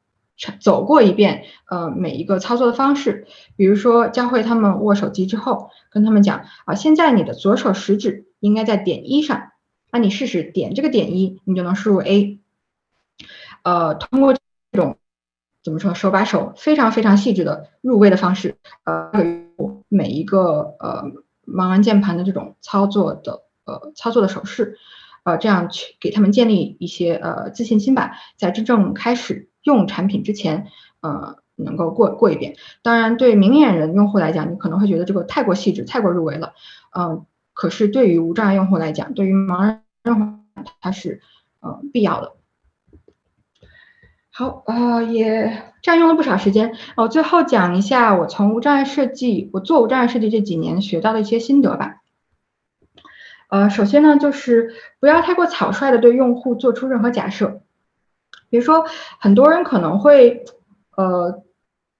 [0.61, 3.27] 走过一遍，呃，每一个操作的方式，
[3.57, 9.51] 比如说教会他们握手机之后，跟他们讲啊，现在你的左手食指应该在点一上，
[9.91, 12.39] 那你试试点这个点一，你就能输入 A。
[13.65, 14.37] 呃，通过
[15.65, 18.55] 怎么说手把手非常非常细致的入微的方式，
[18.85, 19.11] 呃，
[19.89, 21.11] 每一个呃
[21.45, 24.79] 盲人键盘的这种操作的呃操作的手势。
[25.25, 30.67] 呃，这样去给他们建立一些呃自信心吧，在真正开始用产品之前，
[31.01, 32.57] 呃，能够过过一遍。
[32.83, 36.53] 当然，对明眼人用户来讲，你可能会觉得这个太过细致、太过入微了，
[36.95, 37.25] 嗯，
[37.55, 40.39] 可是对于无障碍用户来讲，对于盲人用户，
[40.83, 41.23] 它是
[41.61, 42.35] 呃必要的。
[44.37, 46.75] 好，呃，也占用了不少时间。
[46.97, 52.01] 哦，最后讲一下我从无障碍设计，我做无障碍设计这几年学到的一些心得吧。
[53.49, 57.61] 呃，首先呢，就是不要太过草率的对用户做出任何假设。
[58.51, 58.87] 比如说，
[59.21, 60.45] 很多人可能会
[60.97, 61.45] 呃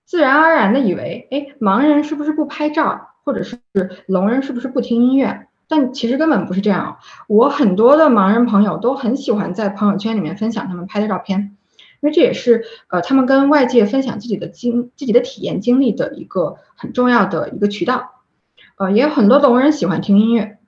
[0.05, 3.61] 自然而然的以为，哎，盲人是不是不拍照，或者是
[4.09, 5.47] 聋人是不是不听音乐？
[5.69, 6.99] 但其实根本不是这样。
[7.29, 11.57] 我很多的盲人朋友都很喜欢在朋友圈里面分享他们拍的照片，
[12.05, 18.21] 因为这也是呃他们跟外界分享自己的经自己的体验经历的一个很重要的一个渠道。
[18.77, 20.59] 呃，也有很多聋人喜欢听音乐。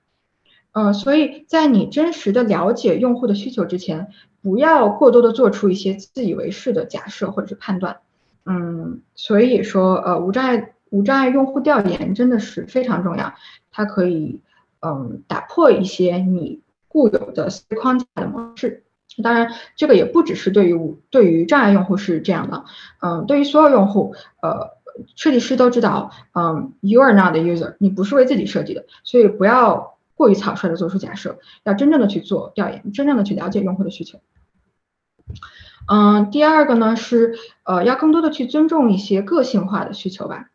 [0.72, 4.08] 呃，所以在你真实的了解用户的需求之前，
[4.40, 7.98] 不要过多的做出一些自以为是的假设或者是判断。
[8.46, 13.34] 嗯，所以说，呃，无障碍无障碍用户调研真的是非常重要，
[13.70, 14.40] 它可以
[14.80, 18.84] 嗯打破一些你固有的框架的模式。
[19.22, 22.64] 当然，这个也不只是对于对于障碍用户是这样的，
[23.00, 24.70] 嗯，对于所有用户，呃，
[25.14, 34.20] 设计师都知道，嗯，you are not the user，你不是为自己设计的，所以不要过于草率的做出假设，要真正的去做调研，真正的去了解用户的需求。
[35.88, 40.50] 嗯，第二个呢是，呃，要更多的去尊重一些个性化的需求吧。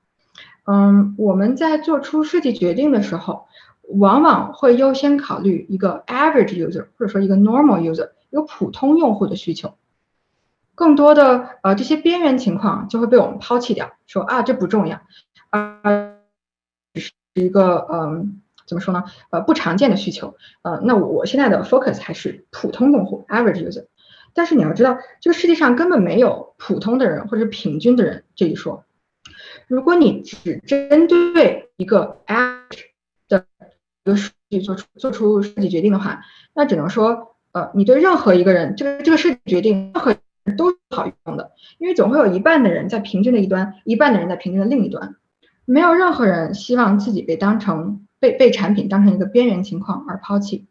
[0.65, 3.45] 嗯，我们在做出设计决定的时候，
[3.87, 9.75] 往往会优先考虑一个 average user，或者说一个 normal user，有普通用户的需求。
[10.73, 15.01] 更多的呃这些边缘情况就会被我们抛弃掉，说啊这不重要，
[15.51, 16.15] 啊
[16.93, 19.03] 只是一个嗯怎么说呢？
[19.29, 23.85] 呃不常见的需求，呃那我现在的 focus 还是普通用户 average user。
[24.33, 28.85] 但是你要知道，这个世界上根本没有普通的人或者平均的人这一说。
[29.67, 32.85] 如果你只针对一个 average
[33.27, 33.45] 的
[34.03, 36.21] 一个数据做出做出设计决定的话，
[36.53, 40.15] 那只能说呃你对任何一个人这个这个设计决定任何。
[40.57, 45.15] 都好用的，因为总会有一半的人在平均的一端，一半的人在平均的另一端，
[45.65, 50.65] 没有任何人希望自己被当成被被产品当成一个边缘情况而抛弃。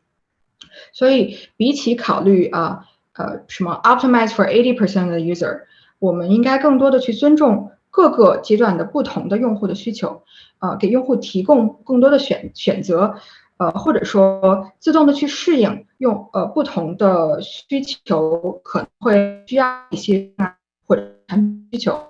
[0.93, 2.85] 所以，比起考虑啊
[3.15, 5.61] 呃什么 optimize for eighty percent 的 user，
[6.01, 10.25] 我们应该更多的去尊重各个阶段的不同的用户的需求，
[10.59, 13.15] 呃，给用户提供更多的选选择。
[13.61, 20.57] 呃，或者说自动的去适应，用呃不同的需求可能会需要一些啊
[20.87, 22.01] 或者产品需求，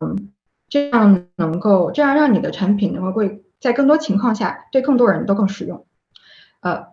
[0.00, 0.32] 嗯，
[0.70, 5.84] 这样能够这样让你的产品能够会在更多情况下对更多人都更实用。
[6.60, 6.86] 呃，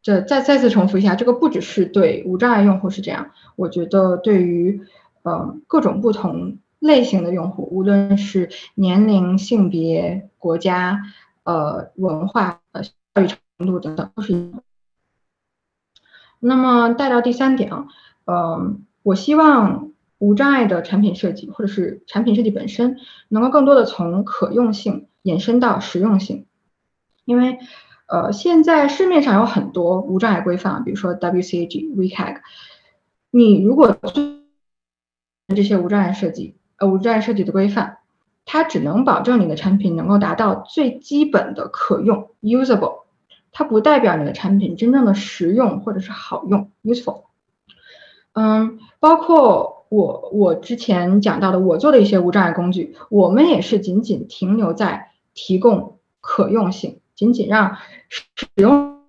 [0.00, 4.80] 这再再次重复一下，这个不只是对无障碍用户是这样，我觉得对于
[5.22, 11.02] 呃各种不同类型的用户，无论是年龄、性别、国家。
[11.46, 12.60] 呃，文化、
[13.22, 14.62] 育程度等等都是一样。
[16.38, 17.86] 那么带到第三点啊，
[18.24, 22.98] 呃，我希望无障碍的产品设计或者是产品设计本身，
[23.28, 26.46] 能够更多的从可用性延伸到实用性。
[27.24, 27.58] 因为
[28.06, 32.40] 呃，现在市面上有很多无障碍规范，比如说 WCAG、WCAG，
[33.30, 33.96] 你如果
[35.54, 37.98] 这些无障碍设计，呃，无障碍设计的规范。
[38.48, 43.05] 它只能保证你的产品能够达到最基本的可用 （usable），
[43.58, 47.22] 它不代表你的产品真正的实用或者是好用 （useful）。
[48.34, 57.78] 嗯，包括我我之前讲到的我做的一些无障碍工具，我们也是仅仅停留在提供可用性，仅仅让
[58.10, 58.26] 使
[58.56, 59.00] 用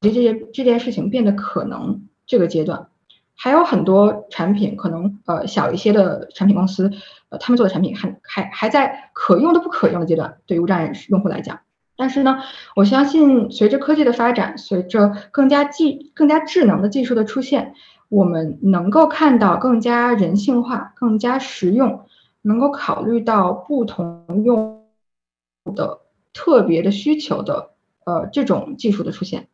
[0.00, 2.86] 这些这件事情变得可能这个阶段。
[3.34, 6.92] 还有很多产品可能呃小一些的产品公司，
[7.30, 11.58] 呃他们做的产品还还还在可用的不可用的阶段，对于无障碍用户来讲。
[11.96, 12.38] 但是呢，
[12.74, 17.74] 我相信随着科技的发展，随着更加技更加智能的技术的出现，
[18.08, 22.06] 我们能够看到更加人性化、更加实用，
[22.42, 24.84] 能够考虑到不同用
[25.76, 26.00] 的
[26.32, 27.70] 特别的需求的
[28.04, 29.48] 呃这种技术的出现。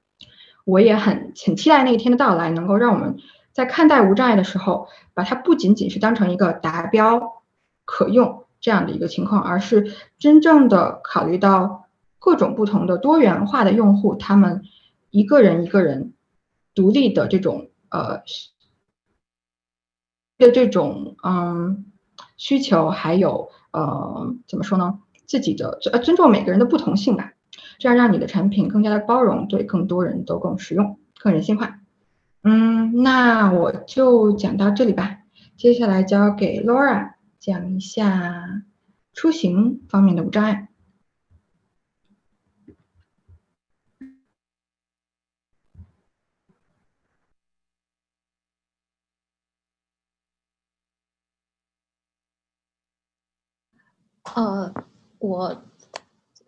[0.65, 3.19] 我也很很期待那一天的到来，能够让我们。
[3.51, 7.43] 在看待无障碍的时候，把它不仅仅是当成一个达标、
[7.85, 11.88] 可用这样的一个情况，而是真正的考虑到
[12.19, 14.63] 各种不同的多元化的用户，他们
[15.11, 16.15] 一个人一个人
[16.75, 18.23] 独立的这种呃
[20.37, 21.87] 的这种嗯
[22.37, 25.01] 需求，还有呃怎么说呢？
[25.27, 27.35] 自己的呃尊重每个人的不同性吧，
[27.79, 31.81] 这样让你的产品更加的包容，对更多人都更实用、更人性化。
[32.43, 35.19] 嗯，那我就讲到这里吧。
[35.57, 38.63] 接下来交给 Laura 讲一下
[39.13, 40.69] 出行方面的无障碍。
[54.39, 54.73] 呃，
[55.19, 55.63] 我。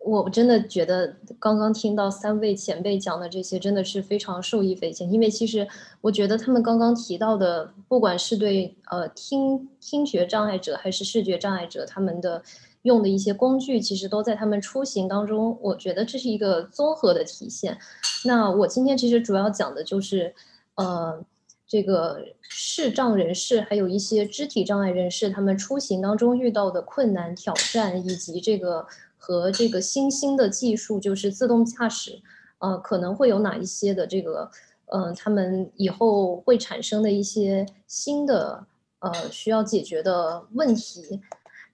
[0.03, 5.13] 我真的觉得刚刚听到三位前辈讲的这些，真的是非常受益匪浅。
[5.13, 5.67] 因为其实
[6.01, 12.41] 我觉得他们刚刚提到的，不管是对呃听听觉障碍者还是视觉障碍者，他们的
[12.81, 15.55] 用的一些工具，其实都在他们出行当中。
[15.61, 17.77] 我觉得这是一个综合的体现。
[18.25, 20.33] 那我今天其实主要讲的就是，
[20.77, 21.23] 呃，
[21.71, 28.85] 这个视障人士还有一些肢体障碍人士，他们出行当中遇到的困难挑战，以及这个。
[29.23, 32.23] 和这个新兴的技术，就是自动驾驶，
[32.57, 34.49] 呃，可能会有哪一些的这个，
[34.87, 38.65] 呃，他们以后会产生的一些新的
[38.97, 41.21] 呃需要解决的问题。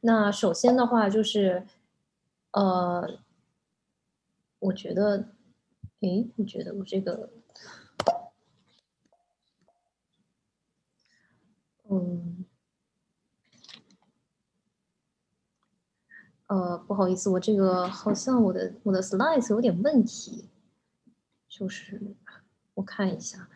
[0.02, 1.64] 那首先的话就是，
[2.52, 3.18] 呃，
[4.60, 5.30] 我觉得，
[6.02, 7.30] 诶，你觉得我这个，
[11.90, 12.46] 嗯。
[16.50, 20.48] 呃，不好意思，我这个好像我的我的 slide 有点问题，
[21.50, 22.16] 就是
[22.76, 23.50] 我看一下，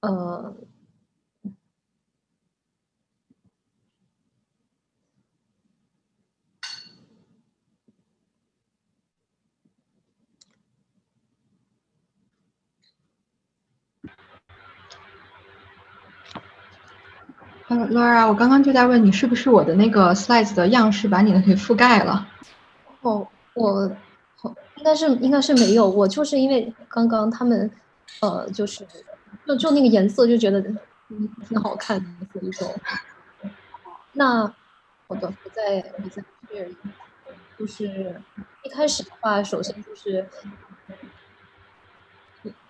[0.00, 0.54] 呃。
[17.90, 22.26] Laura，我刚刚就在问你，是不是我的那个 slide 的样式把你的给覆盖了？
[23.00, 23.90] 哦，我
[24.76, 27.70] 应该是应该是没有，我就是因为刚刚他们
[28.20, 28.86] 呃，就是
[29.46, 30.60] 就就那个颜色就觉得
[31.08, 32.68] 嗯挺好看的，所以说
[34.12, 34.46] 那
[35.08, 36.74] 好的，我再我再 share，
[37.58, 38.20] 就是
[38.64, 40.26] 一开始的话，首先就是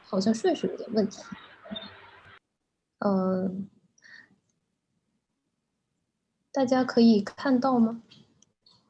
[0.04, 1.22] 好像顺序有点问题，
[3.00, 3.68] 嗯。
[6.52, 8.02] 大家可以看到吗？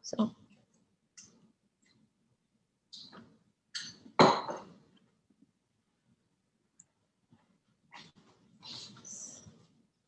[0.02, 0.34] 行，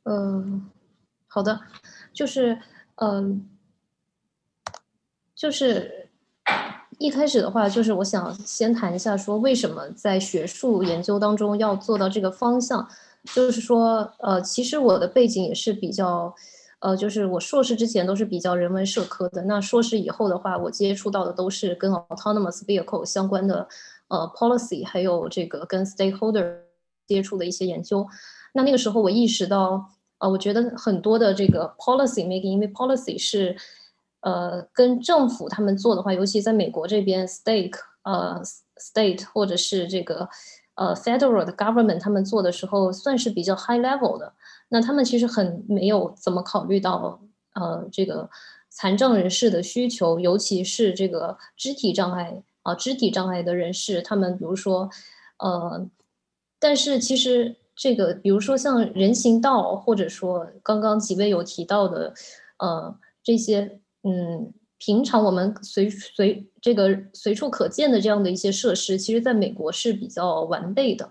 [0.03, 0.69] 嗯，
[1.29, 1.61] 好的，
[2.13, 2.61] 就是，
[2.97, 3.49] 嗯，
[5.37, 6.11] 就是
[6.99, 12.89] 一开始的话，就是我想先谈一下，说为什么在学术研究当中要做到这个方向，
[13.33, 16.35] 就是说，呃，其实我的背景也是比较。
[16.85, 23.67] 呃，就是我硕士之前都是比较人文社科的，那硕士以后的话，我接触到的都是跟 autonomous vehicle 相关的，
[24.09, 26.59] 呃，policy，还有这个跟 stakeholder
[27.07, 28.07] 接触的一些研究。
[28.53, 29.83] 那那个时候我意识到，
[30.19, 33.57] 呃，我觉得很多的这个 policy making，因为 policy 是，
[34.21, 38.43] 呃，跟政府他们做的话，尤其在美国这边 stake，呃
[38.77, 40.29] ，state 或者是这个，
[40.75, 44.33] 呃，federal 的 government 他们做的时候，算是比较 high level 的。
[44.69, 47.21] 那他们其实很没有怎么考虑到，
[47.55, 48.29] 呃，这个
[48.71, 54.91] 残障人士的需求，尤其是这个肢体障碍啊，肢体障碍的人士，他们比如说，
[55.39, 55.87] 呃，
[56.59, 62.13] 但是其实这个，比如说像人行道，或者说刚刚几位有提到的，
[62.59, 64.53] 呃，这些，嗯，
[64.85, 71.11] 平常我们随随这个随处可见的这样的一些设施，其实在美国是比较完备的，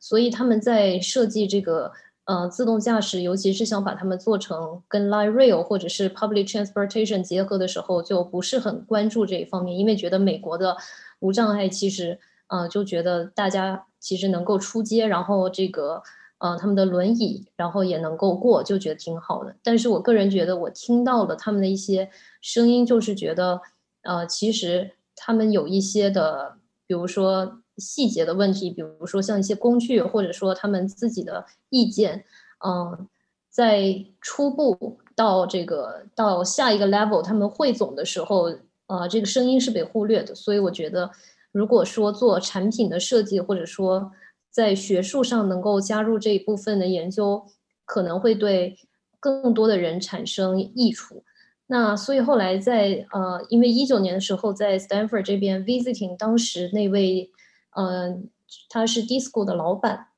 [0.00, 1.92] 所以他们在设计这个。
[2.24, 10.76] 呃，自动驾驶，尤其是想把它们做成跟 light rail 或者是 public transportation 结合的时候，就不是很关注这一方面，因为觉得美国的
[11.18, 16.00] 无障碍其实，呃，就觉得大家其实能够出街，然后这个，
[16.38, 19.56] 呃，他们的轮椅，然后也能够过，就觉得挺好的。
[19.60, 22.08] 但是我个人觉得，我听到了他们的一些
[22.42, 23.62] 声音，就是觉得，
[24.02, 27.58] 呃，其实他们有一些的，比如说。
[27.78, 32.22] 细节的问题，比如说像一些工具，或者说他们自己的意见，
[32.62, 33.08] 嗯，
[33.48, 38.52] 在初步到这个到下一个 level，他们汇总的时候，
[38.88, 40.34] 呃，这个声音是被忽略的。
[40.34, 41.10] 所以我觉得，
[41.50, 44.12] 如果说做产品的设计，或者说
[44.50, 47.42] 在学术上能够加入这一部分的研究，
[47.86, 48.76] 可能会对
[49.18, 51.24] 更多的人产生益处。
[51.72, 57.30] 那所以后来在呃，因为一九年的时候在 Stanford 这边 visiting，当时那位。
[57.74, 58.28] 嗯，
[58.68, 60.08] 他是 Disco 的老板，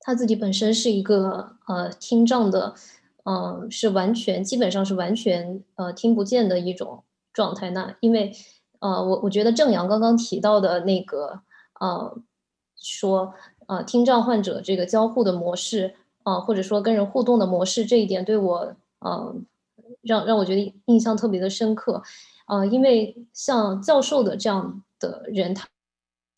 [0.00, 2.74] 他自己本身是一个呃听障的，
[3.22, 7.70] 嗯，是完全基本上是完全呃听不见的一种状态。
[7.70, 8.32] 那因为
[8.80, 11.42] 呃，我我觉得郑阳刚刚提到的那个
[11.78, 12.18] 呃，
[12.74, 13.32] 说
[13.68, 15.94] 呃听障患者这个交互的模式
[16.24, 18.74] 啊，或者说跟人互动的模式这一点，对我
[19.06, 19.46] 嗯
[20.02, 22.02] 让让我觉得印象特别的深刻。
[22.46, 25.66] 呃，因为像教授的这样的人，他。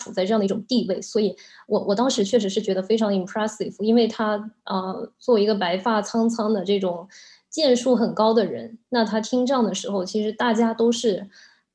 [0.02, 1.36] 处在这样的一种地位，所以
[1.68, 7.06] 我我当时确实是觉得非常 impressive，因为他呃作为一个白发苍苍的这种
[7.50, 11.28] 剑术很高的人，那他听障的时候，其实大家都是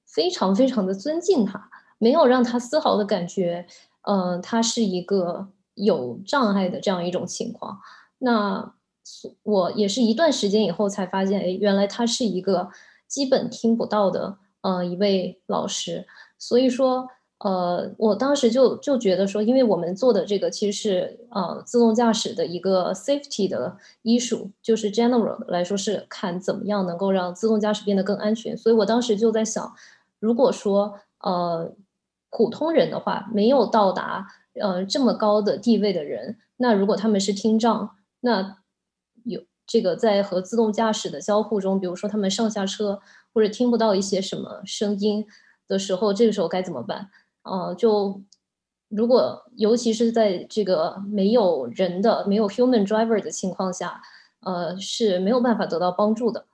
[0.07, 3.67] 非常非常的尊敬他，没有让他丝毫的感觉，
[4.01, 7.79] 呃，他是一个有障碍的这样一种情况。
[8.17, 8.73] 那
[9.43, 12.69] 我也是一段时间以后才发现，哎，原来他是一个
[13.07, 16.05] 基本听不到的呃一位老师，
[16.37, 17.07] 所以说。
[17.39, 28.55] 呃，我当时就就觉得说，因为我们做的这个其实是呃自动驾驶的一个 safety 的 issue，就是 general 来说是看怎么样能够让自动驾驶变得更安全。
[28.57, 29.75] 所以我当时就在想，
[30.19, 31.73] 如果说呃
[32.29, 34.25] 普通人的话没有到达
[34.59, 38.57] 呃这么高的地位的人，那如果他们是听障，那
[39.67, 42.99] 这个在和自动驾驶的交互中，比如说他们上下车
[43.33, 45.25] 或者听不到一些什么声音
[45.67, 47.09] 的时候，这个时候该怎么办？
[47.43, 48.21] 呃，就
[48.89, 54.01] 如果尤其是在这个没有人的、没有 human driver 的情况下，
[54.41, 56.45] 呃是没有办法得到帮助的，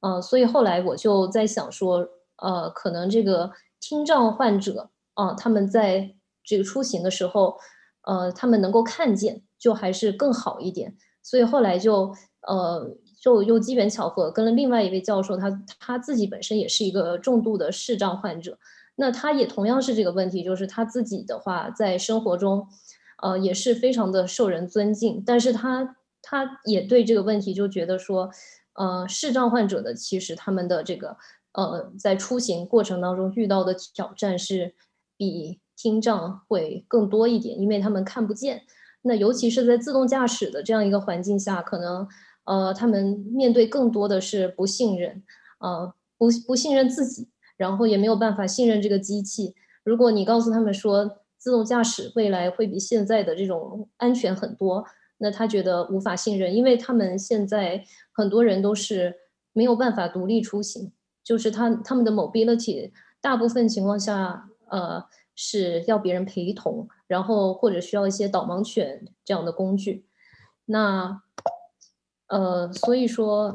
[0.00, 6.14] 呃，所以后来我就在想说，呃，可能这个听障患者啊，他们在
[6.44, 7.58] 这个出行的时候，
[8.02, 10.96] 呃，他们能够看见，就还是更好一点。
[11.22, 12.14] 所以后来就
[12.46, 18.58] 呃，就又机缘巧合跟了另外一位教授，他他自己本身也是一个重度的视障患者，
[18.96, 22.66] 那他也同样是这个问题，就是他自己的话在生活中，
[23.22, 28.30] 呃，也是非常的受人尊敬，但是他他也对这个问题就觉得说，
[28.74, 31.16] 呃，视障患者的其实他们的这个
[31.52, 34.74] 呃在出行过程当中遇到的挑战是
[35.16, 38.62] 比听障会更多一点，因为他们看不见。
[39.02, 42.06] 那尤其是在自动驾驶的这样一个环境下，可能，
[42.44, 45.22] 呃，他们面对更多的是不信任，
[45.58, 49.54] 呃，不不信任自己，然后也没有办法信任这个机器。
[49.84, 54.84] 如果你告诉他们说自动驾驶未来会比现在的这种安全很多，
[55.18, 59.14] 那他觉得无法信任，因为他们现在很多人都是
[59.52, 60.92] 没有办法独立出行，
[61.22, 62.90] 就是他他们的 mobility
[63.20, 65.04] 大部分情况下，呃。
[65.42, 70.04] 是要别人陪同，然后或者需要一些导盲犬这样的工具。
[70.66, 71.22] 那，
[72.30, 73.54] 呃，所以说，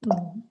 [0.00, 0.42] 嗯，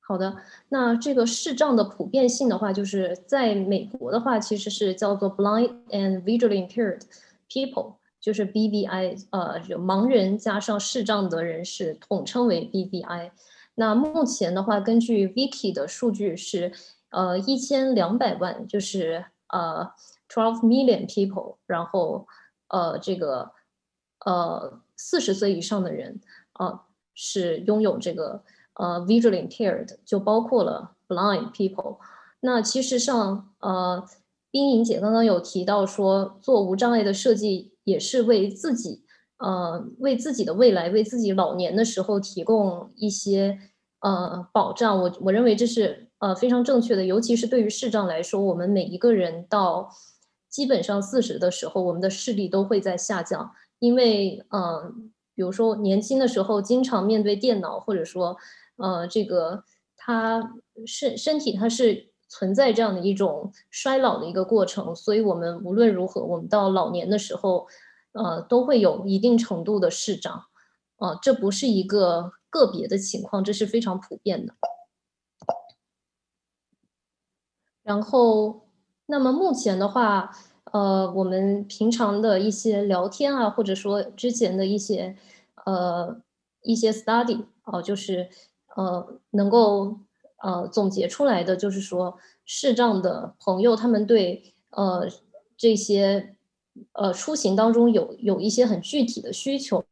[0.00, 0.36] 好的。
[0.70, 7.02] 那这个视障的普遍性的话，就是在美国的话，其实是叫做 blind and visually impaired
[7.48, 13.30] people，就是 BVI，呃，盲人加上视障的人士统称为 BVI。
[13.76, 16.72] 那目前的话，根据 Wiki 的数据是，
[17.10, 19.92] 呃，一千两百万，就是呃
[20.28, 22.26] ，twelve million people，然后
[22.68, 23.50] 呃，这个
[24.24, 26.20] 呃，四十岁以上的人，
[26.58, 26.80] 呃，
[27.14, 28.42] 是拥有这个
[28.74, 31.98] 呃 visually impaired，就包括了 blind people。
[32.40, 34.04] 那其实上，呃，
[34.50, 39.04] 冰莹姐刚刚有提到说，做无障碍的设计也是为自己。
[39.40, 43.56] 呃，为自己的未来，为自己老年的时候提供一些
[44.00, 47.04] 呃保障，我我认为这是呃非常正确的。
[47.04, 49.88] 尤其是对于视障来说，我们每一个人到
[50.48, 53.52] 基本上四十的时候，我们的视力都会在下降。
[53.78, 54.92] 因为呃，
[55.34, 58.36] 比如说年轻的时候经常面对电脑，或者说
[58.76, 59.64] 呃这个
[59.96, 60.54] 他
[60.86, 67.66] 身身体它是存在这样的一种衰老的一个过程，所以我们无论如何，我们到老年的时候。
[68.12, 70.44] 呃，都会有一定程度的视障，
[70.96, 74.54] 呃，这不是一个个别的情况，这是非常普遍的。
[77.84, 78.67] 然后，
[79.08, 80.30] 那么目前的话，
[80.72, 85.16] 呃，我们平常的一些聊天啊，或者说之前的一些
[85.66, 86.20] 呃
[86.62, 88.28] 一些 study 哦，就是
[88.76, 89.98] 呃能够
[90.42, 95.08] 呃总结出来的，就是说视障的朋友他们对呃
[95.56, 96.34] 这些。
[96.92, 99.84] 呃，出行当中有有一些很具体的需求，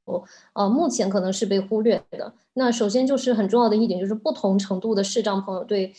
[0.52, 2.32] 呃，目前可能是被忽略的。
[2.52, 5.92] 那首先就是很重要的一点，就是不同程度的视障朋友对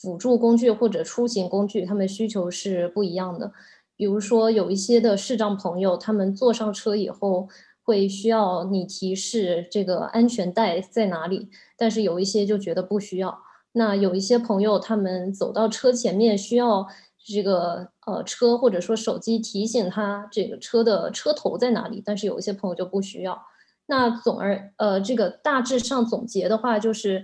[0.00, 3.52] 辅助工具或者出行工具，他们需求是不一样的。
[3.96, 7.48] 比如说，有一些的视障朋友，他们坐上车以后
[7.82, 13.40] 会需要你提示这个安全带在哪里，但是有一些就觉得不需要。
[13.72, 16.86] 那有一些朋友，他们走到车前面需要。
[17.30, 23.38] 这个呃车或者说手机提醒他这个车的车头在哪里，但是有一些朋友就不需要。
[23.84, 27.22] 那总而呃这个大致上总结的话，就是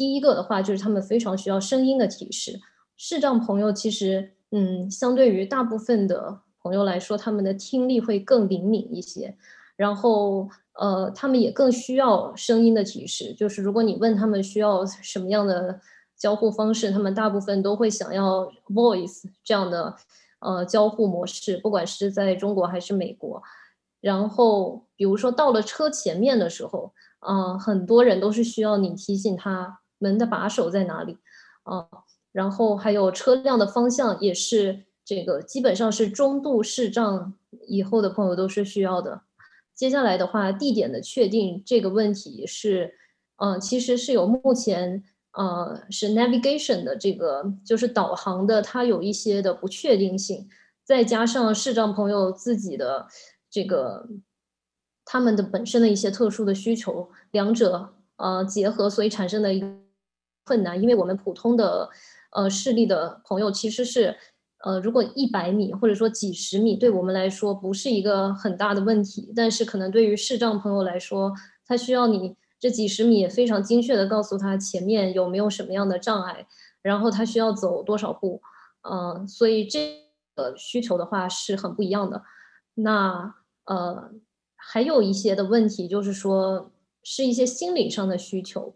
[0.00, 2.58] 第一个的话就是他们非常需要声音的提示。
[2.96, 9.36] 视障朋友其实嗯相对于大部分的朋友来说，他们的听力会更灵敏一些，
[9.76, 13.34] 然后呃他们也更需要声音的提示。
[13.34, 15.80] 就是如果你问他们需要什么样的。
[16.20, 19.96] 交互方式，他们大部分都会想要 voice 这样的
[20.40, 23.42] 呃交互模式，不管是在中国还是美国。
[24.02, 26.92] 然后，比如说到了车前面的时候，
[27.26, 31.16] 嗯，很多人都是需要你提醒他门的把手在哪里，
[31.62, 31.86] 啊，
[32.32, 37.32] 然后还有车辆的方向也是这个，基本上是中度视障
[37.68, 39.20] 以后的朋友都是需要的。
[39.72, 42.96] 接下来的话，地点的确定这个问题是，
[43.36, 45.04] 嗯，其实是有目前。
[45.32, 50.48] 呃，是 navigation 的这个，就是导航的，它有一些的不确定性，
[50.82, 53.06] 再加上视障朋友自己的
[53.48, 54.08] 这个
[55.04, 59.68] 他们的本身的一些特殊的需求，两者呃结合，所以产生的一个
[60.50, 60.82] 困难。
[60.82, 61.88] 因为我们普通的
[62.32, 64.16] 呃视力的朋友，其实是
[64.64, 71.32] 呃如果一百米或者说几十米，对我们来说不是一个很大的问题，但是可能对于视障朋友来说，
[71.66, 72.36] 他需要你。
[72.62, 76.46] 这几十米非常精确的告诉他前面有没有什么样的障碍，
[76.82, 78.42] 然后他需要走多少步，
[78.82, 79.96] 嗯，所以这
[80.34, 82.22] 个需求的话是很不一样的。
[82.74, 84.10] 那呃，
[84.56, 86.70] 还有一些的问题就是说，
[87.02, 88.74] 是一些心理上的需求，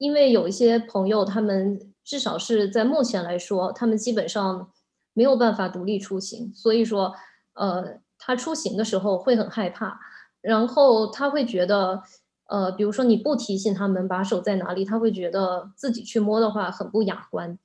[0.00, 4.72] 因为有一些朋友，他们至少是在目前来说，他们基本上
[5.12, 7.14] 没有办法独立出行，所以说，
[7.52, 10.00] 呃，他出行的时候会很害怕，
[10.40, 12.02] 然后他会觉得，
[12.46, 17.58] 呃，比如说你不提醒他们把手在哪里，他会觉得自己去摸的话很不雅观，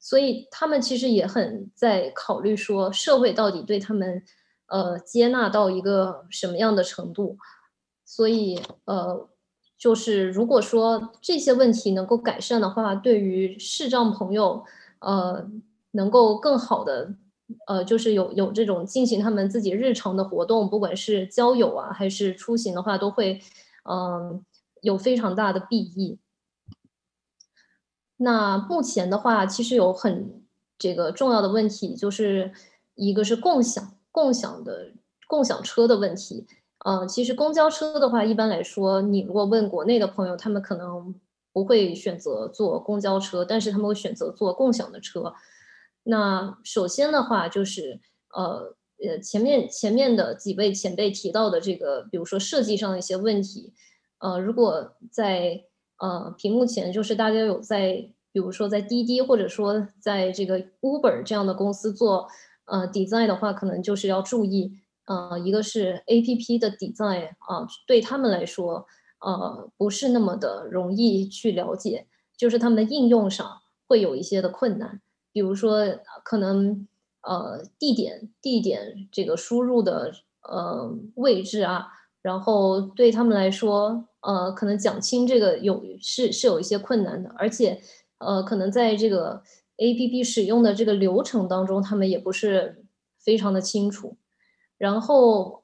[0.00, 4.24] 所以他们其实也很在考虑说，社会到底对他们。
[4.68, 7.36] 呃，接纳到一个什么样的程度？
[8.06, 9.28] 所以，呃，
[9.82, 14.64] 就是如果说这些问题能够改善的话，对于视障朋友，
[15.00, 15.44] 呃，
[15.90, 17.12] 能够更好的，
[17.66, 23.40] 呃，就是有有这种进行他们自己日常的活动，不管是交友啊，还是出行的话，都会，
[23.90, 24.44] 嗯，
[24.82, 26.20] 有非常大的裨益。
[28.18, 30.44] 那目前的话，其实有很
[30.78, 32.52] 这个重要的问题，就是
[32.94, 33.96] 一个是共享。
[34.12, 34.92] 共享的
[35.26, 36.46] 共享车的问题，
[36.84, 41.14] 呃，其实公交车的话，一般来说，你如果问国内的朋友，他们可能
[41.52, 45.32] 不会选择坐公交车，但是他们会选择坐共享的车。
[46.02, 48.00] 那首先的话，就是
[48.34, 48.74] 呃
[49.06, 53.72] 呃，前面前面的几位前辈提到的这个，比如说设计上的一些问题，
[54.18, 55.62] 呃，如果在
[55.98, 57.92] 呃屏幕前，就是大家有在，
[58.32, 62.28] 比如说在滴滴或者说在这个 Uber 这样的公司做。
[62.64, 68.86] 呃，design 的话，可能就是要注意，呃，一个是 A P P 的 design 啊，对他们来说，
[69.20, 72.06] 呃，不是那么的容易去了解，
[72.36, 75.00] 就是他们的应用上会有一些的困难，
[75.32, 75.84] 比如说
[76.24, 76.86] 可能
[77.22, 80.12] 呃地点地点这个输入的
[80.42, 81.88] 呃位置啊，
[82.22, 87.80] 然后对他们来说，呃，可能讲清这个有是是有一些困难的，而且
[88.18, 89.42] 呃，可能在这个。
[89.78, 92.84] A P P 使用的这个流程当中，他们也不是
[93.18, 94.16] 非常的清楚。
[94.82, 95.62] 然后，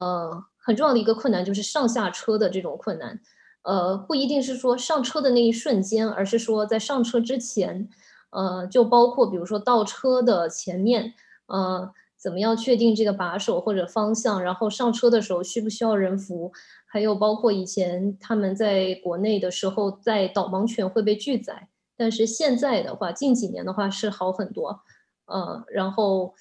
[0.00, 3.18] 呃，很重要的一个困难就是上下车的这种困难。
[3.62, 7.88] 呃，不一定是说上车的那一瞬间，而是说在上车之前，
[8.28, 11.14] 呃，就包括比如说倒车的前面，
[11.46, 16.52] 呃，怎么样确定这个把手或者方向，然后上车的时候需不需要人扶，
[16.86, 21.68] 还有包括以前他们在国内的时候，在导盲犬会被拒载。
[21.96, 24.82] 但是现在的话，近几年的话是好很多，
[25.24, 26.34] 呃，然后，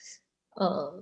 [0.57, 1.01] 呃，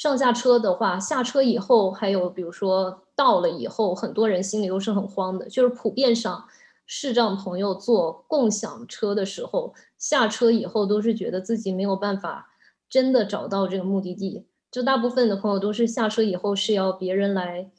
[0.00, 5.46] 上下车的话，下车以后，还有比如说到了以后，很多人心里都是很慌的。
[5.50, 6.42] 就是普遍上，
[6.86, 12.48] 视障朋友坐共享车的时候，下车以后都是觉得自己没有办法
[12.88, 14.46] 真的找到这个目的地。
[14.70, 17.70] 就大部分的朋友都是下车以后是要别人来，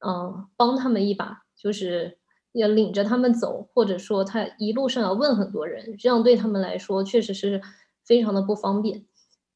[0.00, 2.16] 嗯，帮他们一把，就是。
[2.52, 7.60] 要领着他们走，或者说他一路上要问很多人，这样对他们来说确实是
[8.02, 9.04] 非常的不方便。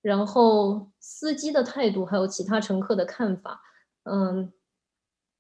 [0.02, 3.60] 然后司机的态度还有其他乘客的看法，
[4.04, 4.52] 嗯，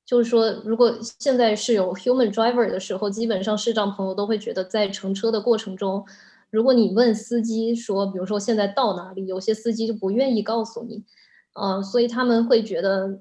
[0.04, 6.04] 就是说如果现在是有 human driver 的时候，基本上视障朋友都会觉得在乘车的过程中，
[6.50, 11.04] 如果你问司机说，比如说现在到哪里，有些司机就不愿意告诉你，
[11.54, 13.20] 呃，所以他们会觉得，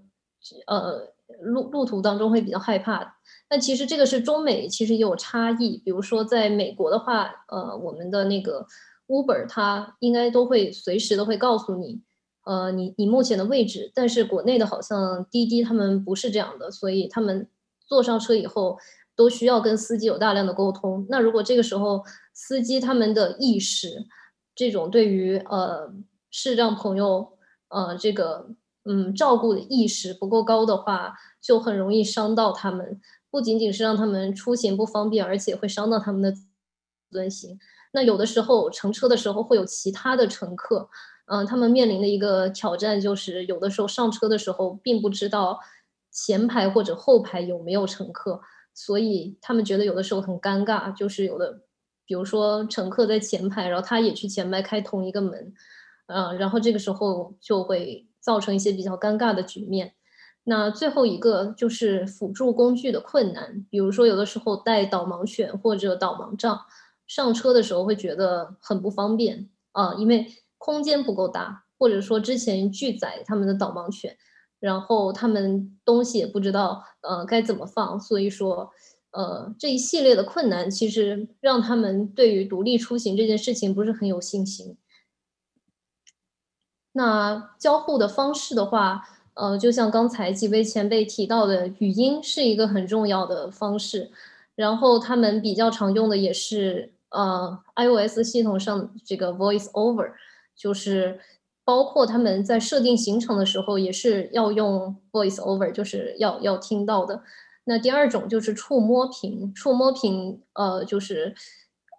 [0.67, 3.15] 呃，路路途当中会比较害怕。
[3.51, 8.65] 那其实这个是中美其实也有差异，比如说在美国的话，呃，我们的那个
[9.09, 11.99] Uber 它应该都会随时都会告诉你，
[12.45, 13.91] 呃，你你目前的位置。
[13.93, 17.49] 但是国内的好像滴滴他们不是这样的，所以他们
[17.87, 18.77] 坐上车以后
[19.15, 21.05] 都需要跟司机有大量的沟通。
[21.09, 24.05] 那如果这个时候司机他们的意识，
[24.53, 25.91] 这种对于呃
[26.29, 27.33] 视障朋友
[27.69, 28.47] 呃这个
[28.85, 33.01] 嗯照顾的意识不够高的话，就很容易伤到他们。
[33.31, 36.33] 不仅仅是让他们出行不方便，而且会伤到他们的
[37.11, 37.59] 尊心。
[37.91, 40.89] 那有的时候乘车的时候会有其他的乘客，
[41.25, 45.59] 嗯，他们面临的一个挑战就是，有的时候上车的时候并不知道
[46.11, 48.41] 前排或者后排有没有乘客，
[48.73, 50.95] 所以他们觉得有的时候很尴尬。
[50.95, 51.61] 就是有的，
[52.05, 55.53] 比如说乘客在前排，然后他也去前排开同一个门，
[56.07, 59.93] 嗯，然后这个时候就会造成一些比较尴尬的局面。
[60.43, 66.59] 那最后一个就是辅助工具的困难，比如说有的时候带导盲犬或者导盲杖
[67.09, 70.25] 上车的时候会觉得很不方便啊，因为
[70.57, 74.15] 空间不够大，或者说之前拒载他们的导盲犬，
[74.61, 78.71] 然后他们东西也不知道呃该怎么放，所以说
[79.11, 84.77] 呃这一系列的困难其实让他们对于独立出行这件事情不是很有信心。
[86.93, 89.03] 那交互的方式的话。
[89.35, 94.11] 呃，就像刚才几位前辈提到的，语音是一个很重要的方式。
[94.53, 100.11] 然后他们比较常用的也是呃 iOS 系统上这个 Voice Over，
[100.55, 101.19] 就是
[101.63, 107.21] 包括他们在设定行程的时候也是要用 voice over，就是要要听到的。
[107.65, 111.35] 那第二种就是触摸屏，触摸屏，呃，就是，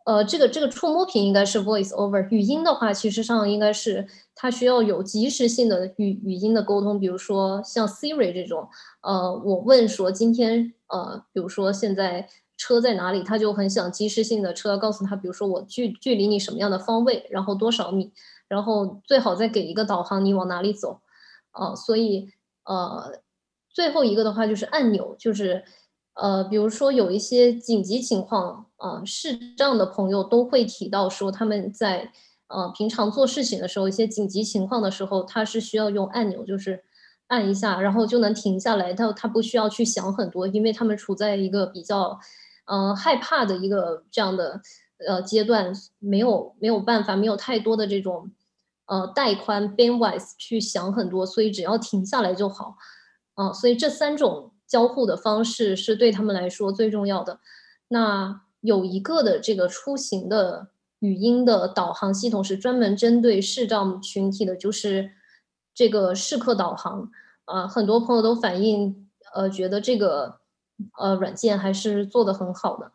[0.04, 2.28] 呃，这个这个触摸屏应该是 voice over。
[2.30, 8.68] 语音的话，其实上应该是它需要有及时性的语语音的沟通，比如说像 Siri 这种，
[9.02, 12.28] 呃，我问说今天，呃，比如说现在
[12.60, 18.12] 车在哪里，他就很想及时性的车告诉他，比如说我距距离你什么样的方位，然后多少米，
[18.48, 21.00] 然后最好再给一个导航，你往哪里走，
[21.52, 22.30] 啊，所以，
[22.64, 23.22] 呃。
[23.72, 25.62] 最后一个的话就是按钮，就是，
[26.14, 32.10] 呃，比如说有一些紧急情况，啊，视障的朋友都会提到说他们在，
[32.48, 36.82] 呃，平常做事情的时候，一些紧急情况的时候，他是需要用按钮，就是
[37.28, 42.18] 按一下，然后就能停下来，他他不需要去想很多，因为他们处在一个比较，
[42.66, 44.60] 嗯，害怕的一个这样的，
[45.06, 48.30] 呃，阶段，没有没有办法，没有太多的这种，
[48.86, 52.76] 呃，带宽 bandwidth 去想很多，所以只要停下来就好。
[53.34, 57.40] 啊，所以这三种交互的方式是对他们来说最重要的。
[57.88, 60.68] 那有一个的这个出行的
[60.98, 65.12] 语音的导航系统是专门针对视障群体的，就是
[65.74, 67.10] 这个视客导航。
[67.46, 70.39] 啊，很多朋友都反映，呃，觉得这个
[70.98, 72.92] 呃软件还是做的很好的。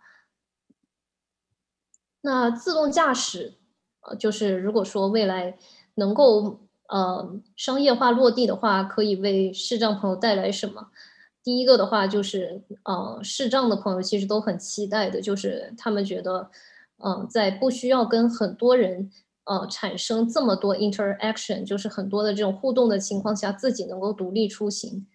[2.21, 3.55] 那自动驾驶，
[4.01, 5.57] 呃，就是如果说未来
[5.95, 6.59] 能够。
[6.87, 10.91] 呃，商业化落地的话，可以为视障朋友带来什么？
[11.41, 16.51] 第一个的话就是，呃，视障的朋友其实都很期待的，就是他们觉得，
[17.03, 19.09] 嗯，在不需要跟很多人，
[19.45, 25.07] 呃，产生这么多 interaction，就是很多的这种互动的情况下，自己能够独立出行。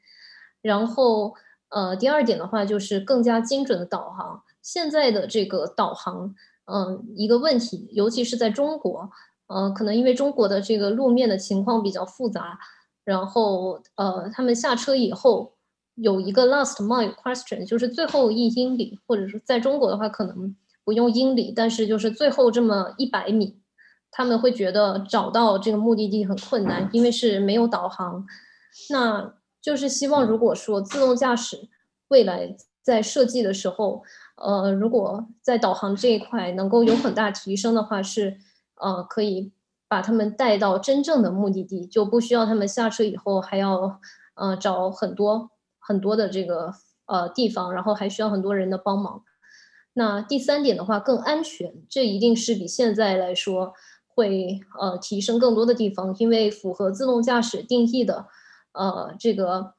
[0.60, 1.36] 然后，
[1.70, 4.42] 呃，第二点的话就是更加精准的导航。
[4.62, 6.34] 现在的这个导航，
[6.66, 9.10] 嗯，一个问题，尤其是在中国。
[9.46, 12.56] 呃，可能因为中国的这个路面的情况比较复杂，
[13.02, 15.54] 然后呃，他们下车以后
[15.96, 23.60] 有一个 last mile question，就是最后一英里，或者说在中国的话可能不用英里，但是就是最后这么一百米，
[24.12, 28.24] 他们会觉得找到这个目的地很困难，因为是没有导航。
[28.90, 31.68] 那就是希望如果说自动驾驶
[32.08, 34.02] 未来在设计的时候，
[34.36, 38.38] 呃，如果在导航这一块能够有很大提升的话，是。
[38.82, 39.52] 呃，可以
[39.88, 44.00] 把他们带到真正的目的地，就不需要他们下车以后还要
[44.36, 46.72] 呃找很多很多的这个
[47.04, 49.22] 呃地方，然后还需要很多人的帮忙。
[49.92, 53.74] 那第三点的话，更安全，这一定是比现在来说
[54.06, 58.28] 会呃提升更多的地方，因为符合自动驾驶定义的
[58.72, 59.74] 呃这个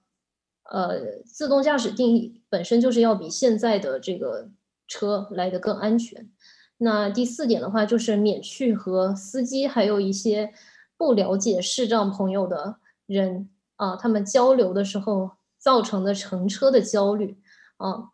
[0.63, 4.49] 呃自动驾驶定义本身就是要比现在的这个
[4.87, 6.29] 车来的更安全。
[6.77, 10.53] 那第四点的话，就是免去和司机还有一些
[10.97, 17.37] 不了解视障朋友的人啊，他们交流的时候造成的乘车的焦虑
[17.77, 18.09] 啊。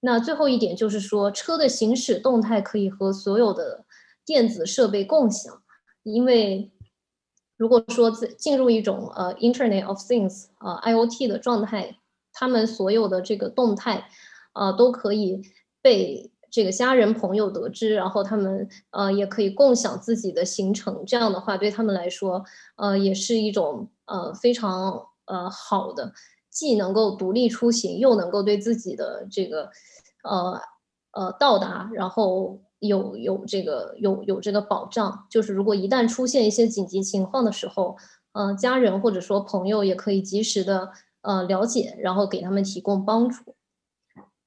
[0.00, 3.84] 那最后一点就是说，车的行驶动态可以和所有的
[4.24, 5.62] 电子设备共享，
[6.02, 6.70] 因为
[7.60, 11.98] 如果说进入一种呃 Internet of Things 啊 IOT 的状态，
[12.32, 14.08] 他们所有的这个动态
[14.54, 15.42] 啊都可以
[15.82, 16.30] 被。
[16.52, 26.12] 这个家人朋友得知，然后他们呃也可以共享自己的行程，这样的话对他们来说，呃也是一种呃非常呃好的，
[26.50, 29.70] 既能够独立出行，又能够对自己的这个
[30.24, 30.60] 呃
[31.12, 37.96] 呃到达，然后有有这个有有这个保障，就是如果一旦出现一些紧急情况的时候，
[38.32, 40.90] 呃家人或者说朋友也可以及时的
[41.22, 43.54] 呃了解，然后给他们提供帮助。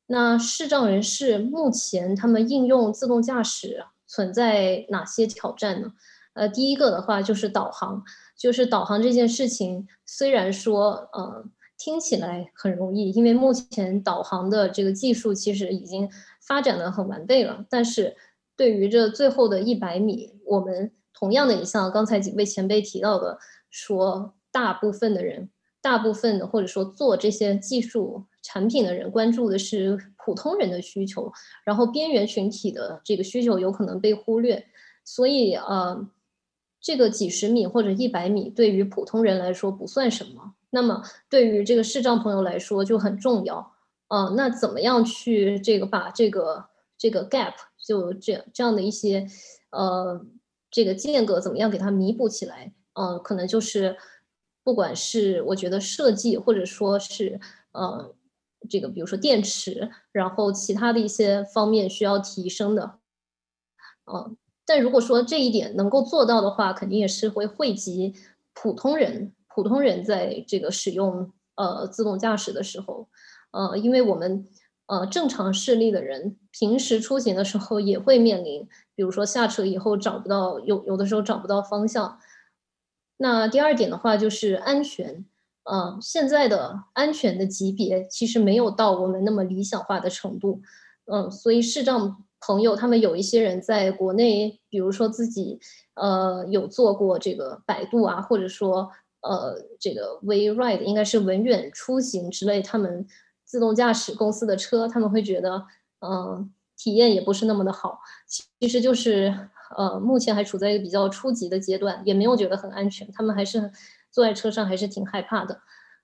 [0.08, 5.94] 那视障人士目前他们应用自动驾驶存在哪些挑战呢？
[6.34, 8.04] 呃，第一个的话就是导航，
[8.38, 11.46] 就是导航这件事情，虽然说呃
[11.78, 16.10] 听起来很容易，因为目前导航的这个技术其实已经
[16.48, 18.16] 发展的很完备了，但是
[18.56, 23.40] 对于这最后的一百米，我们同样的也像刚才几位前辈提到的，
[23.70, 25.50] 说大部分的人，
[25.82, 28.26] 大部分的或者说做这些技术。
[28.46, 31.32] 产品的人关注的是普通人的需求，
[31.64, 34.68] 然后边缘群体的这个需求有可能被忽略，
[35.06, 36.06] 所以呃，
[36.82, 43.73] 这个几十米或者一百米对于普通人来说不算什么，那么对于这个视障朋友来说就很重要。
[44.08, 49.28] 呃，那怎么样去这个把这个这个 gap 就这样这样的一些
[49.72, 50.26] 呃
[50.70, 52.74] 这个间隔怎么样给它弥补起来？
[52.94, 53.98] 呃，可能就是
[54.64, 57.40] 不管是我觉得设计或者说是
[57.72, 58.16] 呃。
[58.70, 62.98] 这个比如说电池，然后其他的一些方面需要提升的，
[64.06, 68.14] 嗯，但如果说这一点能够做到的话，肯定也是会惠及
[68.54, 73.10] 普通人，普通人在这个使用呃自动驾驶的时候，
[73.54, 74.46] 呃，因为我们
[74.88, 82.20] 呃正常视力的人，平时出行的时候也会面临，比如说下车以后找不到，有有的时候找不到方向。
[83.18, 85.24] 那第二点的话就是安全，
[85.64, 90.62] 呃，现在的安全的级别其实没有到我们那么理想化的程度，
[91.06, 95.60] 嗯，所以视障朋友他们有一些人在国内，比如说自己
[95.94, 103.06] 呃有做过这个百度啊，或者说呃这个 WeRide 应该是文远出行之类，他们
[103.54, 105.64] 自动驾驶公司的车，他们会觉得
[106.00, 108.00] 嗯体验也不是那么的好，
[108.60, 109.50] 其实就是。
[109.76, 113.12] 呃，目前还处在一个比较初级的阶段，也没有觉得很安全。
[113.12, 113.72] 他们还是
[114.12, 115.62] 坐在车上还是挺害怕的。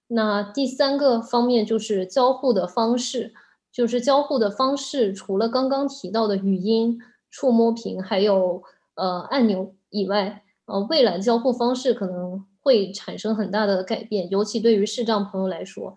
[0.07, 3.31] 那第三个方面就是交互的方式，
[3.71, 6.99] 就是交互的方式，除了刚刚提到的语音、
[7.29, 8.63] 触摸屏还有
[8.95, 15.95] 呃按钮以外，呃，未来交互方式可能会产生很大的改变，尤其对于视障朋友来说，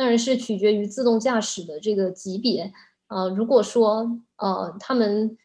[0.00, 2.72] 当然是取决于自动驾驶的这个级别。
[3.08, 5.36] 呃，如果说呃他们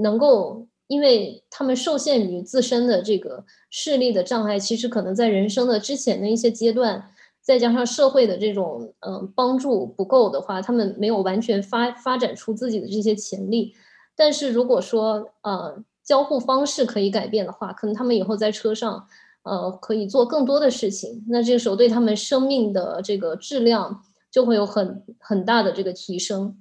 [0.00, 0.68] 能够。
[0.90, 13.72] 因为他们受限于自身的这个视力的障碍，其实可能在人生的之前的一些阶段，再加上社会的这种嗯帮助不够的话，他们没有完全发发展出自己的这些潜力。
[14.16, 19.06] 但是如果说呃交互方式可以改变的话，可能他们以后在车上
[19.42, 26.56] 呃可以做更多的事情，那这个时候对他们生命的这个质量就会有很很大的这个提升。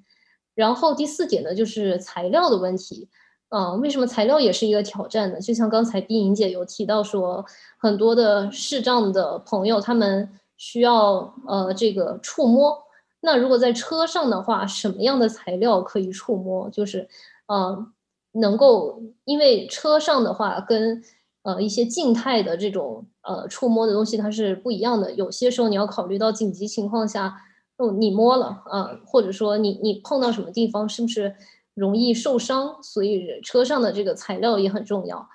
[0.55, 3.07] 然后第四点呢，就是材料的问题。
[3.51, 5.39] 嗯，为什么材料也是一个挑战呢？
[5.39, 7.43] 就像刚才冰莹姐有提到说，
[7.79, 12.77] 很多的视障的朋友他们需要呃这个触摸。
[13.21, 16.69] 那如果在车上的话，什么样的材料可以触摸？
[16.69, 17.09] 就是
[17.47, 17.87] 呃
[18.33, 21.01] 能够，因为车上的话跟
[21.43, 25.11] 呃一些静态的这种呃触摸的东西它是不一样的。
[25.13, 27.41] 有些时候你要考虑到紧急情况下，
[27.77, 31.35] 哦你摸了啊，或者说你你碰到什么地方是不是？
[31.75, 35.29] 容易受伤，所以车上的这个材料也很重要。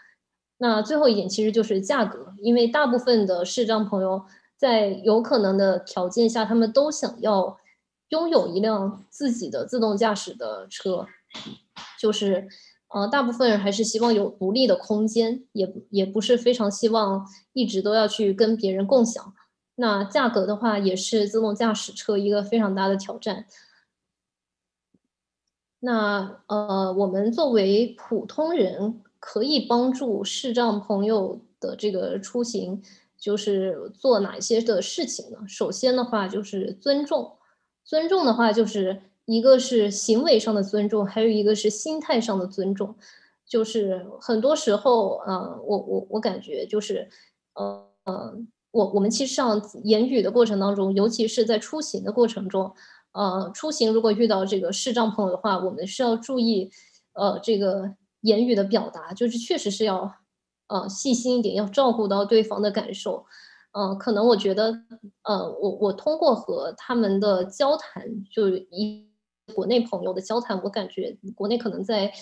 [0.58, 4.22] 那最后一点其实就是价格，因为大部分的视障朋友
[4.54, 7.56] 在有可能的条件下，他们都想要
[8.10, 11.06] 拥有一辆自己的自动驾驶的车，
[11.98, 12.46] 就是
[12.94, 19.34] 呃，大部分人还是希望有独立的空间，也也不是非常希望一直都要去跟别人共享。
[19.74, 23.46] 那价格的话，也是自动驾驶车一个非常大的挑战。
[25.80, 32.80] 那呃，我们作为普通人，可以帮助视障朋友的这个出行，
[33.18, 35.38] 就是做哪些的事情呢？
[35.48, 37.38] 首先的话就是尊重，
[37.84, 42.94] 尊重的话就是一个是行为上的尊重，还有一个是心态上的尊重。
[43.46, 47.08] 就是很多时候，呃，我我我感觉就是，
[47.54, 48.34] 呃呃，
[48.70, 52.72] 我我们其实上言语的过程当中，尤其是在出行的过程中。
[53.12, 56.70] 呃，出行如果遇到这个视障朋友的话，我们是要注意，
[57.12, 60.12] 呃，这个言语的表达，就是确实是要，
[60.66, 63.24] 呃，细心一点，要照顾到对方的感受。
[63.72, 64.72] 嗯，可能我觉得，
[65.22, 69.08] 呃，我我通过和他们的交谈，就一
[69.52, 72.12] 国内朋友的交谈，我感觉国内可能在，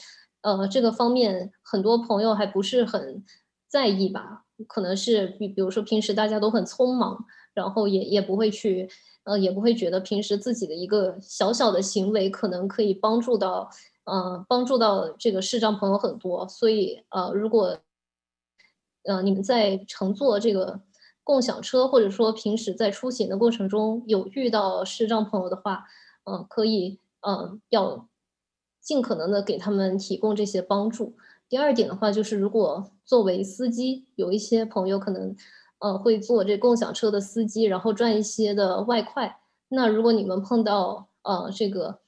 [0.40, 3.24] 呃，这个方面很多朋友还不是很
[3.68, 7.24] 在意吧，可能是比比如说平时大家都很匆忙，
[7.54, 8.88] 然后也也不会去。
[9.24, 13.70] 呃，也不会觉得平时自己的一个小小的行为可能可以帮助到，
[14.02, 16.48] 呃，帮助到这个视障朋友很多。
[16.48, 17.78] 所以，呃，如果，
[19.04, 20.80] 呃，你们在乘坐这个
[21.22, 25.84] 共享车，或者说平时在出行的过程中有遇到视障朋友的话，
[26.24, 28.08] 嗯，可以，嗯，要
[28.80, 31.16] 尽可能的给他们提供这些帮助。
[31.48, 35.34] 第二点的话，就是如果作为司机，有一些朋友可能。
[35.84, 39.40] 呃，会做这共享车的司机，然后赚一些的外快。
[39.66, 41.98] 那如果你们碰到呃这个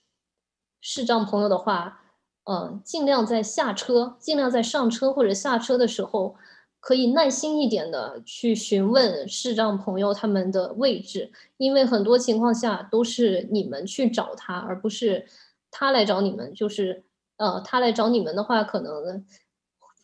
[0.80, 2.00] 视障朋友的话，
[2.44, 6.36] 呃，尽量在下车，尽量在上车或者下车的时候，
[6.84, 15.26] 可以耐心一点的去询问视障朋友他们的位置，因为很多情况下都是你们去找他，而不是
[15.70, 16.52] 他来找你们。
[16.52, 17.02] 就是
[17.38, 19.24] 呃，他来找你们的话，可能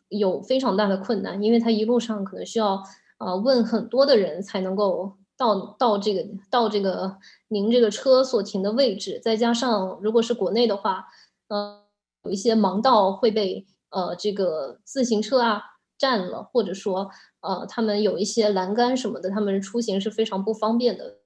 [0.08, 2.82] 有非常大的困难，因为他一路上可能需要。
[3.22, 11.06] 呃，问很多的人才能够到到这个到这个您这个车所停的位置，再加上如果是国内的话，
[11.48, 11.82] 呃，
[12.22, 15.62] 有一些盲道会被呃这个自行车啊
[16.00, 17.10] 占了，或者说
[17.40, 21.18] 呃他们有一些栏杆什么的，他们出行是非常不方便的。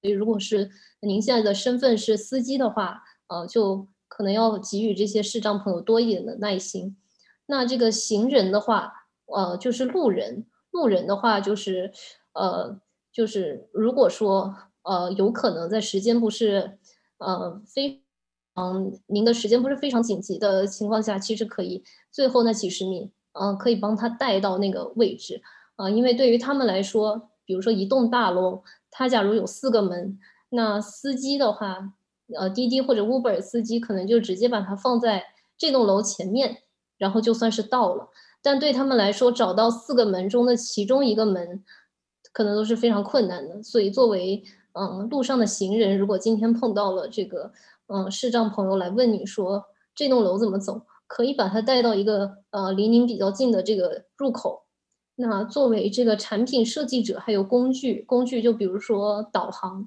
[0.00, 6.96] 所以，如果是您现在的身份是司机的话，呃，就可能要给予这些视障朋友多一点的耐心。
[7.46, 8.92] 那这个行人的话，
[9.26, 10.46] 呃，就是路人。
[10.72, 11.92] 路人的话，就是
[12.32, 12.80] 呃，
[13.12, 16.78] 就是如果说呃有可能在时间不是
[17.18, 18.02] 呃非
[18.54, 25.42] 嗯您的时间不是非常紧急的情况下，其实可以最后那几十米嗯可以帮他带到那个位置
[25.76, 30.18] 啊，因为对于他们来说，比如说一栋大楼，它假如有四个门，
[30.50, 31.92] 那司机的话，
[32.36, 35.24] 呃滴滴或者 Uber 司机可能就直接把它放在
[35.56, 36.58] 这栋楼前面，
[36.98, 38.08] 然后就算是到了。
[38.42, 41.64] 但对他们来说，找到四个门中的其中一个门，
[42.32, 43.62] 可能都是非常困难的。
[43.62, 44.42] 所以，作为
[44.72, 47.52] 嗯路上的行人，如果今天碰到了这个
[47.86, 49.64] 嗯视障朋友来问你说
[49.94, 50.82] 这栋楼怎么走，
[51.12, 54.64] 可以把它带到一个呃离您比较近的这个入口。
[55.16, 59.86] 那作为这个产品设计者，还有工具工具，就比如说导航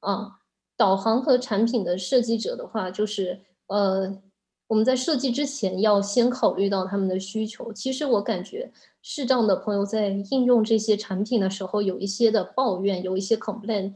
[0.00, 0.32] 啊，
[0.76, 4.22] 导航和产品的设计者的话，就是呃。
[4.68, 7.72] 我们在设计之前要先考虑到他们的需求。
[7.72, 8.68] 其实我感觉
[9.00, 13.94] 视障的朋友在应用这些产品的时候，有一些的抱怨，有一些 complaint。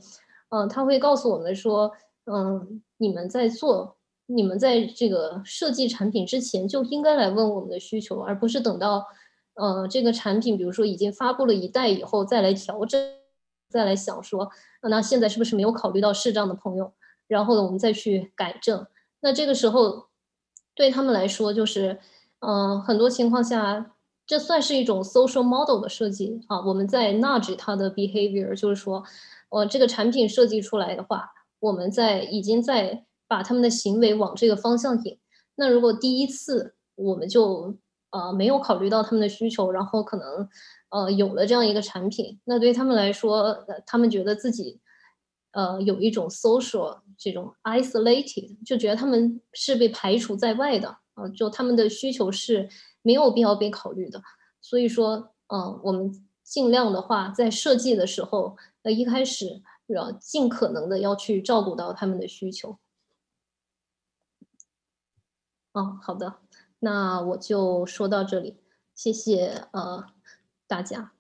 [0.51, 1.91] 嗯，他会告诉我们说，
[2.27, 3.97] 嗯，你们在做，
[4.33, 9.07] 你们在这个设计产品之前就应该来问我们的需求，而不是等到，
[9.55, 13.01] 呃，这个产品比如说已经发布了一代以后再来调整，
[13.69, 14.51] 再来想说，
[14.83, 16.93] 那现在是不是没有考虑到视障的朋友？
[17.27, 18.87] 然后呢，我们再去改正。
[19.21, 20.09] 那这个时候。
[20.73, 21.99] 对他们来说，就是，
[22.39, 23.93] 嗯，很多情况下，
[24.25, 26.65] 这算是一种 social model 的设计啊。
[26.65, 29.03] 我们在 nudge 它的 behavior，就是说，
[29.51, 35.17] 呃，这个产品设计出来的话，我们在已经在把他们的行为往这个方向引。
[35.55, 37.77] 那如果第一次我们就
[38.11, 40.49] 呃没有考虑到他们的需求，然后可能
[40.89, 44.81] 呃有了这样一个产品，那对他们来说，他们觉得自己。
[45.53, 52.69] 呃，有一种 social 这种 isolated，就觉得他们是被排除在外的啊，就他们的需求是
[53.03, 54.23] 没有必要被考虑的。
[54.61, 56.13] 所以说，嗯，我们
[56.45, 62.79] 尽量的话，在设计的时候，呃，一开始要尽可能的要去照顾到他们的需求。
[65.73, 66.39] 哦，好的，
[66.81, 68.57] 那我就说到这里，
[68.95, 70.05] 谢谢呃
[70.67, 71.13] 大家。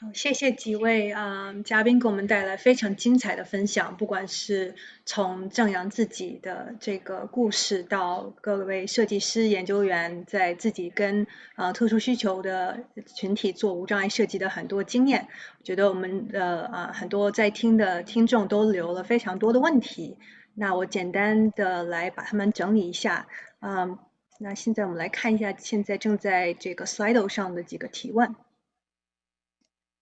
[0.00, 15.28] 好，谢谢几位啊嘉宾给我们带来非常精彩的分享，不管是从正阳自己的这个故事，到各位设计师研究员在自己跟呃特殊需求的群体做无障碍设计的很多经验，
[15.58, 20.16] 我觉得我们的啊很多在听的听众都留了非常多的问题，
[20.54, 23.26] 那我简单的来把它们整理一下，
[23.60, 23.98] 嗯，
[24.38, 28.34] 那现在我们来看一下现在正在这个 Slido 上的几个提问。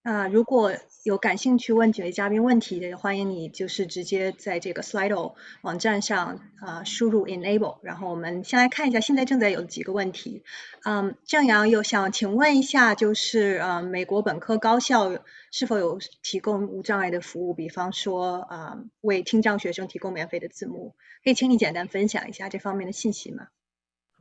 [0.08, 0.72] 啊，如果
[1.04, 10.44] 有感兴趣问几位嘉宾问题的，欢迎你就是直接在这个 Slido 网站上啊输入 Enable，然后我们先来看一下现在正在有几个问题。
[10.82, 15.10] 嗯，郑阳有想请问一下，就是呃美国本科高校
[15.50, 23.48] 是否有提供无障碍的服务，比方说啊为听障学生提供免费的字幕，可以请你简单分享一下这方面的信息吗？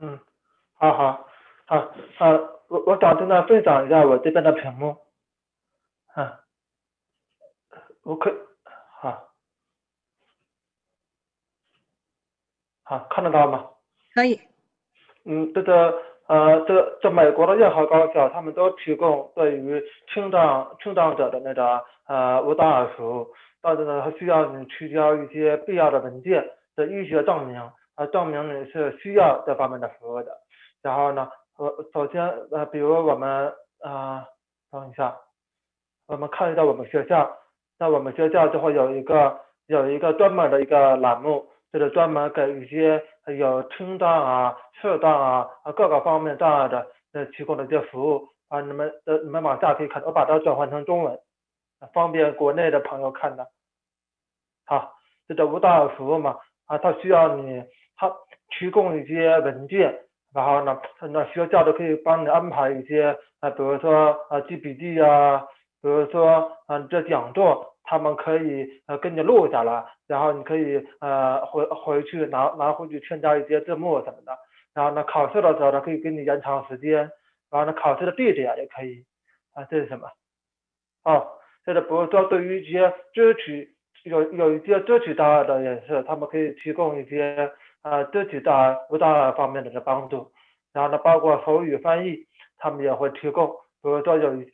[0.01, 0.19] 嗯，
[0.73, 1.26] 好好
[1.65, 1.77] 好，
[2.19, 4.97] 呃我我打算呢分享一下我这边的屏幕。
[6.18, 6.27] 嗯
[8.02, 8.34] ，，OK，
[8.99, 9.30] 好，
[12.84, 13.69] 好看得到吗？
[14.15, 14.39] 可以。
[15.26, 15.94] 嗯，这个
[16.26, 19.80] 呃，这这美国的任何高校，他们都提供对于
[20.11, 23.27] 听障听障者的那个呃无障碍服务，
[23.61, 27.61] 但是呢，他需要你提交一些必要的文件的医学证明，
[27.94, 30.35] 啊，证明你是需要这方面的服务的。
[30.81, 34.26] 然后呢，呃，首先呃，比如我们啊，
[34.72, 35.15] 等一下。
[36.07, 37.29] 我们看一下我们学校，
[37.77, 43.03] 在我们学校就会有一个有一个专门的一个栏目，就是专门给一些
[43.38, 48.61] 有听障啊、视障啊各个方面障碍的呃提供的一些服务啊。
[48.61, 51.19] 你们呃你们往下可以看，我把它转换成中文，
[51.93, 53.45] 方便国内的朋友看的。
[54.65, 54.93] 好，
[55.27, 57.65] 这叫无障碍服务嘛啊，它需要你
[57.97, 58.09] 它
[58.57, 59.93] 提供一些文件，
[60.34, 60.79] 然后呢，
[61.11, 65.45] 那学校都可以帮你安排一些啊，比如说啊记笔记啊。
[65.81, 74.37] 比如说，嗯，这讲座他们可以呃给你录下来，然后你可以呃回回去拿拿回去添加一些字幕什么的。
[74.73, 77.09] 然后呢，考试的时候呢，可以给你延长时间。
[77.49, 79.05] 然后呢，考试的地点也可以。
[79.53, 80.09] 啊，这是什么？
[81.03, 81.27] 哦，
[81.65, 83.69] 这是比如说对于一些肢体
[84.03, 87.51] 有有一些肢体障碍的人士，他们可以提供一些
[87.83, 90.31] 呃肢体障碍无障碍方面的帮助。
[90.73, 92.27] 然后呢，包括口语翻译，
[92.57, 93.55] 他们也会提供。
[93.81, 94.45] 比如说有一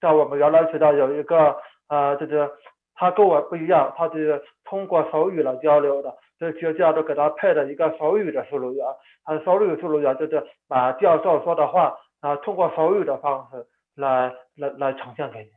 [0.00, 1.56] 在我们原来学校有一个
[1.88, 2.50] 呃，就是
[2.94, 8.86] 他跟我不一样，他是通过手语来交流的，所以学校都给他配了一个手语的输入员，
[9.24, 13.66] 他手语输入员就是把教授说的话啊通过手语的方式
[13.96, 15.50] 来来来呈现给你。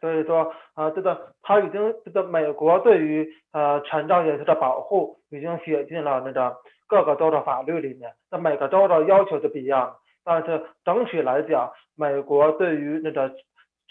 [0.00, 6.56] 所以说啊，这个他已经这个美国对于呃残障人士的保护已经写进了那个
[6.86, 8.12] 各个州的法律里面。
[8.30, 9.96] 那每个州的要求都不一样，
[10.28, 13.34] 但是整体来讲，美国对于那个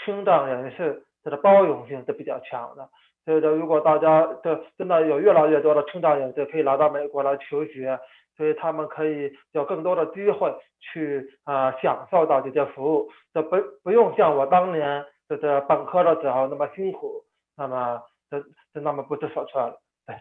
[0.06, 2.88] 青障人士它的包容性是比较强的。
[3.26, 8.00] 所以说，如果大家的真的有越来越多的青障人士可以来到美国来求学，
[8.38, 15.04] 所以他们可以有更多的机会去啊享受到这些服务，这不不用像我当年。
[15.30, 17.26] 这个本科的时候那么辛苦，
[17.58, 18.02] 那么
[18.32, 18.40] 这
[18.74, 20.16] 这那么不知所措了，对，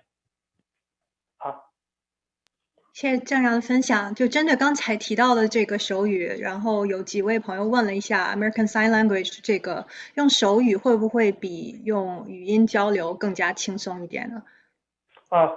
[1.38, 1.65] 好，
[2.96, 4.14] 谢谢郑阳的分享。
[4.14, 14.42] 就针对刚才提到的这个手语，然后有几位朋友问了一下 American Sign Language 这个用手语会不会比用语音交流更加轻松一点呢？
[15.28, 15.52] 啊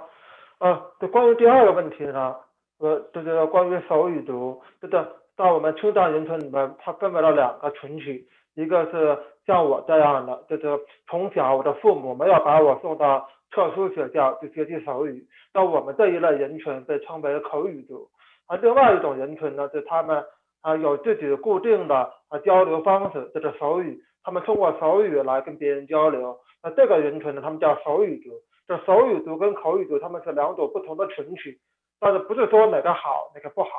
[0.58, 2.36] 啊，对，关于第二个问题呢，
[2.76, 9.18] 呃，就是关于手语读，这个在我们听障人群里面，它分为了两个群体，一个是。
[9.46, 18.08] 像我这样的，就是从小我的父母没有把我送到特殊学校去学习手语，那我们这一类人群被称为口语族。
[18.46, 20.24] 而另外一种人群呢，就他们
[20.62, 21.96] 啊有自己固定的
[22.28, 26.36] 啊交流方式，就是手语，他们通过手语来跟别人交流。
[26.62, 28.30] 那这个人群呢，他们叫手语族。
[28.66, 31.58] 这手语族跟口语族他们是两种不同的群体，
[31.98, 33.70] 但是不是说哪个好哪个不好，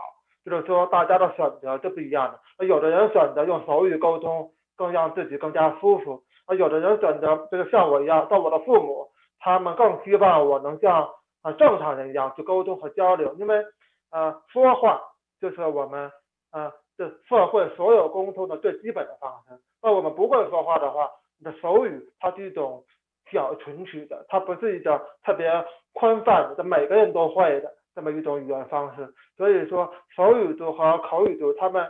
[0.46, 2.40] 就是说大家的选择是不一样的。
[2.60, 4.52] 那有的人选择用手语沟通。
[4.78, 6.24] 更让自己更加舒服。
[6.48, 9.06] 啊，有的人选择就是像我一样，像我的父母，
[9.42, 11.10] 他们更希望我能像
[11.42, 13.34] 啊正常人一样去沟通和交流。
[13.34, 13.62] 因为
[14.10, 15.02] 啊，说话
[15.42, 16.10] 就是我们
[16.52, 19.60] 啊这社会所有沟通的最基本的方式。
[19.82, 22.84] 那我们不会说话的话，你的手语它是一种
[23.30, 25.52] 小群体的，它不是一种特别
[25.94, 29.14] 宽泛的，每个人都会的这么一种语言方式。
[29.36, 31.90] 所以说，手语读和口语读他们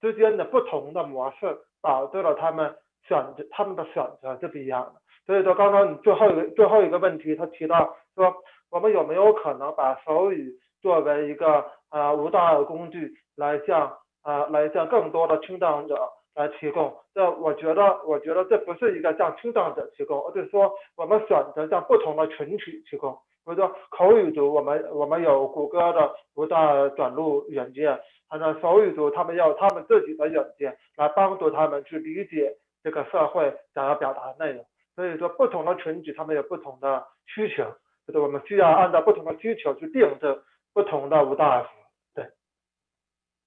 [0.00, 1.56] 之间的不同的模式。
[1.82, 2.74] 导致了他们
[3.06, 8.34] 选择他们的选择是不一样的，所以说刚刚你最后一个最后一个问题，他提到说
[8.70, 15.98] 我们有没有可能把手语作为一个啊无障碍工具来向啊来向更多的听障者
[16.34, 16.94] 来提供？
[17.12, 23.12] 这我觉得我觉得这不是一个向听障者提供，而是说我们选择向不同的群体提供。
[23.44, 27.98] 比如说口语组，我们我们有谷歌的无障碍转录软件。
[28.28, 34.66] 按照手语组，他们要他们自己的软件来帮助他们去理解这个社会想要表达的内容。
[34.96, 37.62] 所以说，不同的群体他们有不同的需求，
[38.06, 40.42] 就是我们需要按照不同的需求去定制
[40.72, 41.68] 不同的无障碍服。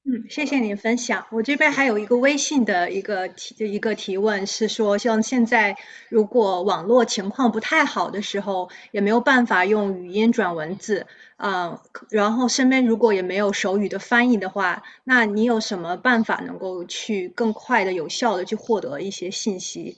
[0.06, 1.26] 嗯，谢谢您分享。
[1.30, 5.76] 我这边还有一个微信的一个提一个提问，是说像现在
[6.08, 11.06] 如果网络情况不太好的时候，也没有办法用语音转文字，
[11.36, 19.98] 嗯，然后身边如果也没有手语的翻译的话，那你有什么办法能够去更快的、有效的去获得一些信息，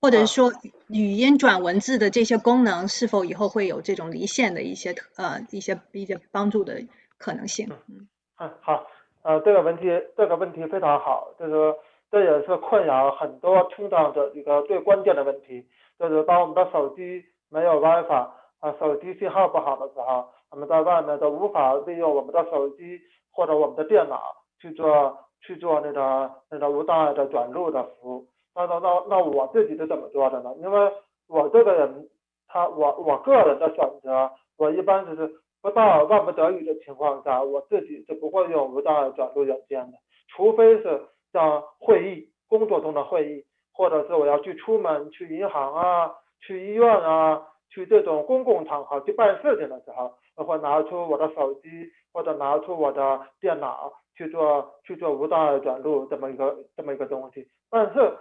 [0.00, 0.52] 或者是说
[0.88, 6.82] 语音转文字的这些功能是否以后会有这种离线的一些呃一些一些帮助的
[7.18, 7.68] 可能性？
[7.88, 8.08] 嗯，
[8.38, 8.86] 嗯，好。
[9.22, 9.82] 呃，这个问题，
[10.16, 11.74] 这个问题非常好，就是
[12.10, 15.66] 这也是困扰很多听障者一个最关键的问题，
[15.98, 18.28] 就是当我们的手机没有 WiFi
[18.60, 23.00] 啊，手机信号不好的时候，我们在外面都无法利用我们的手机
[23.32, 24.18] 或者我们的电脑
[24.62, 28.28] 去做去做那个那个无障碍的转录的服务。
[28.58, 30.52] 那那那那我自己是怎么做的呢？
[30.58, 30.92] 因为
[31.28, 32.08] 我这个人，
[32.48, 35.32] 他我我个人的选择，我一般就是。
[35.60, 39.98] 不到万不得已的情况下，我自己是不会用无障碍转录软件的，
[40.28, 41.02] 除非是
[41.32, 51.68] 像会议、工作中的会议，或者是我要去出门、去银行啊、去医院啊、去这种公共场合去办事情的时候，我会拿出我的手机
[52.12, 57.48] 或者拿出我的电脑去做去做无障碍转录这么一个这么一个东西。
[57.68, 58.16] 但是，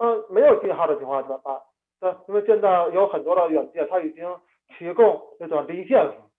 [0.00, 1.60] 嗯，没有信号的情况怎么办？
[2.00, 4.24] 那因为现在有很多的软件，它已经
[4.76, 6.30] 提供那种离线服务。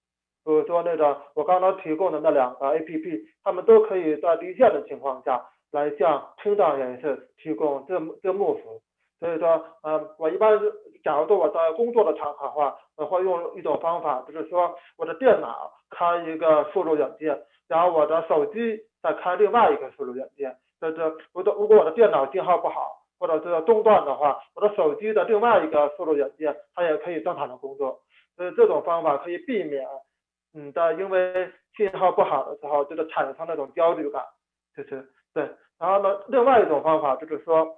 [0.43, 8.81] 比如说那个我刚刚提供的那两个 A P P，他们都可以在离线的情况下来向听障人士提供字字幕服务。
[9.19, 10.73] 所以说，嗯，我一般是，
[11.03, 20.57] 假如说我在工作的场合的话，我会用一种方法，就是说我的电脑开一个输入软件，然后我的手机再开另外一个输入软件。
[20.81, 20.95] 就是
[21.33, 28.02] 如果如果我的电脑信号不好，或者这个中断的话，我的手机的另外一个输入软件它也可以正常的工作。
[28.35, 29.88] 所以这种方法可以避免。
[30.56, 34.26] 嗯的，因为信号不好的时候，就是产生那种焦虑感，
[34.76, 35.48] 就是对。
[35.77, 37.77] 然后呢，另外一种方法就是说，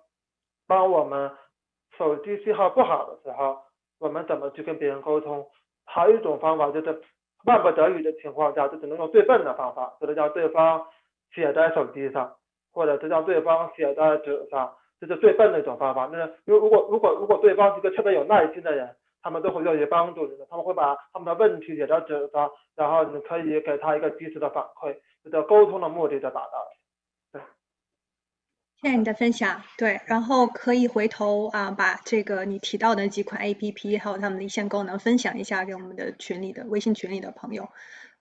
[0.66, 1.30] 当我们
[1.98, 3.58] 手机信号不好的时候，
[4.00, 5.46] 我们怎么去跟别人沟通？
[5.86, 7.02] 还有一种方法就是
[7.44, 10.88] 万不得已的情况下，就只能用最笨的方法，就是叫对方
[11.34, 12.34] 写在手机上，
[12.72, 14.74] 或者是让对方写在纸上，
[15.06, 16.10] 这是最笨的一种方法。
[16.12, 26.78] 那如如果如果如果对方是一个特别有耐心的人，他们都会愿意帮助你的，他们会把他们的问题写在纸上，然后你可以给他一个及时的反馈，这个沟通的目的就达到了。
[27.32, 27.42] 对
[28.82, 37.70] 谢谢你的分享，对，然后可以回头啊，把这个你提到的几款 A P P 还有他们的一线功能分享一下给我们的群里的微信群里的朋友。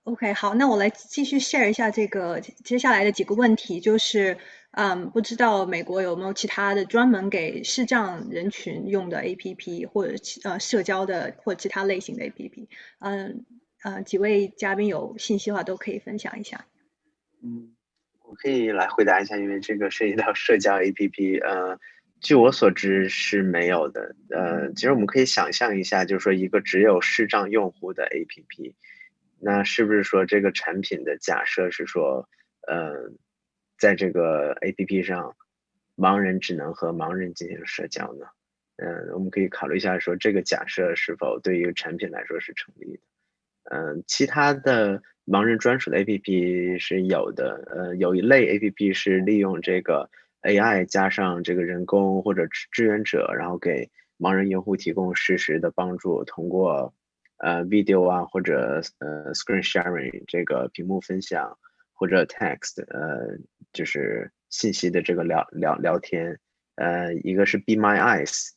[0.04, 4.36] OK，好，那我来继续 share 一下这个接下来的几个问题，就是
[4.72, 10.14] 嗯，不知道美国有没有其他的专门给视障人群用的 A P P 或者
[10.44, 12.68] 呃社交的或其他类型的 A P P，
[12.98, 13.44] 嗯
[13.82, 16.66] 呃，几位嘉宾有信息的话都可以分享一下。
[17.42, 17.74] 嗯。
[18.24, 21.78] 我可以来回答一下，因为这个涉及到社交 APP，呃，
[22.18, 24.16] 据我所知是没有的。
[24.30, 28.72] 呃，其实我们可以想象一下，就是说一个只有视障用户的 APP，
[29.44, 32.28] 那是不是说这个产品的假设是说，
[32.68, 33.10] 呃，
[33.78, 35.34] 在这个 APP 上，
[35.96, 38.26] 盲人只能和盲人进行社交呢？
[38.76, 43.02] 嗯，我们可以考虑一下，说这个假设是否对于产品来说是成立的？
[43.64, 45.02] 嗯，其他的。
[45.24, 50.10] 盲人专属的 APP 是有的，呃，有一类 APP 是利用这个
[50.42, 53.88] AI 加上这个人工或者志愿者，然后给
[54.18, 56.92] 盲人用户提供实时的帮助，通过
[57.42, 61.58] 呃 video 啊或者呃 screen sharing 这个屏幕分享
[61.92, 63.36] 或者 text 呃
[63.72, 66.38] 就是信息的这个聊聊聊天，
[66.76, 68.50] 呃，一个是 Be My Eyes，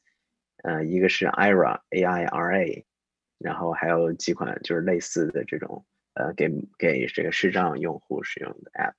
[0.63, 2.85] 呃，一个是 Ira A I R A，
[3.39, 5.83] 然后还有几款就是类似的这种。
[6.17, 8.93] 呃，给给这个视障用户使用的 App。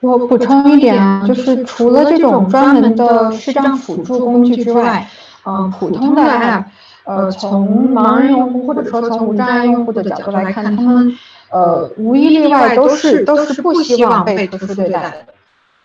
[0.00, 5.08] 我补充一点啊，就是除了这种专门的视障辅助工具之外，
[5.46, 6.64] 嗯，普通的 App，
[7.04, 11.16] 呃，从盲人用户或者说从无障碍用户的角度来看，他们
[11.50, 15.26] 呃无一例外都是都是不希望被特殊对待的，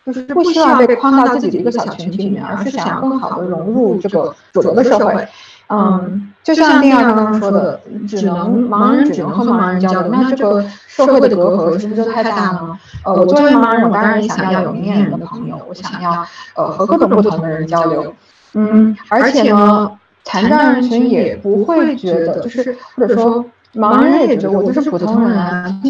[0.03, 5.27] 就是不希望被框到自己的一个小群体里面，而是想要更好的融入这个主流的社会。
[5.73, 12.77] 嗯，就像丁二刚刚说的，只能盲人只能和盲人交流，那这个社会的隔阂是不是就太大了？
[13.06, 16.25] 呃，我作为盲人，我当然想要有明眼人的朋友，我想要
[16.56, 18.14] 呃和各种不同的人交流。
[18.53, 25.81] 嗯，而且呢，残障人群也不会觉得，就是或者说盲人也觉得我就是普通人啊，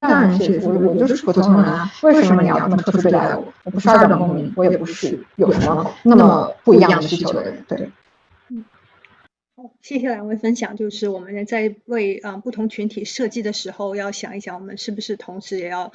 [0.00, 3.52] 当然是我我就是普通人啊，为什么你要这么特殊对待我？
[3.64, 7.90] 我不是二等公民，我也不是有什么那么不一样的需求的人，对。
[9.80, 10.76] 谢谢两位分享。
[10.76, 15.92] 就是我们在为啊不同群体设计的时候，要想一想，我们是不是同时也要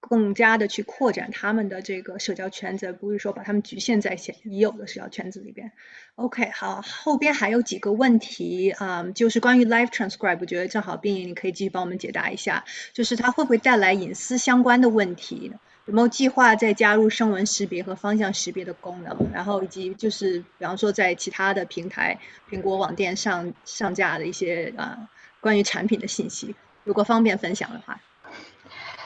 [0.00, 5.72] 更加的去扩展他们的这个社交圈子，而不是说把他们局限在现已有的社交圈子里边。
[6.14, 15.52] OK，好，后边还有几个问题啊，就是关于 Live Transcribe，我觉得正好冰莹你可以继续帮我们解答一下，就是它会不会带来隐私相关的问题？
[15.86, 19.16] 有没有计划再加入声纹识别和方向识别的功能？
[19.32, 22.18] 然后以及就是，比方说在其他的平台，
[22.50, 25.08] 苹果网店上上架的一些啊
[25.40, 26.54] 关于产品的信息，
[26.84, 28.00] 如果方便分享的话。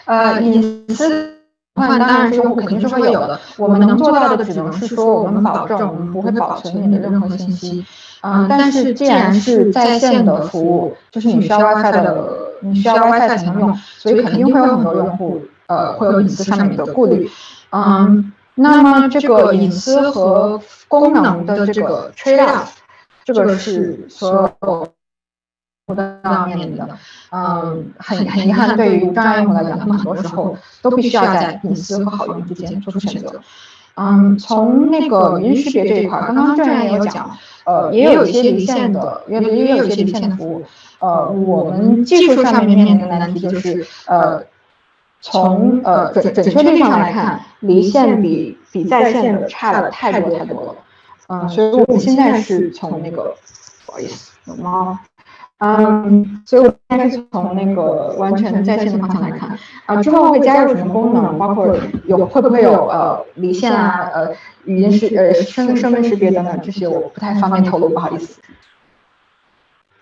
[0.04, 1.34] 呃，隐私
[1.74, 3.40] 话当然是我肯定是会有的。
[3.56, 7.84] 我们能做到的只能是说，我们保证我们不会保存你的任何信息。
[8.22, 12.28] 嗯，但是既然是在线的服务，就是你需要 WiFi 的，
[12.60, 15.42] 你需要 WiFi 才能用，所以肯定会有很多用户。
[15.68, 17.30] 呃，会有隐私上面的顾虑，
[17.70, 22.66] 嗯，那么这个隐私和功能的这个 trade off，
[23.24, 24.86] 这个是所有
[25.88, 25.94] 都
[26.24, 26.88] 要面临的，
[27.32, 33.40] 嗯， 很很遗憾，对于无障碍用户来讲，他们很多时候都必须要在隐私和好用之间做出选择，
[33.96, 40.64] 嗯，从那个语音识别这一块，刚刚郑然也有讲，呃，也有一些离线的，也也有一些离线的服务，
[41.00, 44.44] 呃，我们技术上面面临的难题就是，呃。
[45.24, 50.74] 从呃准准确率上来看，离线比比在线的差了太多太多了，
[51.28, 53.32] 嗯，所以我们现在是从那个
[53.86, 54.98] 不好意思有猫，
[55.64, 61.72] 嗯，所以我现在是从那个完全在线的方向来看，啊，之后会加入什么功能，包括
[62.06, 64.32] 有会不会有呃离线啊，呃
[64.64, 68.40] 语音识呃声声纹识别等等这些，我不太方便透露，不好意思。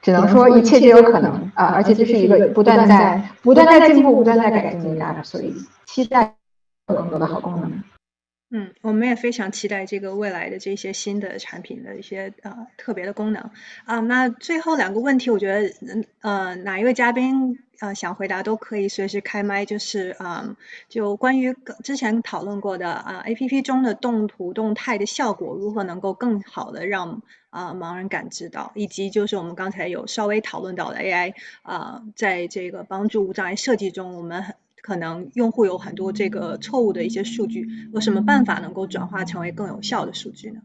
[0.00, 6.36] 只能说一切皆有可能啊，而且这是一个不断在不断在进步、不断在改进的 app，所以期待
[6.86, 7.70] 更多的好功能。
[8.52, 13.50] 嗯，我们也非常期待这个未来的这些新的产品的一些呃特别的功能
[13.84, 14.00] 啊。
[14.00, 19.64] 那最后两个问题，我觉得嗯呃哪一位嘉宾呃想回答都可以随时开麦。
[19.64, 20.56] 就是啊，
[20.88, 21.54] 就关于
[21.84, 34.56] 之前讨论过的啊，A P P 中的动图动态的效果如何能够更好的让啊盲人感知到，以及就是我们刚才有稍微讨论到的 A I 啊，在这个帮助无障碍设计中，我们很。
[34.82, 40.62] 可能用户有很多这个错误的一些数据，有什么办法能够转化成为更有效的数据呢？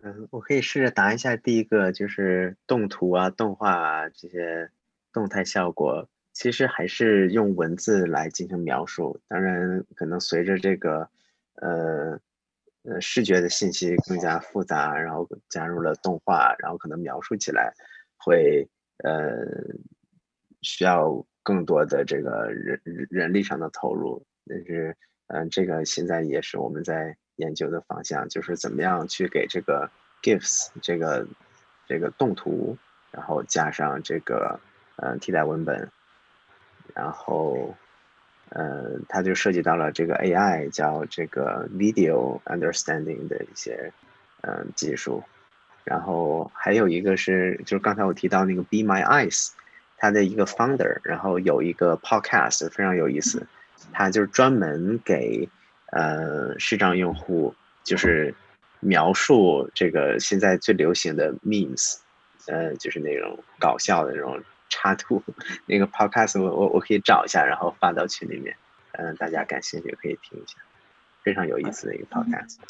[0.00, 4.70] 嗯，我可以试着答一下第一个，就是动图啊、动画啊这些
[5.12, 9.20] 动态效果，其实还是用文字来进行描述。
[9.26, 11.10] 当然，可能随着这个
[11.56, 12.20] 呃
[12.84, 17.74] 呃视觉的信息更加复杂，然后加入了动画，然后可能描述起来
[18.16, 18.68] 会。
[19.04, 19.46] 呃，
[20.62, 24.96] 需要更多的这个人人力上的投入，但是，
[25.28, 29.90] 嗯，这个现在也是我们在研究的方向，就是怎么样去给这个
[30.22, 31.26] gifs 这个
[31.86, 32.76] 这个动图，
[33.12, 34.58] 然后加上这个
[34.96, 35.90] 呃替代文本，
[36.94, 37.76] 然后，
[38.50, 43.92] 呃，它就涉及到了这个 AI 叫这个 video understanding 的一些
[44.42, 45.22] 嗯技术。
[45.88, 49.52] 然后还有一个是，就是刚才我提到那个 Be My Eyes，
[49.96, 53.46] 它的一个 founder，然后有一个 podcast 非常有意思，
[53.92, 55.48] 他就是专门给
[55.92, 58.34] 呃视障用户就是
[58.80, 61.98] 描述这个现在最流行的 memes，
[62.46, 65.22] 呃，就是那种搞笑的那种插图，
[65.66, 68.54] 那个 podcast 我我我可以找一下，然后发到群里面，
[68.92, 70.58] 嗯，大家感兴趣可以听一下，
[71.22, 72.56] 非常有意思的一个 podcast。
[72.60, 72.66] 嗯，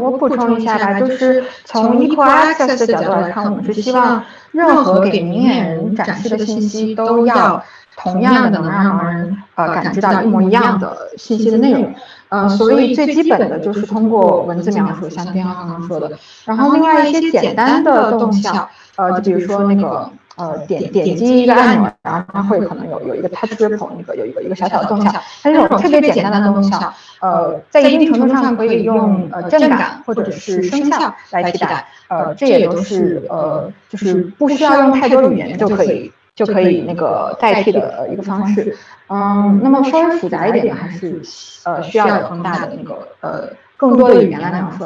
[0.00, 7.62] 我补充一下吧，就是从 equal access 的角度来看，我们是希望任何给明眼人展示的信息都要
[7.96, 11.94] 同样的能让盲人呃感知到一模一样的信息的内容。
[12.32, 16.12] 嗯，所以最基本的就是通过文字描述，像丁浩刚刚说的。
[16.44, 20.10] 然后另外一些简单的动效，呃，就比如说那个。
[20.36, 25.12] 呃，点点击一个按钮，然后它会可能有有一个 touch ripple，那个有一个一个小小的动效，
[25.42, 38.74] 它这种特别简单的动效，呃，在一定程度上可以用呃震感或者是声效来替代，呃，这也都是呃就是不需要用太多语言就可以就可以那个代替的一个方式。
[39.08, 41.20] 嗯，那么稍微复杂一点的还是
[41.64, 44.84] 呃需要有更大的那个呃更多的语言来描述。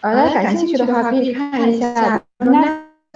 [0.00, 2.22] 呃，大家感兴趣的话可以看一下。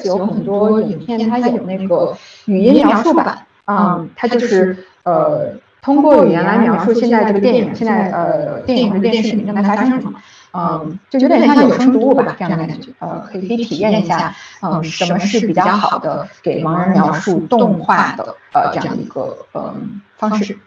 [0.05, 5.53] 有很多影片，它有那个语音描述版，嗯，它就是呃
[5.83, 10.21] 通过语言来描述现在这个电影，现在呃电影和电视里正在发生什么，
[10.53, 20.59] 嗯，就有点像有声读物吧这样的感觉，呃，可以可以体验一下，嗯，什么是比较好的给盲人描述动画的呃这样一个嗯方式。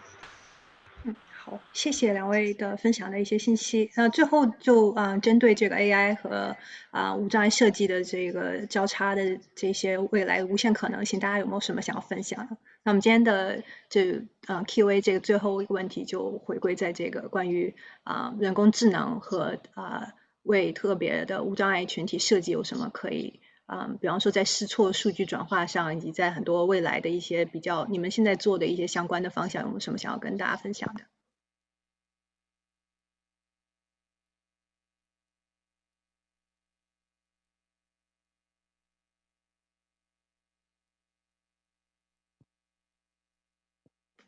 [1.72, 3.90] 谢谢两位的分享的一些信息。
[3.96, 6.56] 那最后就啊，针对这个 AI 和
[6.90, 12.56] 啊无障碍设计的这个交叉的这些未来无限可能性，大家有没有什么想要分享的？
[12.84, 17.74] 那我们今天的这啊 Q&A 这个最后一个问题就回归在这个关于
[18.04, 31.04] 啊人工智能和啊为特别的无障碍群体设计有什么可以啊，比方说在试错数据转化上，以及在很多未来的一些比较，你们现在做的一些相关的方向，有没有什么想要跟大家分享的？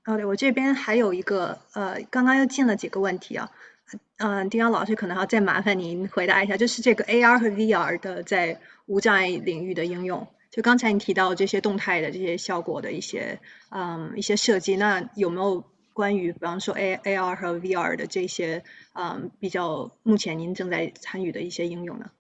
[0.07, 3.51] 好的，我这边还有一个呃，刚刚又进了几个问题啊，
[4.19, 22.11] 嗯，丁阳老师可能还要再麻烦您回答一下，就是这个 AR 和 VR 的在无障碍领域的应用，就刚才你提到这些动态的这些效果的一些嗯一些设计，那有没有关于比方说 A AR 和 VR 的这些嗯比较目前您正在参与的一些应用呢？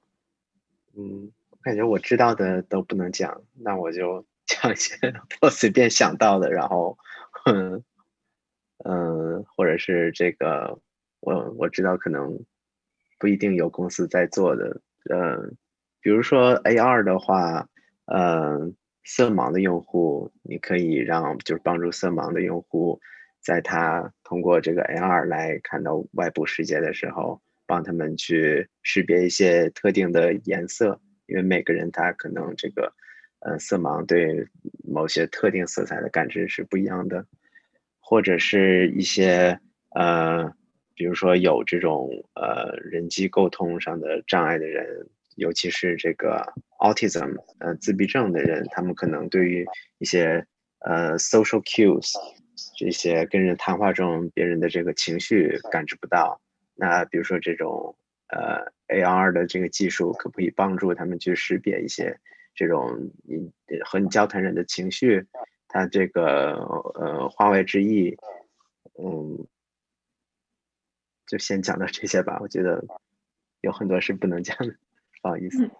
[0.96, 4.96] 嗯，我感觉我知道的都不能讲，那我就讲一些
[5.42, 6.96] 我随便想到的，然后。
[7.46, 7.82] 嗯，
[8.84, 10.78] 嗯， 或者是这个，
[11.20, 12.38] 我我知道可能
[13.18, 14.80] 不一定有公司在做的，
[15.12, 15.56] 嗯，
[16.00, 17.66] 比如说 AR 的话，
[18.06, 18.74] 嗯，
[19.04, 23.00] 色盲的用户，你可以让就是帮助色盲的用户，
[23.42, 32.92] 在他通过这个 AR 来看到外部世界的时候，帮他们去识别一些特定的颜色，因为每个人他可能这个。
[33.40, 34.46] 呃，色盲对
[34.94, 37.26] 某些特定色彩的感知是不一样的，
[37.98, 39.58] 或者是一些
[39.90, 40.48] 呃，
[40.94, 46.40] 比如说有这种呃人际沟通上的障碍的人，尤其是这个
[46.78, 49.66] autism 呃自闭症的人，他们可能对于
[49.98, 50.46] 一些
[50.78, 52.12] 呃 social cues
[52.78, 56.40] 这些跟人谈话中别人的这个情绪感知不到。
[56.76, 57.96] 那比如说这种
[58.28, 62.16] 呃 AR 的这个技术，可不可以帮助他们去识别一些
[62.54, 63.52] 这种你
[63.84, 65.26] 和你交谈人的情绪，
[65.68, 66.54] 他这个
[66.94, 68.16] 呃话外之意，
[68.98, 69.46] 嗯，
[71.26, 72.38] 就先讲到这些吧。
[72.40, 72.84] 我觉得
[73.60, 74.74] 有很多是不能讲的，
[75.22, 75.70] 不好意思。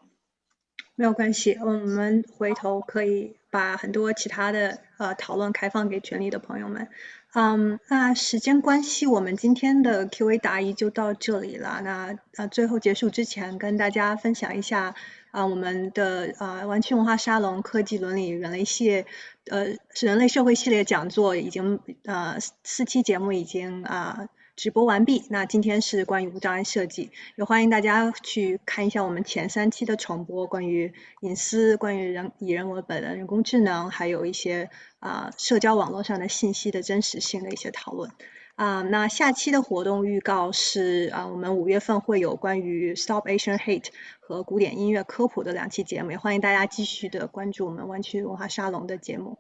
[0.97, 6.89] 没有关系，我们回头可以把很多其他的呃讨论开放给群里的朋友们。
[7.33, 11.81] 嗯，那时间关系，我们今天的 Q&A 答疑就到这里了。
[11.83, 14.95] 那呃最后结束之前，跟大家分享一下
[15.35, 19.07] 啊我们的啊湾区文化沙龙科技伦理人类系列
[19.51, 19.67] 呃
[20.01, 24.29] 人类社会系列讲座已经呃四期节目已经啊。
[24.57, 25.25] 直播完毕。
[25.31, 38.13] 那今天是关于无障碍设计，也欢迎大家去看一下我们前三期的重播，关于隐私、关于人以人为本的人工智能，还有一些啊社交网络上的信息的真实性的一些讨论。
[38.57, 43.89] 啊，那下期的活动预告是啊，我们五月份会有关于 Stop Asian Hate
[44.21, 49.39] 和古典音乐科普的两期节目，也欢迎大家继续的关注我们湾区文化沙龙的节目。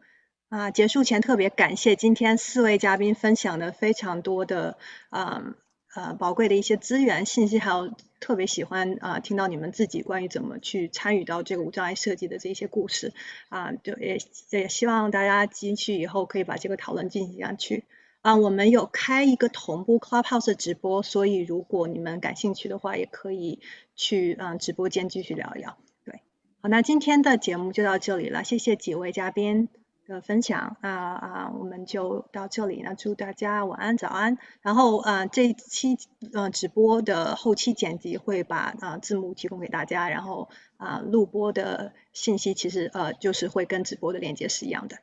[0.48, 4.78] 啊，结束前特别感谢今天四位嘉宾分享的非常多的
[5.10, 5.54] 啊
[5.94, 13.12] 呃宝贵的一些资源信息，还有特别喜欢啊听到你们自己关于怎么去参与到这个无障碍设计的这些故事
[13.48, 14.18] 啊，就也
[14.50, 17.84] 也希望大家继续以后可以把这个讨论进行下去
[18.24, 18.36] 啊。
[18.36, 23.60] 我们有开一个同步 Clubhouse 直播，所以如果你们感兴趣的话，也可以
[23.94, 25.76] 去嗯直播间继续聊一聊。
[26.04, 26.22] 对，
[26.60, 29.68] 好，那今天的节目就到这里了，谢谢几位嘉宾。
[30.06, 32.82] 的分享啊啊，我们就到这里。
[32.82, 34.36] 那祝大家晚安早安。
[34.60, 35.96] 然后啊，这期
[36.34, 44.98] 呃直播的后期剪辑会把啊字幕提供给大家，然后啊录播的信息其实呃就是会跟直播的链接是一样的。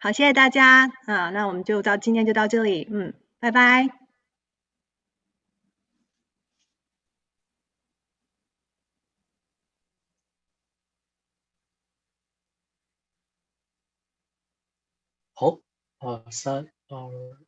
[0.00, 3.88] 好，谢谢大家啊，那我们就到今天就到这里，嗯，拜拜。
[15.34, 15.58] 好，
[16.00, 17.47] 二，三二。